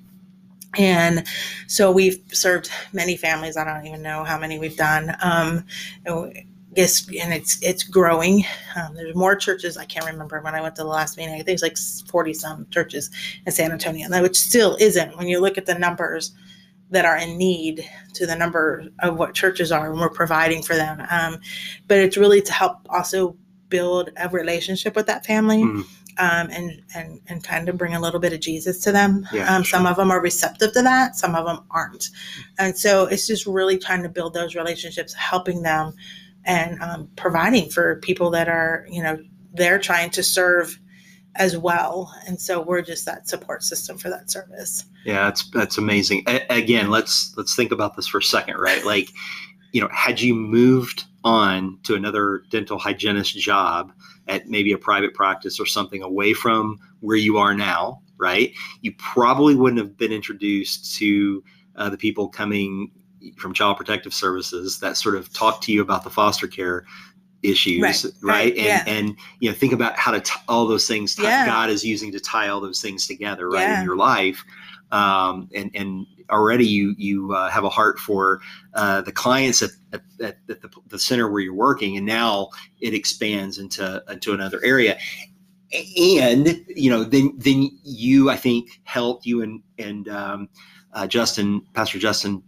and 0.76 1.26
so 1.68 1.92
we've 1.92 2.20
served 2.32 2.70
many 2.92 3.16
families. 3.16 3.56
I 3.56 3.64
don't 3.64 3.86
even 3.86 4.02
know 4.02 4.24
how 4.24 4.38
many 4.38 4.58
we've 4.58 4.76
done. 4.76 5.16
Um, 5.22 5.64
guess 6.74 7.06
and 7.08 7.32
it's 7.32 7.62
it's 7.62 7.82
growing. 7.82 8.44
Um, 8.76 8.94
there's 8.94 9.14
more 9.14 9.36
churches. 9.36 9.76
I 9.76 9.84
can't 9.84 10.06
remember 10.06 10.40
when 10.40 10.54
I 10.54 10.60
went 10.60 10.76
to 10.76 10.82
the 10.82 10.88
last 10.88 11.16
meeting. 11.16 11.34
I 11.34 11.38
think 11.38 11.50
it's 11.50 11.62
like 11.62 11.76
40 12.08 12.34
some 12.34 12.66
churches 12.70 13.10
in 13.46 13.52
San 13.52 13.72
Antonio, 13.72 14.08
which 14.22 14.36
still 14.36 14.76
isn't 14.80 15.16
when 15.16 15.28
you 15.28 15.40
look 15.40 15.58
at 15.58 15.66
the 15.66 15.78
numbers 15.78 16.32
that 16.90 17.04
are 17.04 17.16
in 17.16 17.38
need 17.38 17.88
to 18.14 18.26
the 18.26 18.36
number 18.36 18.84
of 19.00 19.16
what 19.18 19.34
churches 19.34 19.72
are 19.72 19.90
and 19.90 20.00
we're 20.00 20.10
providing 20.10 20.62
for 20.62 20.76
them. 20.76 21.04
Um, 21.10 21.40
but 21.88 21.98
it's 21.98 22.16
really 22.16 22.42
to 22.42 22.52
help 22.52 22.86
also 22.90 23.36
build 23.68 24.10
a 24.16 24.28
relationship 24.28 24.94
with 24.94 25.06
that 25.06 25.24
family. 25.24 25.62
Mm 25.62 25.84
um, 26.18 26.48
and 26.50 26.82
and 26.94 27.20
and 27.28 27.42
kind 27.42 27.68
of 27.68 27.76
bring 27.76 27.94
a 27.94 28.00
little 28.00 28.20
bit 28.20 28.32
of 28.32 28.40
Jesus 28.40 28.80
to 28.80 28.92
them. 28.92 29.26
Yeah, 29.32 29.54
um, 29.54 29.62
sure. 29.62 29.78
Some 29.78 29.86
of 29.86 29.96
them 29.96 30.10
are 30.10 30.20
receptive 30.20 30.72
to 30.72 30.82
that, 30.82 31.16
some 31.16 31.34
of 31.34 31.46
them 31.46 31.64
aren't, 31.70 32.10
and 32.58 32.76
so 32.76 33.06
it's 33.06 33.26
just 33.26 33.46
really 33.46 33.78
trying 33.78 34.02
to 34.02 34.08
build 34.08 34.34
those 34.34 34.54
relationships, 34.54 35.12
helping 35.14 35.62
them, 35.62 35.94
and 36.44 36.80
um, 36.82 37.08
providing 37.16 37.70
for 37.70 37.96
people 37.96 38.30
that 38.30 38.48
are 38.48 38.86
you 38.90 39.02
know 39.02 39.18
they're 39.52 39.78
trying 39.78 40.10
to 40.10 40.22
serve 40.22 40.78
as 41.36 41.56
well, 41.56 42.14
and 42.26 42.40
so 42.40 42.62
we're 42.62 42.82
just 42.82 43.06
that 43.06 43.28
support 43.28 43.62
system 43.62 43.98
for 43.98 44.08
that 44.08 44.30
service. 44.30 44.84
Yeah, 45.04 45.24
that's 45.24 45.50
that's 45.50 45.78
amazing. 45.78 46.22
A- 46.26 46.46
again, 46.48 46.90
let's 46.90 47.34
let's 47.36 47.54
think 47.54 47.72
about 47.72 47.96
this 47.96 48.06
for 48.06 48.18
a 48.18 48.22
second, 48.22 48.56
right? 48.56 48.84
Like, 48.84 49.10
you 49.72 49.80
know, 49.80 49.88
had 49.92 50.20
you 50.20 50.34
moved 50.34 51.04
on 51.24 51.78
to 51.84 51.94
another 51.94 52.42
dental 52.50 52.78
hygienist 52.78 53.36
job 53.38 53.92
at 54.28 54.48
maybe 54.48 54.72
a 54.72 54.78
private 54.78 55.14
practice 55.14 55.58
or 55.58 55.66
something 55.66 56.02
away 56.02 56.34
from 56.34 56.78
where 57.00 57.16
you 57.16 57.36
are 57.38 57.54
now, 57.54 58.00
right? 58.18 58.52
You 58.82 58.92
probably 58.98 59.54
wouldn't 59.54 59.80
have 59.80 59.96
been 59.96 60.12
introduced 60.12 60.94
to 60.96 61.42
uh, 61.76 61.90
the 61.90 61.96
people 61.96 62.28
coming 62.28 62.90
from 63.36 63.52
Child 63.52 63.76
Protective 63.76 64.14
Services 64.14 64.80
that 64.80 64.96
sort 64.96 65.16
of 65.16 65.32
talk 65.32 65.60
to 65.62 65.72
you 65.72 65.82
about 65.82 66.04
the 66.04 66.10
foster 66.10 66.46
care 66.46 66.84
issues, 67.42 67.82
right? 67.82 68.04
right? 68.04 68.12
right. 68.22 68.56
And 68.56 68.66
yeah. 68.66 68.84
and 68.86 69.16
you 69.40 69.50
know 69.50 69.54
think 69.54 69.72
about 69.72 69.96
how 69.98 70.10
to 70.10 70.20
t- 70.20 70.32
all 70.48 70.66
those 70.66 70.88
things 70.88 71.14
t- 71.14 71.22
yeah. 71.22 71.46
God 71.46 71.70
is 71.70 71.84
using 71.84 72.10
to 72.12 72.20
tie 72.20 72.48
all 72.48 72.60
those 72.60 72.80
things 72.80 73.06
together, 73.06 73.48
right, 73.48 73.60
yeah. 73.60 73.80
in 73.80 73.84
your 73.84 73.96
life. 73.96 74.44
Um, 74.90 75.48
and 75.54 75.70
and 75.74 76.06
already 76.30 76.66
you 76.66 76.94
you 76.98 77.34
uh, 77.34 77.50
have 77.50 77.64
a 77.64 77.68
heart 77.68 77.98
for 77.98 78.40
uh, 78.74 79.02
the 79.02 79.12
clients 79.12 79.62
at, 79.62 79.70
at, 79.92 80.02
at 80.20 80.46
the, 80.46 80.70
the, 80.88 80.98
center 80.98 81.30
where 81.30 81.40
you're 81.40 81.54
working, 81.54 81.96
and 81.96 82.06
now 82.06 82.48
it 82.80 82.94
expands 82.94 83.58
into 83.58 84.02
into 84.08 84.32
another 84.32 84.60
area. 84.64 84.98
And 85.98 86.64
you 86.68 86.90
know, 86.90 87.04
then 87.04 87.34
then 87.36 87.70
you, 87.82 88.30
I 88.30 88.36
think, 88.36 88.80
helped 88.84 89.26
you 89.26 89.42
and 89.42 89.62
and 89.78 90.08
um, 90.08 90.48
uh, 90.92 91.06
Justin, 91.06 91.62
Pastor 91.74 91.98
Justin, 91.98 92.42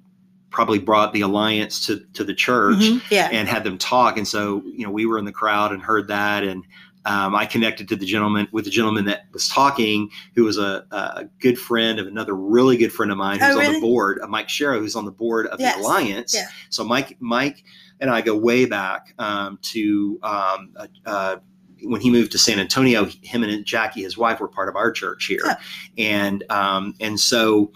probably 0.56 0.78
brought 0.78 1.12
the 1.12 1.20
alliance 1.20 1.84
to 1.84 2.00
to 2.14 2.24
the 2.24 2.32
church, 2.32 2.78
mm-hmm, 2.78 3.14
yeah. 3.14 3.28
and 3.30 3.46
had 3.46 3.62
them 3.62 3.76
talk. 3.76 4.16
And 4.16 4.26
so 4.26 4.62
you 4.64 4.86
know, 4.86 4.90
we 4.90 5.04
were 5.04 5.18
in 5.18 5.26
the 5.26 5.32
crowd 5.32 5.70
and 5.70 5.82
heard 5.82 6.08
that, 6.08 6.44
and 6.44 6.64
um, 7.04 7.34
I 7.34 7.44
connected 7.44 7.88
to 7.90 7.96
the 7.96 8.06
gentleman 8.06 8.48
with 8.52 8.64
the 8.64 8.70
gentleman 8.70 9.04
that 9.04 9.26
was 9.34 9.48
talking, 9.48 10.10
who 10.34 10.44
was 10.44 10.56
a, 10.56 10.86
a 10.90 11.26
good 11.40 11.58
friend 11.58 11.98
of 11.98 12.06
another 12.06 12.34
really 12.34 12.78
good 12.78 12.90
friend 12.90 13.12
of 13.12 13.18
mine 13.18 13.38
who's 13.38 13.54
oh, 13.54 13.58
really? 13.58 13.66
on 13.66 13.74
the 13.74 13.80
board, 13.80 14.18
uh, 14.22 14.26
Mike 14.28 14.48
Sharrow, 14.48 14.78
who's 14.78 14.96
on 14.96 15.04
the 15.04 15.12
board 15.12 15.46
of 15.48 15.60
yes. 15.60 15.76
the 15.76 15.82
Alliance. 15.82 16.34
Yeah. 16.34 16.46
So 16.70 16.82
Mike, 16.84 17.18
Mike, 17.20 17.62
and 18.00 18.08
I 18.08 18.22
go 18.22 18.34
way 18.34 18.64
back 18.64 19.12
um, 19.18 19.58
to 19.60 20.18
um, 20.22 20.72
uh, 20.74 20.86
uh, 21.04 21.36
when 21.82 22.00
he 22.00 22.08
moved 22.08 22.32
to 22.32 22.38
San 22.38 22.58
Antonio. 22.58 23.04
Him 23.22 23.42
and 23.44 23.64
Jackie, 23.66 24.02
his 24.02 24.16
wife, 24.16 24.40
were 24.40 24.48
part 24.48 24.70
of 24.70 24.74
our 24.74 24.90
church 24.90 25.26
here, 25.26 25.58
and 25.98 26.42
um, 26.48 26.94
and 26.98 27.20
so 27.20 27.72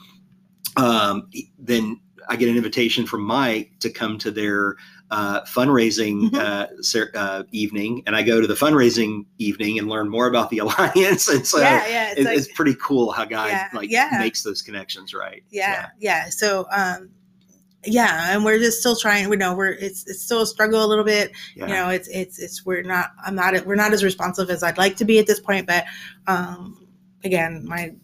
um, 0.78 1.28
then 1.58 2.00
I 2.30 2.36
get 2.36 2.48
an 2.48 2.56
invitation 2.56 3.06
from 3.06 3.22
Mike 3.22 3.72
to 3.80 3.90
come 3.90 4.16
to 4.18 4.30
their 4.30 4.76
uh, 5.10 5.42
fundraising 5.42 6.30
mm-hmm. 6.30 7.16
uh, 7.16 7.20
uh, 7.20 7.42
evening, 7.50 8.04
and 8.06 8.14
I 8.14 8.22
go 8.22 8.40
to 8.40 8.46
the 8.46 8.54
fundraising 8.54 9.26
evening 9.38 9.80
and 9.80 9.88
learn 9.88 10.08
more 10.08 10.28
about 10.28 10.48
the 10.50 10.58
alliance. 10.60 11.28
And 11.28 11.44
so 11.44 11.58
yeah, 11.58 11.86
yeah, 11.88 12.10
it's, 12.12 12.20
it, 12.20 12.24
like, 12.24 12.38
it's 12.38 12.52
pretty 12.52 12.76
cool 12.80 13.10
how 13.10 13.24
God 13.24 13.48
yeah, 13.48 13.68
like 13.74 13.90
yeah. 13.90 14.10
makes 14.20 14.44
those 14.44 14.62
connections, 14.62 15.12
right? 15.12 15.42
Yeah, 15.50 15.88
yeah. 15.98 16.28
So, 16.28 16.66
um, 16.70 17.10
yeah, 17.84 18.32
and 18.32 18.44
we're 18.44 18.58
just 18.58 18.78
still 18.78 18.94
trying. 18.94 19.28
We 19.28 19.36
know 19.36 19.52
we're 19.52 19.72
it's 19.72 20.06
it's 20.06 20.22
still 20.22 20.42
a 20.42 20.46
struggle 20.46 20.84
a 20.84 20.86
little 20.86 21.04
bit. 21.04 21.32
You 21.56 21.66
know, 21.66 21.88
it's 21.88 22.06
it's 22.08 22.38
it's 22.38 22.64
we're 22.64 22.82
not 22.82 23.10
I'm 23.24 23.34
not 23.34 23.66
we're 23.66 23.74
not 23.74 23.92
as 23.92 24.04
responsive 24.04 24.50
as 24.50 24.62
I'd 24.62 24.78
like 24.78 24.96
to 24.98 25.04
be 25.04 25.18
at 25.18 25.26
this 25.26 25.40
point, 25.40 25.66
but 25.66 25.84
um, 26.28 26.86
again, 27.24 27.64
my 27.66 27.94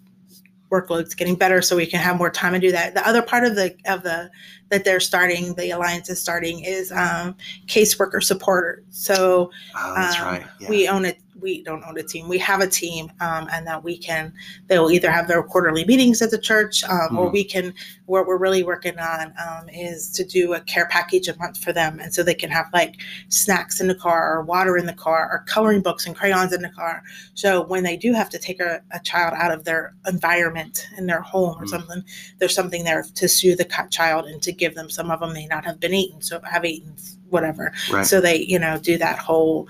workload's 0.80 1.14
getting 1.14 1.34
better 1.34 1.62
so 1.62 1.76
we 1.76 1.86
can 1.86 2.00
have 2.00 2.16
more 2.16 2.30
time 2.30 2.52
to 2.52 2.58
do 2.58 2.72
that. 2.72 2.94
The 2.94 3.06
other 3.06 3.22
part 3.22 3.44
of 3.44 3.54
the 3.54 3.74
of 3.86 4.02
the 4.02 4.30
that 4.68 4.84
they're 4.84 5.00
starting, 5.00 5.54
the 5.54 5.70
alliance 5.70 6.10
is 6.10 6.20
starting, 6.20 6.60
is 6.60 6.90
um, 6.92 7.36
caseworker 7.66 8.22
support. 8.22 8.84
So 8.90 9.50
oh, 9.76 9.94
that's 9.94 10.20
um, 10.20 10.26
right. 10.26 10.46
Yeah. 10.60 10.68
we 10.68 10.88
own 10.88 11.04
it 11.04 11.18
we 11.40 11.62
don't 11.62 11.84
own 11.84 11.98
a 11.98 12.02
team. 12.02 12.28
We 12.28 12.38
have 12.38 12.60
a 12.60 12.66
team, 12.66 13.10
um, 13.20 13.48
and 13.52 13.66
that 13.66 13.82
we 13.82 13.98
can. 13.98 14.32
They 14.66 14.78
will 14.78 14.90
either 14.90 15.10
have 15.10 15.28
their 15.28 15.42
quarterly 15.42 15.84
meetings 15.84 16.22
at 16.22 16.30
the 16.30 16.38
church, 16.38 16.84
um, 16.84 16.90
mm-hmm. 16.90 17.18
or 17.18 17.30
we 17.30 17.44
can. 17.44 17.74
What 18.06 18.26
we're 18.26 18.38
really 18.38 18.62
working 18.62 18.98
on 18.98 19.34
um, 19.46 19.68
is 19.68 20.10
to 20.12 20.24
do 20.24 20.54
a 20.54 20.60
care 20.60 20.86
package 20.86 21.28
a 21.28 21.36
month 21.36 21.58
for 21.58 21.72
them, 21.72 21.98
and 22.00 22.14
so 22.14 22.22
they 22.22 22.34
can 22.34 22.50
have 22.50 22.66
like 22.72 22.96
snacks 23.28 23.80
in 23.80 23.88
the 23.88 23.94
car, 23.94 24.36
or 24.36 24.42
water 24.42 24.76
in 24.76 24.86
the 24.86 24.92
car, 24.92 25.28
or 25.30 25.44
coloring 25.46 25.82
books 25.82 26.06
and 26.06 26.16
crayons 26.16 26.52
in 26.52 26.62
the 26.62 26.70
car. 26.70 27.02
So 27.34 27.66
when 27.66 27.82
they 27.82 27.96
do 27.96 28.12
have 28.12 28.30
to 28.30 28.38
take 28.38 28.60
a, 28.60 28.82
a 28.92 29.00
child 29.00 29.34
out 29.36 29.52
of 29.52 29.64
their 29.64 29.94
environment 30.06 30.86
in 30.96 31.06
their 31.06 31.20
home 31.20 31.56
or 31.56 31.64
mm-hmm. 31.64 31.68
something, 31.68 32.02
there's 32.38 32.54
something 32.54 32.84
there 32.84 33.04
to 33.14 33.28
soothe 33.28 33.58
the 33.58 33.86
child 33.90 34.26
and 34.26 34.42
to 34.42 34.52
give 34.52 34.74
them. 34.74 34.88
Some 34.90 35.10
of 35.10 35.20
them 35.20 35.32
may 35.32 35.46
not 35.46 35.64
have 35.64 35.80
been 35.80 35.94
eaten, 35.94 36.22
so 36.22 36.40
have 36.40 36.64
eaten 36.64 36.94
whatever. 37.30 37.72
Right. 37.90 38.06
So 38.06 38.20
they, 38.20 38.42
you 38.42 38.58
know, 38.58 38.78
do 38.78 38.98
that 38.98 39.18
whole 39.18 39.68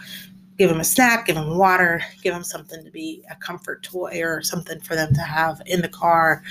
give 0.58 0.68
them 0.70 0.80
a 0.80 0.84
snack, 0.84 1.26
give 1.26 1.36
them 1.36 1.58
water, 1.58 2.02
give 2.22 2.32
them 2.32 2.44
something 2.44 2.84
to 2.84 2.90
be 2.90 3.22
a 3.30 3.36
comfort 3.36 3.82
toy 3.82 4.20
or 4.22 4.42
something 4.42 4.80
for 4.80 4.94
them 4.94 5.12
to 5.14 5.20
have 5.20 5.60
in 5.66 5.82
the 5.82 5.88
car 5.88 6.42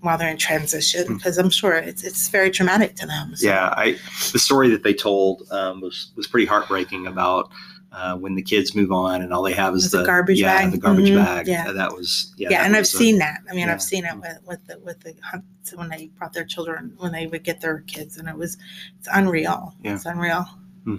while 0.00 0.18
they're 0.18 0.30
in 0.30 0.36
transition 0.36 1.14
because 1.14 1.36
hmm. 1.36 1.42
I'm 1.42 1.50
sure 1.50 1.74
it's 1.74 2.04
it's 2.04 2.28
very 2.28 2.50
traumatic 2.50 2.94
to 2.96 3.06
them. 3.06 3.34
So. 3.36 3.46
Yeah, 3.46 3.74
I 3.76 3.98
the 4.32 4.38
story 4.38 4.68
that 4.70 4.82
they 4.82 4.94
told 4.94 5.42
um, 5.50 5.80
was 5.80 6.12
was 6.16 6.26
pretty 6.26 6.46
heartbreaking 6.46 7.06
about. 7.06 7.50
Uh, 7.92 8.14
when 8.14 8.34
the 8.34 8.42
kids 8.42 8.74
move 8.74 8.92
on 8.92 9.22
and 9.22 9.32
all 9.32 9.42
they 9.42 9.54
have 9.54 9.72
is 9.74 9.90
the, 9.90 10.04
garbage 10.04 10.38
yeah, 10.38 10.60
bag. 10.60 10.70
the 10.70 10.76
garbage 10.76 11.08
mm-hmm. 11.08 11.24
bag. 11.24 11.46
Yeah, 11.46 11.72
that 11.72 11.92
was 11.92 12.34
yeah. 12.36 12.48
Yeah, 12.50 12.66
and 12.66 12.76
I've 12.76 12.82
a, 12.82 12.84
seen 12.84 13.16
that. 13.18 13.38
I 13.48 13.54
mean, 13.54 13.68
yeah. 13.68 13.72
I've 13.72 13.80
seen 13.80 14.04
it 14.04 14.14
with 14.16 14.38
with 14.44 14.66
the 14.66 14.78
with 14.80 15.00
the 15.00 15.14
when 15.76 15.88
they 15.88 16.08
brought 16.18 16.34
their 16.34 16.44
children 16.44 16.92
when 16.98 17.12
they 17.12 17.26
would 17.26 17.42
get 17.42 17.62
their 17.62 17.78
kids, 17.86 18.18
and 18.18 18.28
it 18.28 18.36
was 18.36 18.58
it's 18.98 19.08
unreal. 19.14 19.72
Yeah. 19.82 19.94
It's 19.94 20.04
unreal. 20.04 20.46
Hmm. 20.84 20.96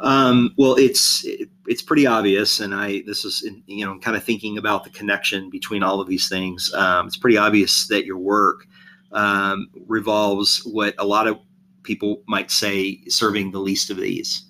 Um, 0.00 0.54
well, 0.56 0.76
it's 0.76 1.26
it's 1.66 1.82
pretty 1.82 2.06
obvious, 2.06 2.60
and 2.60 2.74
I 2.74 3.02
this 3.06 3.24
is 3.24 3.48
you 3.66 3.84
know 3.84 3.98
kind 3.98 4.16
of 4.16 4.22
thinking 4.22 4.58
about 4.58 4.84
the 4.84 4.90
connection 4.90 5.50
between 5.50 5.82
all 5.82 6.00
of 6.00 6.08
these 6.08 6.28
things. 6.28 6.72
Um, 6.74 7.06
it's 7.06 7.16
pretty 7.16 7.36
obvious 7.36 7.88
that 7.88 8.04
your 8.04 8.18
work 8.18 8.66
um, 9.12 9.68
revolves 9.86 10.60
what 10.64 10.94
a 10.98 11.04
lot 11.04 11.26
of 11.26 11.38
people 11.82 12.22
might 12.26 12.50
say 12.50 13.00
serving 13.08 13.50
the 13.50 13.58
least 13.58 13.90
of 13.90 13.96
these. 13.96 14.44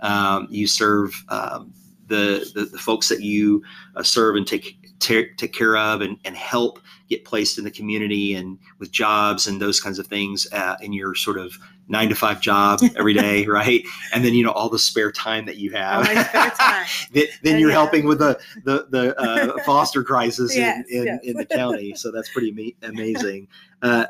Um, 0.00 0.46
you 0.50 0.66
serve 0.66 1.24
um, 1.28 1.72
the, 2.06 2.50
the, 2.54 2.66
the 2.66 2.78
folks 2.78 3.08
that 3.08 3.20
you 3.20 3.62
uh, 3.96 4.02
serve 4.02 4.36
and 4.36 4.46
take 4.46 4.76
take, 5.00 5.36
take 5.36 5.52
care 5.52 5.76
of 5.76 6.00
and, 6.00 6.18
and 6.24 6.36
help 6.36 6.80
get 7.08 7.24
placed 7.24 7.58
in 7.58 7.64
the 7.64 7.70
community 7.70 8.34
and 8.34 8.58
with 8.78 8.90
jobs 8.90 9.46
and 9.46 9.60
those 9.60 9.80
kinds 9.80 9.98
of 9.98 10.06
things 10.06 10.46
uh, 10.52 10.76
in 10.80 10.92
your 10.92 11.14
sort 11.14 11.38
of 11.38 11.58
nine 11.88 12.08
to 12.08 12.14
five 12.14 12.40
job 12.40 12.80
every 12.96 13.14
day, 13.14 13.46
right? 13.46 13.82
And 14.12 14.24
then 14.24 14.34
you 14.34 14.44
know 14.44 14.52
all 14.52 14.68
the 14.68 14.78
spare 14.78 15.12
time 15.12 15.46
that 15.46 15.56
you 15.56 15.70
have. 15.72 16.06
then, 17.12 17.24
then 17.42 17.58
you're 17.58 17.70
yeah. 17.70 17.74
helping 17.74 18.06
with 18.06 18.18
the 18.18 18.38
the, 18.64 18.86
the 18.90 19.18
uh, 19.20 19.62
foster 19.66 20.02
crisis 20.02 20.56
yes, 20.56 20.84
in, 20.88 21.00
in, 21.00 21.06
yes. 21.06 21.20
in, 21.22 21.36
the 21.36 21.46
county. 21.46 21.94
So 21.94 22.10
that's 22.10 22.30
pretty 22.30 22.76
amazing. 22.82 23.48
Uh, 23.82 24.06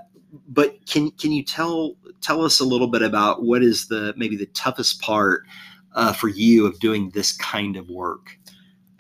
but 0.49 0.85
can 0.87 1.11
can 1.12 1.33
you 1.33 1.43
tell 1.43 1.97
tell 2.20 2.45
us 2.45 2.61
a 2.61 2.64
little 2.64 2.89
bit 2.89 3.03
about 3.03 3.43
what 3.43 3.62
is 3.62 3.89
the 3.89 4.14
maybe 4.16 4.37
the 4.37 4.47
toughest 4.47 5.01
part 5.01 5.45
uh, 5.95 6.12
for 6.12 6.29
you 6.29 6.66
of 6.66 6.79
doing 6.81 7.11
this 7.11 7.33
kind 7.33 7.77
of 7.77 7.89
work? 7.89 8.39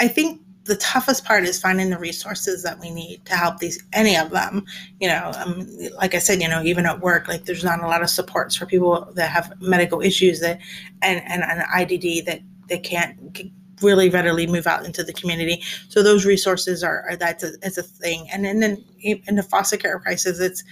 I 0.00 0.08
think 0.08 0.40
the 0.64 0.76
toughest 0.76 1.24
part 1.24 1.44
is 1.44 1.60
finding 1.60 1.90
the 1.90 1.98
resources 1.98 2.62
that 2.62 2.78
we 2.80 2.90
need 2.90 3.24
to 3.26 3.36
help 3.36 3.58
these 3.58 3.82
any 3.92 4.16
of 4.16 4.30
them 4.30 4.64
you 5.00 5.08
know 5.08 5.30
um, 5.44 5.68
like 5.96 6.14
i 6.14 6.18
said 6.18 6.40
you 6.40 6.48
know 6.48 6.62
even 6.62 6.86
at 6.86 7.00
work 7.00 7.28
like 7.28 7.44
there's 7.44 7.64
not 7.64 7.82
a 7.82 7.86
lot 7.86 8.02
of 8.02 8.10
supports 8.10 8.56
for 8.56 8.66
people 8.66 9.10
that 9.14 9.30
have 9.30 9.52
medical 9.60 10.00
issues 10.00 10.40
that 10.40 10.58
and 11.02 11.22
and 11.26 11.42
an 11.42 11.64
idd 11.76 12.24
that 12.24 12.40
they 12.68 12.78
can't 12.78 13.52
really 13.82 14.08
readily 14.08 14.46
move 14.46 14.66
out 14.66 14.86
into 14.86 15.02
the 15.02 15.12
community 15.12 15.62
so 15.88 16.02
those 16.02 16.24
resources 16.24 16.82
are, 16.82 17.04
are 17.08 17.16
that's 17.16 17.42
a, 17.42 17.52
it's 17.62 17.76
a 17.76 17.82
thing 17.82 18.26
and, 18.32 18.46
and 18.46 18.62
then 18.62 18.82
in 19.00 19.34
the 19.34 19.42
foster 19.42 19.76
care 19.76 19.98
crisis 19.98 20.40
it's 20.40 20.62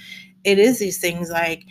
it 0.45 0.59
is 0.59 0.79
these 0.79 0.99
things 0.99 1.31
like 1.31 1.65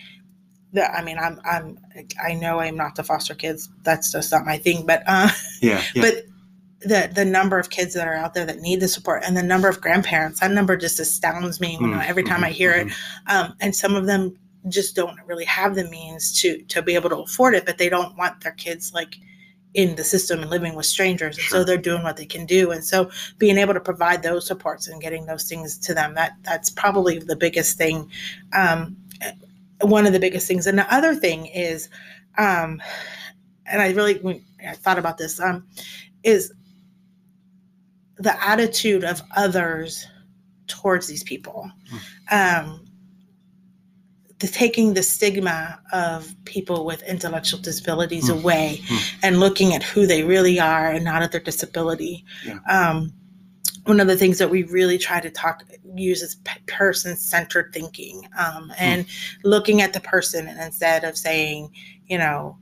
the, 0.74 0.90
I 0.90 1.04
mean, 1.04 1.18
I'm, 1.18 1.40
I'm, 1.44 1.78
I 2.24 2.34
know 2.34 2.60
I'm 2.60 2.78
not 2.78 2.96
the 2.96 3.04
foster 3.04 3.36
kids. 3.36 3.70
That's 3.84 4.12
just 4.12 4.32
not 4.32 4.46
my 4.46 4.58
thing. 4.58 4.86
But, 4.86 5.04
uh, 5.06 5.30
yeah, 5.62 5.84
yeah. 5.94 6.02
but 6.02 6.26
the 6.82 7.12
the 7.14 7.26
number 7.26 7.60
of 7.60 7.70
kids 7.70 7.94
that 7.94 8.08
are 8.08 8.16
out 8.16 8.34
there 8.34 8.46
that 8.46 8.60
need 8.60 8.80
the 8.80 8.88
support 8.88 9.24
and 9.26 9.38
the 9.38 9.44
number 9.44 9.70
of 9.70 9.82
grandparents 9.82 10.40
that 10.40 10.52
number 10.52 10.76
just 10.76 11.00
astounds 11.00 11.60
me 11.60 11.78
when 11.80 11.92
mm, 11.92 12.06
every 12.06 12.24
time 12.24 12.38
mm-hmm, 12.38 12.46
I 12.46 12.52
hear 12.52 12.74
mm-hmm. 12.74 12.90
it 12.90 13.34
um, 13.34 13.54
and 13.60 13.76
some 13.76 13.96
of 13.96 14.06
them 14.06 14.38
just 14.68 14.96
don't 14.96 15.18
really 15.26 15.46
have 15.46 15.76
the 15.76 15.84
means 15.86 16.40
to 16.42 16.62
to 16.64 16.82
be 16.82 16.96
able 16.96 17.10
to 17.10 17.18
afford 17.18 17.56
it 17.56 17.66
but 17.66 17.78
they 17.78 17.90
don't 17.90 18.18
want 18.18 18.42
their 18.42 18.54
kids 18.54 18.94
like 18.94 19.18
in 19.74 19.96
the 19.96 20.04
system 20.04 20.42
and 20.42 20.50
living 20.50 20.76
with 20.76 20.86
strangers 20.86 21.38
and 21.38 21.46
sure. 21.46 21.60
so 21.60 21.64
they're 21.64 21.78
doing 21.78 22.04
what 22.04 22.18
they 22.18 22.26
can 22.26 22.46
do 22.46 22.72
and 22.72 22.84
so 22.84 23.10
being 23.38 23.58
able 23.58 23.74
to 23.74 23.80
provide 23.80 24.22
those 24.22 24.46
supports 24.46 24.88
and 24.88 25.02
getting 25.02 25.26
those 25.26 25.48
things 25.48 25.78
to 25.78 25.94
them 25.94 26.14
that 26.16 26.34
that's 26.44 26.70
probably 26.70 27.20
the 27.20 27.36
biggest 27.36 27.78
thing 27.78 28.10
um, 28.54 28.98
one 29.82 30.06
of 30.06 30.14
the 30.14 30.20
biggest 30.20 30.48
things 30.48 30.68
and 30.68 30.78
the 30.78 30.94
other 30.94 31.16
thing 31.16 31.46
is 31.48 31.90
um, 32.38 32.82
and 33.66 33.82
i 33.82 33.92
really 33.92 34.44
I 34.68 34.74
thought 34.74 35.00
about 35.00 35.18
this 35.18 35.40
um, 35.40 35.66
is 36.24 36.54
the 38.22 38.44
attitude 38.44 39.04
of 39.04 39.22
others 39.36 40.06
towards 40.68 41.08
these 41.08 41.24
people. 41.24 41.70
Mm. 42.30 42.64
Um, 42.64 42.86
the 44.40 44.48
taking 44.48 44.94
the 44.96 45.04
stigma 45.04 45.80
of 45.94 46.34
people 46.46 46.84
with 46.86 47.04
intellectual 47.04 47.60
disabilities 47.60 48.30
mm. 48.30 48.40
away 48.40 48.82
mm. 48.84 49.14
and 49.24 49.40
looking 49.40 49.74
at 49.74 49.84
who 49.84 50.08
they 50.08 50.24
really 50.24 50.60
are 50.60 50.88
and 50.88 51.06
not 51.06 51.22
at 51.22 51.32
their 51.32 51.42
disability. 51.42 52.26
Yeah. 52.46 52.60
Um, 52.70 53.14
one 53.86 54.00
of 54.00 54.08
the 54.08 54.18
things 54.18 54.38
that 54.38 54.50
we 54.50 54.64
really 54.64 54.98
try 54.98 55.20
to 55.20 55.30
talk 55.30 55.64
use 55.96 56.22
is 56.22 56.38
person 56.68 57.16
centered 57.18 57.72
thinking 57.74 58.28
um, 58.38 58.72
and 58.78 59.06
looking 59.44 59.82
at 59.82 59.94
the 59.94 60.00
person 60.00 60.48
and 60.48 60.60
instead 60.60 61.04
of 61.04 61.18
saying, 61.18 61.72
you 62.06 62.18
know, 62.18 62.58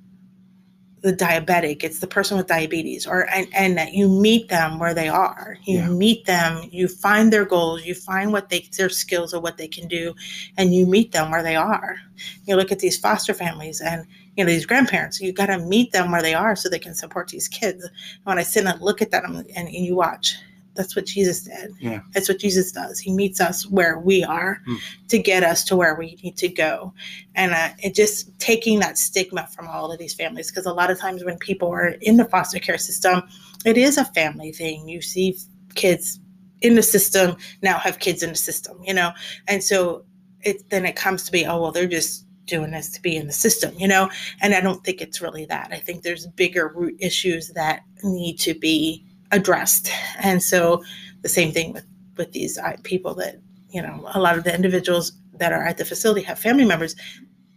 the 1.02 1.14
diabetic 1.14 1.84
it's 1.84 2.00
the 2.00 2.08
person 2.08 2.38
with 2.38 2.48
diabetes 2.48 3.08
or 3.08 3.30
and, 3.30 3.48
and 3.54 3.78
that 3.78 3.94
you 3.94 4.10
meet 4.10 4.50
them 4.50 4.80
where 4.80 4.94
they 4.94 5.08
are. 5.08 5.58
You 5.64 5.80
yeah. 5.80 5.90
meet 5.90 6.26
them 6.26 6.68
you 6.72 6.88
find 6.88 7.32
their 7.32 7.46
goals 7.46 7.86
you 7.86 7.96
find 7.96 8.32
what 8.32 8.50
they 8.50 8.68
their 8.78 8.90
skills 8.90 9.34
or 9.34 9.40
what 9.40 9.58
they 9.58 9.68
can 9.68 9.88
do 9.88 10.14
and 10.58 10.74
you 10.74 10.86
meet 10.86 11.12
them 11.12 11.32
where 11.32 11.44
they 11.44 11.56
are. 11.56 11.98
You 12.46 12.56
look 12.56 12.72
at 12.72 12.80
these 12.80 12.98
foster 12.98 13.34
families 13.34 13.82
and 13.82 14.06
you 14.36 14.44
know 14.44 14.52
these 14.52 14.66
grandparents 14.66 15.22
you 15.22 15.32
got 15.32 15.48
to 15.48 15.60
meet 15.60 15.92
them 15.92 16.12
where 16.12 16.22
they 16.22 16.34
are 16.34 16.56
so 16.56 16.70
they 16.70 16.80
can 16.80 16.96
support 16.96 17.30
these 17.30 17.48
kids. 17.48 17.84
And 17.84 17.94
when 18.26 18.40
i 18.40 18.44
sit 18.44 18.66
and 18.66 18.82
look 18.82 19.02
at 19.02 19.12
them 19.12 19.36
and, 19.36 19.50
and 19.56 19.86
you 19.86 19.96
watch 19.96 20.36
that's 20.80 20.96
what 20.96 21.06
Jesus 21.06 21.42
did. 21.42 21.74
Yeah. 21.78 22.00
That's 22.14 22.30
what 22.30 22.40
Jesus 22.40 22.72
does. 22.72 23.02
He 23.02 23.12
meets 23.12 23.42
us 23.42 23.68
where 23.68 24.00
we 24.00 24.24
are 24.24 24.62
mm. 24.66 24.78
to 25.10 25.20
get 25.20 25.44
us 25.44 25.66
to 25.66 25.76
where 25.76 25.94
we 25.96 26.18
need 26.24 26.38
to 26.38 26.48
go. 26.48 26.94
And 27.36 27.52
uh, 27.52 27.72
it 27.80 27.94
just 27.94 28.40
taking 28.40 28.80
that 28.80 28.98
stigma 28.98 29.46
from 29.54 29.68
all 29.68 29.92
of 29.92 30.00
these 30.00 30.14
families, 30.14 30.50
because 30.50 30.66
a 30.66 30.72
lot 30.72 30.90
of 30.90 30.98
times 30.98 31.26
when 31.26 31.38
people 31.38 31.68
are 31.68 31.90
in 32.00 32.16
the 32.16 32.24
foster 32.24 32.60
care 32.60 32.78
system, 32.78 33.24
it 33.66 33.78
is 33.78 33.98
a 33.98 34.06
family 34.06 34.54
thing. 34.54 34.88
You 34.88 35.02
see 35.02 35.38
kids 35.76 36.18
in 36.62 36.76
the 36.76 36.84
system 36.84 37.36
now 37.62 37.78
have 37.78 38.00
kids 38.00 38.24
in 38.24 38.30
the 38.30 38.38
system, 38.38 38.78
you 38.82 38.94
know? 38.94 39.12
And 39.50 39.62
so 39.62 40.06
it 40.44 40.70
then 40.70 40.86
it 40.86 40.96
comes 40.96 41.26
to 41.26 41.32
be, 41.34 41.46
oh, 41.46 41.62
well, 41.62 41.74
they're 41.74 41.88
just 41.88 42.26
doing 42.46 42.72
this 42.72 42.90
to 42.92 43.02
be 43.02 43.18
in 43.18 43.28
the 43.28 43.34
system, 43.34 43.76
you 43.78 43.88
know? 43.88 44.10
And 44.42 44.56
I 44.56 44.62
don't 44.62 44.82
think 44.86 45.02
it's 45.02 45.20
really 45.20 45.44
that. 45.48 45.72
I 45.74 45.80
think 45.80 46.04
there's 46.04 46.26
bigger 46.26 46.72
root 46.74 46.96
issues 47.00 47.50
that 47.50 47.82
need 48.02 48.40
to 48.40 48.54
be 48.54 49.06
addressed. 49.32 49.92
And 50.20 50.42
so 50.42 50.84
the 51.22 51.30
same 51.30 51.52
thing 51.52 51.74
with 51.74 51.86
with 52.18 52.32
these 52.34 52.58
uh, 52.58 52.76
people 52.84 53.16
that 53.16 53.42
you 53.70 53.82
know 53.82 54.08
a 54.14 54.20
lot 54.20 54.38
of 54.38 54.44
the 54.44 54.54
individuals 54.54 55.14
that 55.34 55.54
are 55.54 55.64
at 55.64 55.78
the 55.78 55.86
facility 55.86 56.22
have 56.22 56.38
family 56.38 56.66
members 56.66 56.96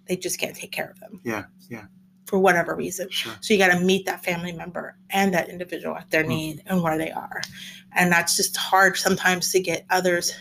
they 0.08 0.16
just 0.16 0.38
can't 0.38 0.56
take 0.56 0.72
care 0.72 0.90
of 0.90 1.00
them 1.00 1.20
yeah 1.24 1.44
yeah 1.68 1.84
for 2.26 2.38
whatever 2.38 2.74
reason 2.74 3.08
sure. 3.10 3.34
so 3.40 3.52
you 3.52 3.58
got 3.58 3.76
to 3.76 3.80
meet 3.80 4.06
that 4.06 4.24
family 4.24 4.52
member 4.52 4.96
and 5.10 5.34
that 5.34 5.48
individual 5.48 5.96
at 5.96 6.10
their 6.10 6.24
mm. 6.24 6.28
need 6.28 6.62
and 6.66 6.82
where 6.82 6.96
they 6.96 7.10
are 7.10 7.42
and 7.92 8.10
that's 8.12 8.36
just 8.36 8.56
hard 8.56 8.96
sometimes 8.96 9.50
to 9.50 9.60
get 9.60 9.84
others 9.90 10.32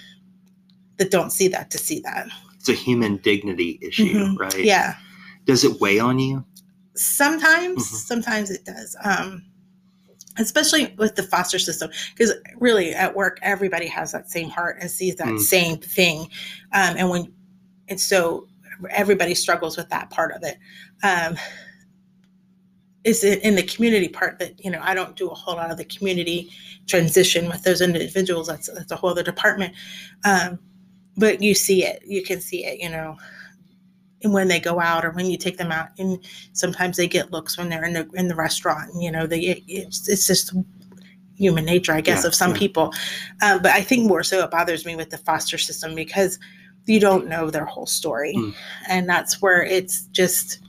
that 0.98 1.12
don't 1.12 1.32
see 1.32 1.48
that 1.48 1.72
to 1.72 1.78
see 1.78 2.00
that 2.00 2.28
it's 2.56 2.70
a 2.70 2.74
human 2.74 3.18
dignity 3.18 3.80
issue 3.82 4.14
mm-hmm. 4.14 4.38
right 4.38 4.64
yeah 4.64 4.96
does 5.46 5.64
it 5.64 5.82
weigh 5.82 6.00
on 6.00 6.20
you 6.20 6.46
sometimes 6.96 7.88
mm-hmm. 7.88 7.96
sometimes 7.96 8.52
it 8.52 8.64
does 8.66 8.96
um 9.04 9.44
especially 10.38 10.94
with 10.98 11.16
the 11.16 11.24
foster 11.24 11.60
system 11.60 11.90
because 12.16 12.34
really 12.58 12.94
at 12.94 13.16
work 13.16 13.40
everybody 13.42 13.88
has 13.88 14.12
that 14.12 14.30
same 14.30 14.50
heart 14.50 14.78
and 14.80 14.90
sees 14.90 15.16
that 15.16 15.28
mm. 15.28 15.40
same 15.40 15.78
thing. 15.78 16.22
Um, 16.74 16.96
and 16.98 17.10
when 17.10 17.34
and 17.88 18.00
so 18.00 18.48
everybody 18.90 19.36
struggles 19.36 19.78
with 19.78 19.90
that 19.90 20.10
part 20.10 20.32
of 20.32 20.44
it. 20.44 20.58
Um, 21.04 21.38
is 23.04 23.24
in 23.24 23.56
the 23.56 23.64
community 23.64 24.08
part 24.08 24.38
that 24.38 24.64
you 24.64 24.70
know 24.70 24.80
i 24.84 24.94
don't 24.94 25.16
do 25.16 25.28
a 25.28 25.34
whole 25.34 25.56
lot 25.56 25.72
of 25.72 25.78
the 25.78 25.86
community 25.86 26.52
transition 26.88 27.48
with 27.48 27.64
those 27.64 27.82
individuals. 27.82 28.48
That's, 28.48 28.70
that's 28.72 28.92
a 28.92 28.96
whole 28.96 29.10
other 29.10 29.24
department. 29.24 29.74
Um, 30.24 30.60
but 31.18 31.42
you 31.42 31.54
see 31.54 31.86
it. 31.86 32.04
You 32.06 32.24
can 32.24 32.42
see 32.42 32.66
it 32.66 32.80
you 32.80 32.90
know 32.90 33.18
and 34.24 34.34
when 34.34 34.48
they 34.48 34.60
go 34.60 34.80
out 34.80 35.06
or 35.06 35.12
when 35.12 35.26
you 35.26 35.38
take 35.38 35.58
them 35.58 35.72
out 35.72 35.90
and 35.98 36.20
sometimes 36.54 36.98
they 36.98 37.08
get 37.08 37.32
looks 37.32 37.58
when 37.58 37.70
they're 37.70 37.86
in 37.86 37.94
the 37.94 38.10
in 38.14 38.28
the 38.28 38.36
restaurant 38.36 38.90
you 39.00 39.12
know 39.12 39.26
they 39.26 39.64
it's, 39.68 40.08
it's 40.08 40.28
just 40.28 40.54
human 41.36 41.66
nature 41.66 41.94
i 41.94 42.02
guess 42.02 42.24
yeah, 42.24 42.28
of 42.28 42.36
some 42.36 42.52
yeah. 42.52 42.58
people 42.58 42.94
um, 43.42 43.62
but 43.62 43.72
i 43.72 43.82
think 43.82 44.08
more 44.08 44.24
so 44.24 44.44
it 44.44 44.52
bothers 44.52 44.86
me 44.86 44.96
with 44.96 45.10
the 45.10 45.18
foster 45.18 45.58
system 45.58 45.96
because 45.96 46.40
you 46.86 47.00
don't 47.00 47.28
know 47.28 47.50
their 47.50 47.66
whole 47.66 47.86
story 47.86 48.34
mm. 48.36 48.54
and 48.88 49.08
that's 49.08 49.42
where 49.42 49.64
it's 49.64 50.04
just 50.08 50.60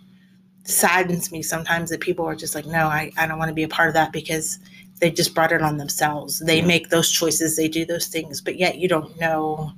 saddens 0.65 1.33
me 1.33 1.43
sometimes 1.43 1.91
that 1.91 2.01
people 2.01 2.25
are 2.25 2.37
just 2.37 2.55
like 2.55 2.67
no 2.67 2.87
i, 2.87 3.11
I 3.19 3.27
don't 3.27 3.39
want 3.39 3.49
to 3.49 3.55
be 3.55 3.65
a 3.65 3.69
part 3.69 3.89
of 3.89 3.95
that 3.95 4.13
because 4.13 4.59
they 5.01 5.11
just 5.11 5.35
brought 5.35 5.53
it 5.53 5.63
on 5.63 5.79
themselves 5.79 6.39
they 6.39 6.59
yeah. 6.59 6.67
make 6.67 6.89
those 6.89 7.11
choices 7.11 7.57
they 7.57 7.69
do 7.69 7.85
those 7.85 8.07
things 8.07 8.41
but 8.41 8.57
yet 8.57 8.79
you 8.79 8.89
don't 8.89 9.19
know 9.19 9.73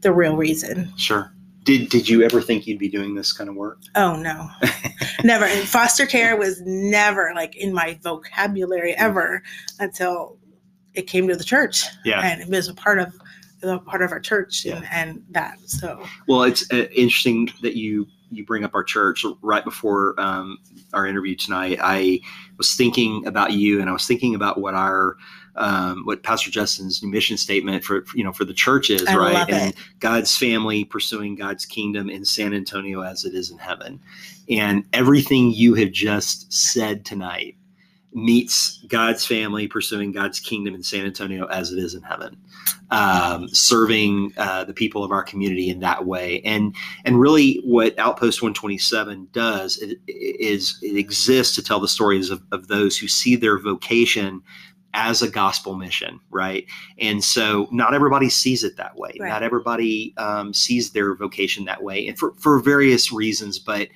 the 0.00 0.12
real 0.12 0.36
reason 0.36 0.92
sure 0.96 1.32
did 1.68 1.90
did 1.90 2.08
you 2.08 2.22
ever 2.22 2.40
think 2.40 2.66
you'd 2.66 2.78
be 2.78 2.88
doing 2.88 3.14
this 3.14 3.30
kind 3.30 3.50
of 3.50 3.54
work? 3.54 3.78
Oh 3.94 4.16
no, 4.16 4.48
never. 5.24 5.44
And 5.44 5.68
foster 5.68 6.06
care 6.06 6.34
was 6.34 6.62
never 6.62 7.32
like 7.34 7.54
in 7.56 7.74
my 7.74 7.98
vocabulary 8.02 8.94
ever 8.94 9.42
until 9.78 10.38
it 10.94 11.02
came 11.02 11.28
to 11.28 11.36
the 11.36 11.44
church. 11.44 11.84
Yeah, 12.06 12.22
and 12.24 12.40
it 12.40 12.48
was 12.48 12.68
a 12.68 12.74
part 12.74 12.98
of 12.98 13.14
a 13.62 13.78
part 13.78 14.00
of 14.00 14.12
our 14.12 14.20
church 14.20 14.64
and, 14.64 14.82
yeah. 14.82 14.88
and 14.90 15.22
that. 15.32 15.58
So 15.66 16.02
well, 16.26 16.44
it's 16.44 16.64
uh, 16.72 16.86
interesting 16.96 17.50
that 17.60 17.76
you 17.76 18.06
you 18.30 18.46
bring 18.46 18.64
up 18.64 18.74
our 18.74 18.84
church 18.84 19.26
right 19.42 19.64
before 19.64 20.18
um, 20.18 20.56
our 20.94 21.06
interview 21.06 21.36
tonight. 21.36 21.78
I 21.82 22.20
was 22.56 22.74
thinking 22.74 23.26
about 23.26 23.52
you, 23.52 23.82
and 23.82 23.90
I 23.90 23.92
was 23.92 24.06
thinking 24.06 24.34
about 24.34 24.58
what 24.58 24.72
our 24.72 25.16
um, 25.58 26.02
what 26.04 26.22
Pastor 26.22 26.50
Justin's 26.50 27.02
new 27.02 27.10
mission 27.10 27.36
statement 27.36 27.84
for, 27.84 28.04
you 28.14 28.24
know 28.24 28.32
for 28.32 28.44
the 28.44 28.54
church 28.54 28.90
is, 28.90 29.06
I 29.06 29.16
right? 29.16 29.50
and 29.50 29.74
God's 29.98 30.36
family 30.36 30.84
pursuing 30.84 31.34
God's 31.34 31.66
kingdom 31.66 32.08
in 32.08 32.24
San 32.24 32.54
Antonio 32.54 33.02
as 33.02 33.24
it 33.24 33.34
is 33.34 33.50
in 33.50 33.58
heaven. 33.58 34.00
And 34.48 34.84
everything 34.92 35.50
you 35.50 35.74
have 35.74 35.92
just 35.92 36.50
said 36.52 37.04
tonight 37.04 37.56
meets 38.14 38.82
God's 38.88 39.26
family 39.26 39.68
pursuing 39.68 40.12
God's 40.12 40.40
kingdom 40.40 40.74
in 40.74 40.82
San 40.82 41.04
Antonio 41.04 41.46
as 41.46 41.72
it 41.72 41.78
is 41.78 41.94
in 41.94 42.02
heaven, 42.02 42.36
um, 42.90 43.48
serving 43.48 44.32
uh, 44.38 44.64
the 44.64 44.72
people 44.72 45.04
of 45.04 45.10
our 45.10 45.22
community 45.22 45.68
in 45.68 45.80
that 45.80 46.06
way. 46.06 46.40
And 46.44 46.74
and 47.04 47.20
really, 47.20 47.60
what 47.64 47.98
Outpost 47.98 48.42
127 48.42 49.28
does 49.32 49.76
is 50.06 50.78
it 50.82 50.96
exists 50.96 51.54
to 51.56 51.62
tell 51.62 51.80
the 51.80 51.88
stories 51.88 52.30
of, 52.30 52.42
of 52.52 52.68
those 52.68 52.96
who 52.96 53.08
see 53.08 53.36
their 53.36 53.58
vocation 53.58 54.42
as 54.94 55.22
a 55.22 55.30
gospel 55.30 55.74
mission, 55.74 56.20
right? 56.30 56.66
And 56.98 57.22
so 57.22 57.68
not 57.70 57.94
everybody 57.94 58.28
sees 58.28 58.64
it 58.64 58.76
that 58.76 58.96
way. 58.96 59.16
Right. 59.20 59.28
Not 59.28 59.42
everybody 59.42 60.14
um, 60.16 60.54
sees 60.54 60.90
their 60.92 61.14
vocation 61.14 61.64
that 61.66 61.82
way, 61.82 62.06
and 62.06 62.18
for, 62.18 62.32
for 62.34 62.58
various 62.60 63.12
reasons. 63.12 63.58
But 63.58 63.88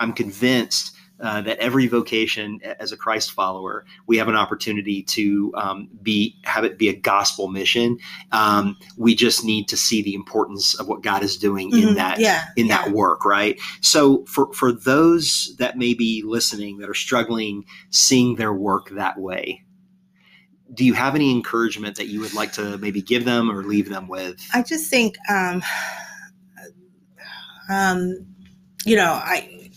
I'm 0.00 0.12
convinced 0.12 0.96
uh, 1.20 1.40
that 1.40 1.58
every 1.58 1.86
vocation 1.86 2.60
as 2.78 2.92
a 2.92 2.96
Christ 2.96 3.32
follower, 3.32 3.86
we 4.06 4.18
have 4.18 4.28
an 4.28 4.36
opportunity 4.36 5.02
to 5.04 5.52
um, 5.56 5.88
be 6.02 6.36
have 6.44 6.64
it 6.64 6.78
be 6.78 6.90
a 6.90 6.96
gospel 6.96 7.48
mission. 7.48 7.98
Um, 8.32 8.76
we 8.98 9.14
just 9.14 9.44
need 9.44 9.66
to 9.68 9.76
see 9.76 10.02
the 10.02 10.14
importance 10.14 10.74
of 10.78 10.88
what 10.88 11.02
God 11.02 11.22
is 11.22 11.38
doing 11.38 11.72
mm-hmm. 11.72 11.88
in 11.88 11.94
that 11.94 12.20
yeah, 12.20 12.44
in 12.56 12.66
yeah. 12.66 12.82
that 12.82 12.92
work, 12.92 13.24
right? 13.24 13.58
So 13.80 14.26
for 14.26 14.52
for 14.52 14.72
those 14.72 15.56
that 15.58 15.78
may 15.78 15.94
be 15.94 16.22
listening 16.22 16.78
that 16.78 16.90
are 16.90 16.94
struggling 16.94 17.64
seeing 17.90 18.36
their 18.36 18.52
work 18.52 18.90
that 18.90 19.18
way, 19.18 19.64
do 20.74 20.84
you 20.84 20.94
have 20.94 21.14
any 21.14 21.30
encouragement 21.30 21.96
that 21.96 22.06
you 22.08 22.20
would 22.20 22.34
like 22.34 22.52
to 22.52 22.78
maybe 22.78 23.00
give 23.00 23.24
them 23.24 23.50
or 23.50 23.62
leave 23.62 23.88
them 23.88 24.08
with? 24.08 24.44
I 24.52 24.62
just 24.62 24.90
think, 24.90 25.16
um, 25.30 25.62
um, 27.68 28.26
you 28.84 28.96
know, 28.96 29.12
I 29.12 29.70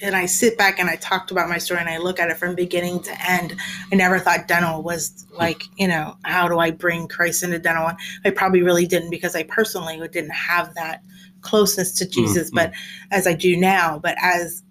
and 0.00 0.14
I 0.14 0.26
sit 0.26 0.56
back 0.56 0.78
and 0.78 0.88
I 0.88 0.96
talked 0.96 1.30
about 1.30 1.48
my 1.48 1.58
story 1.58 1.80
and 1.80 1.88
I 1.88 1.98
look 1.98 2.20
at 2.20 2.30
it 2.30 2.36
from 2.36 2.54
beginning 2.54 3.00
to 3.02 3.30
end. 3.30 3.56
I 3.92 3.96
never 3.96 4.18
thought 4.18 4.46
dental 4.46 4.82
was 4.82 5.26
like, 5.32 5.62
you 5.76 5.88
know, 5.88 6.16
how 6.24 6.48
do 6.48 6.58
I 6.58 6.70
bring 6.70 7.08
Christ 7.08 7.42
into 7.42 7.58
dental? 7.58 7.90
I 8.24 8.30
probably 8.30 8.62
really 8.62 8.86
didn't 8.86 9.10
because 9.10 9.34
I 9.34 9.42
personally 9.42 9.96
didn't 10.08 10.30
have 10.30 10.74
that 10.74 11.02
closeness 11.40 11.92
to 11.94 12.08
Jesus, 12.08 12.48
mm-hmm. 12.48 12.56
but 12.56 12.72
as 13.10 13.26
I 13.26 13.34
do 13.34 13.56
now, 13.56 13.98
but 13.98 14.16
as 14.22 14.62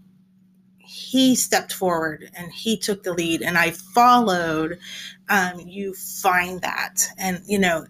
he 0.77 1.35
stepped 1.35 1.73
forward 1.73 2.29
and 2.33 2.51
he 2.51 2.77
took 2.77 3.03
the 3.03 3.13
lead 3.13 3.41
and 3.41 3.57
I 3.57 3.71
followed, 3.71 4.79
um, 5.29 5.59
you 5.59 5.93
find 5.93 6.61
that. 6.61 7.07
And, 7.17 7.41
you 7.45 7.59
know, 7.59 7.85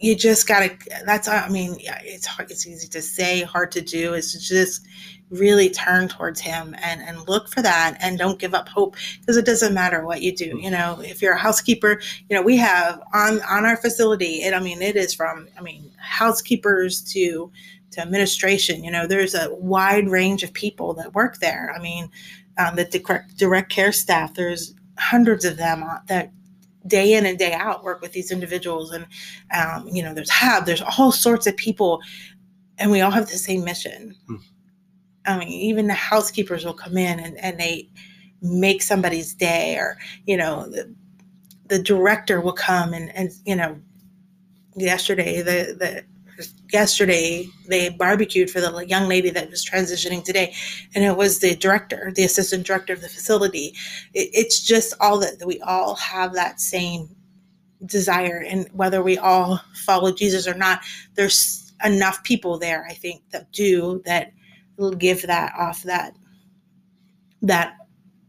you 0.00 0.14
just 0.14 0.46
gotta 0.46 0.70
that's 1.04 1.28
i 1.28 1.48
mean 1.48 1.76
it's 1.80 2.26
hard 2.26 2.50
it's 2.50 2.66
easy 2.66 2.88
to 2.88 3.02
say 3.02 3.42
hard 3.42 3.70
to 3.72 3.80
do 3.80 4.14
is 4.14 4.32
to 4.32 4.38
just 4.38 4.86
really 5.30 5.68
turn 5.68 6.08
towards 6.08 6.40
him 6.40 6.74
and 6.82 7.02
and 7.02 7.28
look 7.28 7.48
for 7.48 7.60
that 7.60 7.96
and 8.00 8.18
don't 8.18 8.38
give 8.38 8.54
up 8.54 8.68
hope 8.68 8.96
because 9.20 9.36
it 9.36 9.44
doesn't 9.44 9.74
matter 9.74 10.04
what 10.04 10.22
you 10.22 10.34
do 10.34 10.58
you 10.60 10.70
know 10.70 11.00
if 11.04 11.20
you're 11.20 11.34
a 11.34 11.38
housekeeper 11.38 12.00
you 12.28 12.36
know 12.36 12.42
we 12.42 12.56
have 12.56 13.00
on 13.12 13.40
on 13.42 13.66
our 13.66 13.76
facility 13.76 14.42
it 14.42 14.54
i 14.54 14.60
mean 14.60 14.80
it 14.80 14.96
is 14.96 15.12
from 15.12 15.48
i 15.58 15.60
mean 15.60 15.90
housekeepers 15.98 17.02
to 17.02 17.50
to 17.90 18.00
administration 18.00 18.84
you 18.84 18.90
know 18.90 19.06
there's 19.06 19.34
a 19.34 19.52
wide 19.56 20.08
range 20.08 20.42
of 20.42 20.52
people 20.52 20.94
that 20.94 21.14
work 21.14 21.38
there 21.38 21.74
i 21.76 21.82
mean 21.82 22.08
um, 22.56 22.74
the 22.74 22.84
direct, 22.84 23.36
direct 23.36 23.70
care 23.70 23.92
staff 23.92 24.34
there's 24.34 24.74
hundreds 24.98 25.44
of 25.44 25.56
them 25.56 25.84
that 26.08 26.32
day 26.86 27.14
in 27.14 27.26
and 27.26 27.38
day 27.38 27.52
out 27.52 27.84
work 27.84 28.00
with 28.00 28.12
these 28.12 28.30
individuals 28.30 28.92
and 28.92 29.06
um, 29.54 29.86
you 29.88 30.02
know 30.02 30.14
there's 30.14 30.30
hab 30.30 30.64
there's 30.64 30.82
all 30.98 31.12
sorts 31.12 31.46
of 31.46 31.56
people 31.56 32.00
and 32.78 32.90
we 32.90 33.00
all 33.00 33.10
have 33.10 33.28
the 33.28 33.36
same 33.36 33.64
mission 33.64 34.14
mm. 34.28 34.40
I 35.28 35.38
mean, 35.38 35.48
even 35.48 35.86
the 35.86 35.94
housekeepers 35.94 36.64
will 36.64 36.74
come 36.74 36.96
in 36.96 37.20
and, 37.20 37.38
and 37.38 37.60
they 37.60 37.90
make 38.40 38.82
somebody's 38.82 39.34
day, 39.34 39.76
or, 39.76 39.98
you 40.26 40.36
know, 40.36 40.68
the, 40.70 40.92
the 41.66 41.78
director 41.78 42.40
will 42.40 42.54
come 42.54 42.94
and, 42.94 43.14
and, 43.14 43.30
you 43.44 43.54
know, 43.54 43.78
yesterday, 44.74 45.42
the, 45.42 45.76
the, 45.78 46.04
yesterday 46.72 47.48
they 47.66 47.88
barbecued 47.90 48.50
for 48.50 48.60
the 48.60 48.86
young 48.86 49.08
lady 49.08 49.30
that 49.30 49.50
was 49.50 49.64
transitioning 49.64 50.22
today 50.22 50.54
and 50.94 51.04
it 51.04 51.16
was 51.16 51.40
the 51.40 51.56
director 51.56 52.12
the 52.14 52.24
assistant 52.24 52.66
director 52.66 52.92
of 52.92 53.00
the 53.00 53.08
facility. 53.08 53.74
It, 54.14 54.30
it's 54.32 54.60
just 54.60 54.94
all 55.00 55.18
that 55.20 55.44
we 55.46 55.60
all 55.60 55.94
have 55.96 56.34
that 56.34 56.60
same 56.60 57.08
desire 57.86 58.44
and 58.46 58.68
whether 58.72 59.02
we 59.02 59.16
all 59.18 59.60
follow 59.86 60.12
jesus 60.12 60.48
or 60.48 60.54
not 60.54 60.80
there's 61.14 61.72
enough 61.84 62.22
people 62.24 62.58
there 62.58 62.84
i 62.88 62.92
think 62.92 63.22
that 63.30 63.50
do 63.52 64.02
that 64.04 64.32
give 64.98 65.22
that 65.22 65.52
off 65.56 65.82
that 65.84 66.12
that 67.42 67.76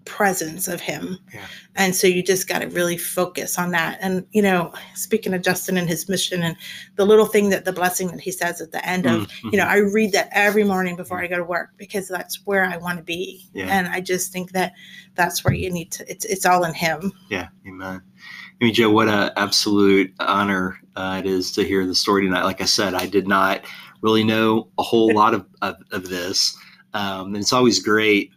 presence 0.10 0.68
of 0.68 0.82
him. 0.82 1.20
Yeah. 1.32 1.45
And 1.76 1.95
so 1.95 2.07
you 2.07 2.24
just 2.24 2.47
got 2.47 2.60
to 2.60 2.68
really 2.68 2.97
focus 2.97 3.60
on 3.60 3.70
that. 3.72 3.99
And, 4.01 4.26
you 4.32 4.41
know, 4.41 4.74
speaking 4.95 5.34
of 5.36 5.43
Justin 5.43 5.78
and 5.78 5.88
his 5.88 6.10
mission 6.10 6.41
and 6.41 6.57
the 6.95 7.05
little 7.05 7.28
thing 7.28 7.49
that 7.49 7.64
the 7.64 7.72
blessing 7.72 8.07
that 8.07 8.20
he 8.20 8.32
says 8.32 8.60
at 8.60 8.72
the 8.72 8.84
end 8.86 9.05
of, 9.05 9.28
mm-hmm. 9.28 9.49
you 9.51 9.57
know, 9.57 9.66
I 9.66 9.78
read 9.78 10.12
that 10.14 10.30
every 10.32 10.64
morning 10.64 10.95
before 10.95 11.22
I 11.22 11.28
go 11.28 11.38
to 11.38 11.43
work 11.43 11.70
because 11.78 12.07
that's 12.07 12.45
where 12.45 12.66
I 12.66 12.78
want 12.78 12.97
to 12.97 13.03
be. 13.03 13.47
Yeah. 13.53 13.68
And 13.68 13.88
I 13.88 14.01
just 14.01 14.34
think 14.34 14.51
that 14.53 14.74
that's 15.14 15.45
where 15.45 15.53
you 15.53 15.72
need 15.72 15.91
to, 15.93 16.12
it's, 16.12 16.26
it's 16.26 16.45
all 16.45 16.64
in 16.64 16.74
him. 16.74 17.14
Yeah. 17.30 17.49
Amen. 17.68 18.01
Amy 18.62 18.72
Jo, 18.72 18.89
what 18.89 19.07
an 19.07 19.32
absolute 19.38 20.12
honor 20.20 20.80
uh, 20.95 21.22
it 21.24 21.30
is 21.30 21.51
to 21.53 21.64
hear 21.64 21.86
the 21.86 21.95
story 21.95 22.26
tonight. 22.26 22.43
Like 22.43 22.62
I 22.62 22.66
said, 22.66 22.95
I 22.95 23.05
did 23.05 23.28
not 23.28 23.64
really 24.01 24.24
know 24.24 24.70
a 24.80 24.84
whole 24.84 25.14
lot 25.14 25.36
of, 25.36 25.45
of, 25.62 25.76
of 25.91 26.10
this. 26.10 26.57
Um, 26.93 27.28
and 27.28 27.38
it's 27.38 27.53
always 27.53 27.80
great 27.80 28.32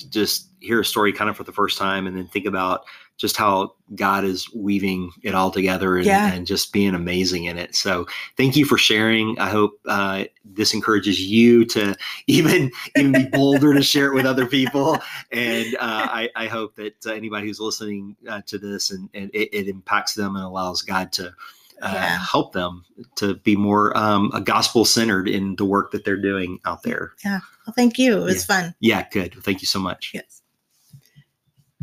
to 0.00 0.10
just 0.10 0.48
hear 0.60 0.80
a 0.80 0.84
story 0.84 1.12
kind 1.12 1.30
of 1.30 1.36
for 1.36 1.44
the 1.44 1.52
first 1.52 1.78
time 1.78 2.06
and 2.06 2.16
then 2.16 2.26
think 2.26 2.46
about 2.46 2.84
just 3.18 3.36
how 3.36 3.74
God 3.96 4.24
is 4.24 4.52
weaving 4.54 5.10
it 5.22 5.34
all 5.34 5.50
together 5.50 5.96
and, 5.96 6.06
yeah. 6.06 6.32
and, 6.32 6.46
just 6.46 6.72
being 6.72 6.94
amazing 6.94 7.44
in 7.44 7.58
it. 7.58 7.74
So 7.74 8.06
thank 8.36 8.56
you 8.56 8.64
for 8.64 8.78
sharing. 8.78 9.36
I 9.40 9.48
hope 9.48 9.72
uh, 9.86 10.24
this 10.44 10.72
encourages 10.72 11.20
you 11.20 11.64
to 11.66 11.96
even 12.28 12.70
even 12.96 13.12
be 13.12 13.26
bolder 13.26 13.74
to 13.74 13.82
share 13.82 14.06
it 14.06 14.14
with 14.14 14.24
other 14.24 14.46
people. 14.46 14.98
And 15.32 15.74
uh, 15.76 16.06
I, 16.10 16.30
I, 16.36 16.46
hope 16.46 16.76
that 16.76 17.04
uh, 17.06 17.12
anybody 17.12 17.48
who's 17.48 17.58
listening 17.58 18.16
uh, 18.28 18.40
to 18.46 18.56
this 18.56 18.92
and, 18.92 19.10
and 19.14 19.30
it, 19.34 19.48
it, 19.52 19.68
impacts 19.68 20.14
them 20.14 20.36
and 20.36 20.44
allows 20.44 20.82
God 20.82 21.10
to 21.12 21.34
uh, 21.82 21.90
yeah. 21.92 22.18
help 22.18 22.52
them 22.52 22.84
to 23.16 23.34
be 23.34 23.56
more 23.56 23.96
um, 23.96 24.30
gospel 24.44 24.84
centered 24.84 25.28
in 25.28 25.56
the 25.56 25.64
work 25.64 25.92
that 25.92 26.04
they're 26.04 26.20
doing 26.20 26.58
out 26.64 26.82
there. 26.82 27.12
Yeah. 27.24 27.40
Well, 27.66 27.74
thank 27.74 27.98
you. 27.98 28.18
It 28.18 28.24
was 28.24 28.48
yeah. 28.48 28.60
fun. 28.60 28.74
Yeah, 28.80 29.08
good. 29.10 29.34
Thank 29.42 29.60
you 29.60 29.66
so 29.66 29.78
much. 29.78 30.12
Yes. 30.14 30.37